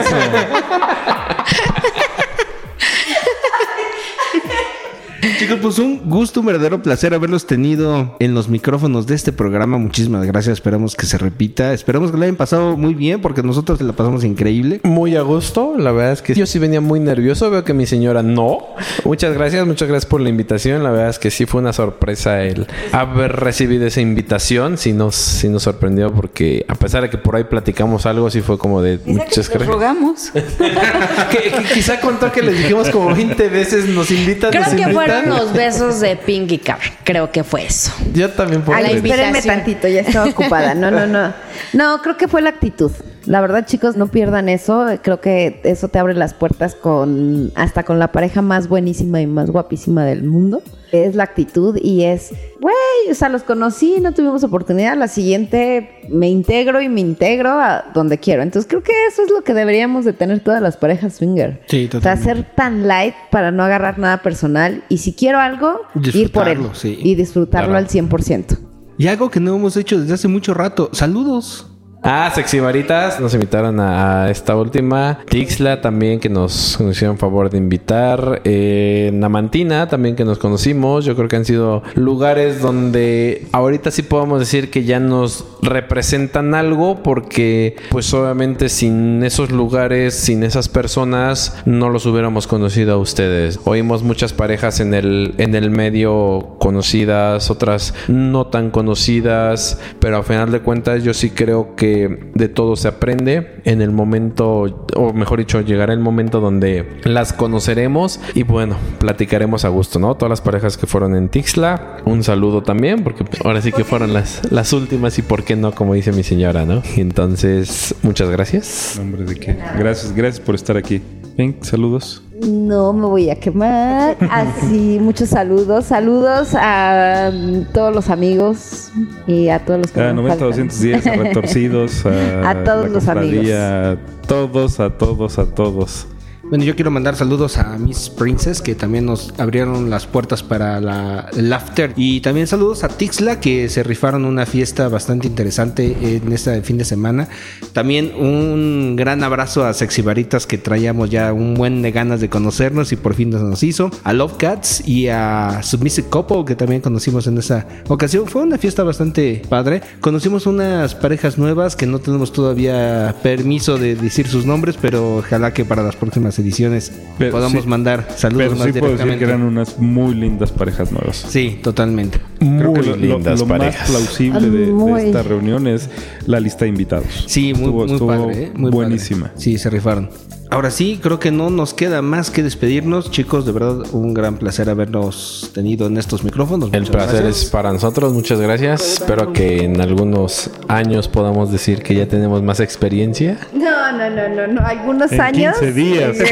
Chicos, 5.39 5.59
pues 5.63 5.79
un 5.79 6.03
gusto, 6.05 6.41
un 6.41 6.47
verdadero 6.47 6.83
placer 6.83 7.15
haberlos 7.15 7.47
tenido 7.47 8.15
en 8.21 8.35
los 8.35 8.49
micrófonos 8.51 9.07
de 9.07 9.15
este 9.15 9.33
programa. 9.33 9.79
Muchísimas 9.79 10.27
gracias. 10.27 10.53
Esperamos 10.53 10.95
que 10.95 11.07
se 11.07 11.17
repita. 11.17 11.73
Esperamos 11.73 12.11
que 12.11 12.19
lo 12.19 12.23
hayan 12.25 12.37
pasado 12.37 12.77
muy 12.77 12.95
bien 12.95 13.23
porque 13.23 13.43
nosotros 13.43 13.81
la 13.81 13.95
pasamos 13.95 14.23
increíble. 14.23 14.81
Muy 14.85 15.17
a 15.17 15.23
gusto, 15.23 15.75
la 15.79 15.93
verdad 15.93 16.13
es 16.13 16.23
que 16.23 16.35
yo 16.35 16.45
sí 16.45 16.59
venía 16.59 16.83
muy 16.83 17.01
nervioso, 17.01 17.51
veo 17.51 17.65
que 17.65 17.73
mi 17.73 17.87
señora 17.87 18.23
no. 18.23 18.59
Muchas 19.05 19.35
gracias, 19.35 19.67
muchas 19.67 19.89
gracias 19.89 20.09
por 20.09 20.21
la 20.21 20.29
invitación, 20.29 20.83
la 20.83 20.91
verdad 20.91 21.09
es 21.09 21.19
que 21.19 21.31
sí 21.31 21.47
fue 21.47 21.63
una 21.63 21.73
sorpresa 21.73 22.43
el 22.43 22.67
haber 22.93 23.33
recibido 23.33 23.87
esa 23.87 24.03
invitación, 24.03 24.77
sí 24.77 24.93
nos, 24.93 25.15
sí 25.15 25.49
nos 25.49 25.63
sorprendió 25.63 26.13
porque 26.13 26.67
a 26.69 26.75
pesar 26.75 27.03
de 27.03 27.11
que 27.11 27.17
por 27.17 27.37
ahí 27.37 27.45
platicamos 27.45 28.05
algo, 28.05 28.31
sí 28.31 28.43
fue 28.43 28.59
como 28.59 28.83
de 28.83 29.01
que 29.01 29.11
muchas 29.11 29.49
gracias. 29.49 29.67
rogamos. 29.67 30.31
que, 31.31 31.51
que 31.51 31.65
quizá 31.73 31.99
contó 32.01 32.31
que 32.31 32.43
les 32.43 32.59
dijimos 32.59 32.91
como 32.91 33.15
20 33.15 33.49
veces, 33.49 33.89
nos 33.89 34.11
invitan, 34.11 34.51
Creo 34.51 34.63
nos 34.63 34.75
que 34.75 34.83
invitan. 34.83 35.14
Fueron 35.23 35.39
los 35.39 35.53
besos 35.53 36.01
de 36.01 36.17
Pink 36.17 36.53
y 36.53 36.59
Car. 36.59 36.79
Creo 37.05 37.31
que 37.31 37.45
fue 37.45 37.67
eso. 37.67 37.93
Yo 38.13 38.31
también 38.31 38.63
por 38.63 38.75
Ay, 38.75 38.97
espérenme 38.97 39.43
tantito, 39.43 39.89
ya 39.89 40.01
estaba 40.01 40.29
ocupada. 40.29 40.75
No, 40.75 40.91
no, 40.91 41.07
no. 41.07 41.33
No, 41.73 42.03
creo 42.03 42.17
que 42.17 42.29
fue 42.29 42.43
la 42.43 42.51
actitud. 42.51 42.93
La 43.27 43.41
verdad, 43.41 43.65
chicos, 43.67 43.97
no 43.97 44.09
pierdan 44.09 44.49
eso. 44.49 44.87
Creo 45.03 45.21
que 45.21 45.61
eso 45.65 45.89
te 45.89 45.99
abre 45.99 46.15
las 46.15 46.35
puertas 46.35 46.75
con 46.75 47.53
hasta 47.55 47.83
con 47.83 47.99
la 47.99 48.13
pareja 48.13 48.43
más 48.43 48.69
buenísima 48.69 49.21
y 49.21 49.27
más 49.27 49.51
guapísima 49.51 50.05
del 50.05 50.25
mundo. 50.25 50.63
Es 50.95 51.15
la 51.17 51.25
actitud 51.25 51.77
y 51.83 52.05
es, 52.05 52.31
güey, 52.61 52.75
o 53.11 53.15
sea, 53.15 53.29
los 53.29 53.43
conocí, 53.43 53.97
no 54.01 54.13
tuvimos 54.15 54.45
oportunidad. 54.45 54.97
La 54.97 55.09
siguiente 55.09 56.03
me 56.09 56.29
integro 56.31 56.81
y 56.81 56.89
me 56.89 57.01
integro 57.01 57.51
a 57.59 57.87
donde 57.93 58.19
quiero. 58.19 58.43
Entonces 58.43 58.69
creo 58.69 58.83
que 58.83 58.93
eso 59.09 59.23
es 59.23 59.31
lo 59.31 59.43
que 59.43 59.55
deberíamos 59.55 60.05
de 60.05 60.13
tener 60.13 60.41
todas 60.41 60.63
las 60.63 60.77
parejas 60.77 61.15
swinger. 61.17 61.63
Sí, 61.67 61.91
O 61.97 62.01
sea, 62.01 62.17
ser 62.17 62.45
tan 62.55 62.87
light 62.87 63.15
para 63.31 63.51
no 63.51 63.65
agarrar 63.65 63.99
nada 63.99 64.23
personal 64.23 64.85
y 64.89 64.99
si 64.99 65.13
quiero 65.15 65.39
algo, 65.41 65.81
ir 66.15 66.31
por 66.31 66.49
él 66.49 66.61
sí. 66.75 66.99
y 67.03 67.15
disfrutarlo 67.17 67.71
Claro. 67.71 67.79
al 67.79 67.89
100%. 67.89 68.59
Y 68.97 69.09
algo 69.09 69.29
que 69.31 69.41
no 69.41 69.57
hemos 69.57 69.77
hecho 69.77 70.01
desde 70.01 70.15
hace 70.15 70.29
mucho 70.29 70.55
rato. 70.55 70.91
Saludos. 70.93 71.67
Ah, 72.07 72.31
Sexy 72.35 72.61
Varitas, 72.61 73.19
nos 73.19 73.33
invitaron 73.33 73.81
a, 73.81 74.31
esta 74.31 74.55
última. 74.55 75.21
Tixla 75.27 75.81
también, 75.81 76.21
que 76.21 76.29
nos, 76.29 76.79
nos 76.79 76.95
hicieron 76.95 77.17
favor 77.17 77.49
de 77.49 77.57
invitar. 77.57 78.43
Eh, 78.45 79.11
Namantina 79.15 79.89
también, 79.89 80.15
que 80.15 80.27
nos 80.27 80.39
conocimos. 80.39 81.07
Yo 81.07 81.17
creo 81.17 81.29
que 81.29 81.37
han 81.37 81.47
sido 81.47 81.83
lugares 81.95 82.61
donde 82.61 83.47
ahorita 83.53 83.91
sí 83.91 84.03
podemos 84.03 84.39
decir 84.39 84.71
que 84.71 84.85
ya 84.85 85.01
nos 85.01 85.47
representan 85.63 86.55
algo, 86.55 87.03
porque, 87.03 87.77
pues 87.89 88.13
obviamente, 88.13 88.69
sin 88.69 89.25
esos 89.25 89.51
lugares, 89.51 90.13
sin 90.13 90.43
esas 90.43 90.69
personas, 90.69 91.63
no 91.65 91.89
los 91.89 92.05
hubiéramos 92.05 92.47
conocido 92.47 92.93
a 92.93 92.99
ustedes. 92.99 93.59
Oímos 93.65 94.03
muchas 94.03 94.35
parejas 94.35 94.79
en 94.81 94.93
el, 94.93 95.35
en 95.39 95.55
el 95.55 95.71
medio 95.71 96.57
conocidas, 96.59 97.51
otras 97.51 97.95
no 98.09 98.49
tan 98.49 98.71
conocidas, 98.71 99.81
pero 100.01 100.19
a 100.19 100.23
final 100.23 100.53
de 100.53 100.61
cuentas, 100.61 101.03
yo 101.03 101.15
sí 101.15 101.31
creo 101.31 101.75
que 101.77 101.94
de 102.35 102.49
todo 102.49 102.77
se 102.77 102.89
aprende 102.89 103.61
en 103.65 103.83
el 103.83 103.91
momento, 103.91 104.87
o 104.97 105.13
mejor 105.13 105.39
dicho, 105.39 105.61
llegará 105.61 105.93
el 105.93 106.01
momento 106.01 106.41
donde 106.41 106.87
las 107.05 107.33
conoceremos 107.33 108.21
y 108.35 108.43
bueno, 108.43 108.77
platicaremos 108.99 109.65
a 109.65 109.69
gusto, 109.69 109.99
¿no? 109.99 110.15
Todas 110.15 110.31
las 110.31 110.41
parejas 110.41 110.77
que 110.77 110.87
fueron 110.87 111.15
en 111.17 111.29
Tixla, 111.29 111.99
un 112.05 112.23
saludo 112.23 112.63
también, 112.63 113.03
porque 113.03 113.25
ahora 113.45 113.61
sí 113.61 113.73
que 113.73 113.85
fueron 113.85 114.13
las, 114.13 114.51
las 114.51 114.73
últimas 114.73 115.19
y 115.19 115.23
por 115.23 115.45
qué 115.45 115.57
no, 115.57 115.73
como 115.73 115.95
dice 115.95 116.13
mi 116.13 116.23
señora, 116.23 116.65
¿no? 116.65 116.83
Entonces, 116.97 117.95
muchas 118.03 118.31
gracias. 118.31 118.99
Hombre, 119.01 119.25
¿de 119.25 119.37
qué? 119.37 119.57
Gracias, 119.79 120.15
gracias 120.15 120.45
por 120.45 120.55
estar 120.55 120.77
aquí. 120.77 121.01
Pink, 121.37 121.63
saludos. 121.63 122.23
No 122.47 122.93
me 122.93 123.07
voy 123.07 123.31
a 123.31 123.37
quemar. 123.37 124.17
Así, 124.31 124.99
muchos 125.01 125.31
saludos. 125.31 125.87
Saludos 125.87 126.55
a 126.55 127.31
mm, 127.33 127.73
todos 127.73 127.95
los 127.95 128.11
amigos 128.11 128.91
y 129.27 129.49
a 129.49 129.65
todos 129.65 129.81
los 129.81 129.91
que 129.91 130.01
A 130.01 130.07
me 130.09 130.15
90, 130.15 130.39
faltan. 130.39 130.67
210, 130.69 131.07
a 131.07 131.17
retorcidos, 131.17 132.07
a, 132.45 132.51
A 132.51 132.65
todos 132.65 132.87
la 132.87 132.93
los 132.95 133.09
amigos. 133.09 133.51
A 133.51 133.97
todos, 134.27 134.81
a 134.81 134.91
todos, 134.91 135.39
a 135.39 135.47
todos. 135.47 136.07
Bueno, 136.51 136.65
yo 136.65 136.75
quiero 136.77 136.91
mandar 136.91 137.17
saludos 137.17 137.57
a 137.57 137.79
Miss 137.79 138.11
Princess, 138.11 138.61
que 138.61 138.75
también 138.75 139.07
nos 139.07 139.33
abrieron 139.39 139.89
las 139.89 140.07
puertas 140.07 140.43
para 140.43 140.79
la, 140.79 141.31
el 141.35 141.51
after. 141.53 141.95
Y 141.97 142.21
también 142.21 142.47
saludos 142.47 142.85
a 142.85 142.89
Tixla, 142.89 143.41
que 143.41 143.71
se 143.71 143.83
rifaron 143.83 144.27
una 144.27 144.45
fiesta 144.45 144.89
bastante 144.89 145.27
interesante 145.27 145.97
en 146.03 146.31
este 146.33 146.61
fin 146.63 146.77
de 146.77 146.85
semana. 146.85 147.29
También 147.73 148.13
un 148.15 148.95
gran 148.95 149.25
abrazo 149.25 149.65
a 149.65 149.73
Sexy 149.73 150.03
Varitas, 150.03 150.47
que 150.47 150.59
traíamos 150.59 151.09
ya 151.09 151.33
un 151.33 151.55
buen 151.55 151.81
de 151.81 151.93
ganas 151.93 152.21
de 152.21 152.29
conocernos 152.29 152.93
y 152.93 152.97
por 152.97 153.15
fin 153.15 153.31
nos, 153.31 153.63
hizo. 153.63 153.91
A 154.05 154.13
Love 154.13 154.37
Cats 154.37 154.87
y 154.87 155.09
a 155.09 155.61
Submissive 155.63 156.09
Couple, 156.11 156.45
que 156.47 156.57
también 156.57 156.83
conocimos 156.83 157.27
en 157.27 157.39
esa 157.39 157.67
ocasión. 157.89 158.27
Fue 158.27 158.43
una 158.43 158.59
fiesta 158.59 158.83
bastante 158.83 159.43
padre. 159.49 159.81
Conocimos 160.01 160.47
unas 160.47 160.95
parejas 160.95 161.39
nuevas 161.39 161.75
que 161.75 161.87
no 161.87 162.01
tenemos 162.01 162.33
todavía 162.33 163.15
permiso 163.23 163.79
de 163.79 163.97
decir 163.97 164.29
sus 164.29 164.45
nombres, 164.45 164.77
pero 164.81 165.17
ojalá 165.17 165.55
que 165.55 165.65
para 165.65 165.83
las 165.83 165.97
próximas 165.97 166.34
ediciones 166.39 166.93
Pero 167.19 167.33
podamos 167.33 167.63
sí- 167.65 167.69
mandar 167.69 168.09
saludos 168.17 168.45
Pero 168.49 168.57
más 168.57 168.67
sí 168.67 168.73
puedo 168.81 168.93
decir 168.93 169.07
directamente. 169.07 169.19
que 169.19 169.25
eran 169.25 169.43
unas 169.43 169.79
muy 169.79 170.15
lindas 170.15 170.53
parejas 170.53 170.93
nuevas. 170.93 171.25
Sí, 171.29 171.59
totalmente. 171.63 172.19
Creo 172.39 172.73
Muy 172.73 172.81
que 172.81 172.87
lo, 172.91 172.97
lindas 172.97 173.41
lo 173.41 173.47
más 173.47 173.59
parejas. 173.59 173.91
plausible 173.91 174.51
de, 174.51 175.07
esta 175.07 175.23
reunión 175.23 175.67
es 175.67 175.89
la 176.27 176.41
lista 176.41 176.65
de 176.65 176.71
invitados. 176.71 177.25
Sí, 177.27 177.53
muy, 177.55 177.65
Estuvo- 177.65 177.83
muy 177.85 177.93
estuvo 177.93 178.09
padre, 178.09 178.43
¿eh? 178.45 178.53
Muy 178.55 178.71
buenísima. 178.71 179.27
padre. 179.29 179.41
Sí, 179.41 179.59
se 179.59 179.71
rifaron. 179.71 180.11
Ahora 180.51 180.71
sí, 180.71 181.01
creo 181.03 181.19
que 181.19 181.31
no 181.31 181.51
nos 181.51 181.75
queda 181.75 182.01
más 182.03 182.31
que 182.31 182.43
despedirnos. 182.43 183.11
Chicos, 183.11 183.45
de 183.47 183.53
verdad, 183.53 183.79
un 183.93 184.15
gran 184.15 184.37
placer 184.37 184.69
habernos 184.71 185.51
tenido 185.55 185.87
en 185.87 185.97
estos 185.97 186.23
micrófonos. 186.23 186.71
El 186.73 186.81
Muchas 186.83 186.95
placer 186.97 187.23
gracias. 187.23 187.45
es 187.45 187.51
para 187.51 187.73
nosotros, 187.73 188.13
muchas 188.13 188.41
gracias. 188.41 188.83
Espero 189.01 189.33
que 189.33 189.65
en 189.65 189.81
algunos 189.81 190.51
años 190.69 191.09
podamos 191.09 191.51
decir 191.51 191.83
que 191.83 191.95
ya 191.95 192.07
tenemos 192.07 192.43
más 192.43 192.61
experiencia. 192.61 193.39
No, 193.53 193.93
no, 193.93 194.11
no, 194.11 194.29
no, 194.29 194.47
no. 194.47 194.67
Algunos 194.67 195.11
En 195.13 195.21
años. 195.21 195.57
15 195.59 195.73
días. 195.73 196.17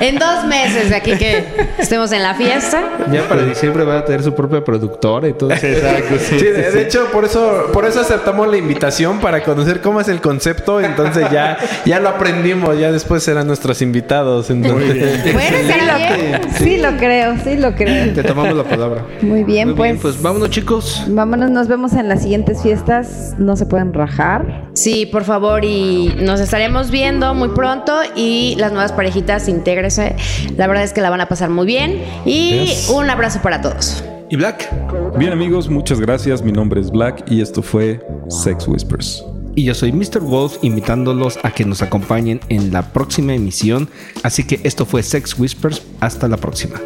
En 0.00 0.16
dos 0.16 0.44
meses 0.46 0.90
de 0.90 0.94
aquí 0.96 1.16
que 1.16 1.44
estemos 1.78 2.12
en 2.12 2.22
la 2.22 2.34
fiesta. 2.34 2.82
Ya 3.10 3.28
para 3.28 3.42
diciembre 3.42 3.82
va 3.84 3.98
a 3.98 4.04
tener 4.04 4.22
su 4.22 4.32
propia 4.32 4.62
productora 4.62 5.28
y 5.28 5.32
todo. 5.32 5.50
Exacto, 5.50 6.14
sí. 6.20 6.38
Sí, 6.38 6.44
de, 6.46 6.70
de 6.70 6.82
hecho, 6.82 7.06
por 7.12 7.24
eso, 7.24 7.64
por 7.72 7.84
eso 7.84 8.00
aceptamos 8.00 8.46
la 8.48 8.56
invitación 8.56 9.18
para 9.18 9.42
conocer 9.42 9.80
cómo 9.80 10.00
es 10.00 10.06
el 10.08 10.20
concepto. 10.20 10.80
Entonces 10.80 11.28
ya, 11.32 11.58
ya 11.84 11.98
lo 11.98 12.10
aprendimos, 12.10 12.37
ya 12.78 12.92
después 12.92 13.22
serán 13.22 13.46
nuestros 13.46 13.82
invitados. 13.82 14.50
Entonces, 14.50 15.32
Bueno, 15.32 15.56
estará 15.56 16.16
bien. 16.16 16.40
Sí 16.58 16.78
lo 16.78 16.96
creo, 16.96 17.34
sí 17.44 17.56
lo 17.56 17.74
creo. 17.74 18.12
Te 18.14 18.22
tomamos 18.22 18.54
la 18.56 18.64
palabra. 18.64 19.06
Muy 19.22 19.44
bien, 19.44 19.68
Muy 19.68 19.76
pues. 19.76 19.90
bien, 19.90 19.98
pues 20.00 20.22
vámonos, 20.22 20.50
chicos. 20.50 21.04
Vámonos, 21.08 21.50
nos 21.50 21.68
vemos 21.68 21.92
en 21.94 22.08
las 22.08 22.22
siguientes 22.22 22.62
fiestas. 22.62 23.34
No 23.38 23.56
se 23.56 23.66
pueden 23.66 23.92
rajar. 23.92 24.68
Sí, 24.74 25.06
por 25.06 25.24
favor, 25.24 25.64
y 25.64 26.14
nos 26.20 26.40
estaremos 26.40 26.90
viendo 26.90 27.34
muy 27.34 27.48
pronto. 27.50 27.94
Y 28.16 28.56
las 28.58 28.72
nuevas 28.72 28.92
parejitas, 28.92 29.48
intégrese. 29.48 30.16
La 30.56 30.66
verdad 30.66 30.84
es 30.84 30.92
que 30.92 31.00
la 31.00 31.10
van 31.10 31.20
a 31.20 31.28
pasar 31.28 31.50
muy 31.50 31.66
bien. 31.66 32.02
Y 32.24 32.48
Yes. 32.66 32.90
un 32.90 33.08
abrazo 33.10 33.40
para 33.42 33.60
todos. 33.60 34.04
¿Y 34.30 34.36
Black? 34.36 34.68
Bien 35.16 35.32
amigos, 35.32 35.68
muchas 35.70 36.00
gracias. 36.00 36.42
Mi 36.42 36.52
nombre 36.52 36.80
es 36.80 36.90
Black 36.90 37.24
y 37.30 37.40
esto 37.40 37.62
fue 37.62 38.00
Sex 38.28 38.68
Whispers. 38.68 39.24
Y 39.58 39.64
yo 39.64 39.74
soy 39.74 39.90
Mr. 39.90 40.20
Wolf 40.20 40.58
invitándolos 40.62 41.40
a 41.42 41.50
que 41.50 41.64
nos 41.64 41.82
acompañen 41.82 42.38
en 42.48 42.72
la 42.72 42.92
próxima 42.92 43.34
emisión. 43.34 43.88
Así 44.22 44.44
que 44.44 44.60
esto 44.62 44.86
fue 44.86 45.02
Sex 45.02 45.36
Whispers. 45.36 45.82
Hasta 45.98 46.28
la 46.28 46.36
próxima. 46.36 46.80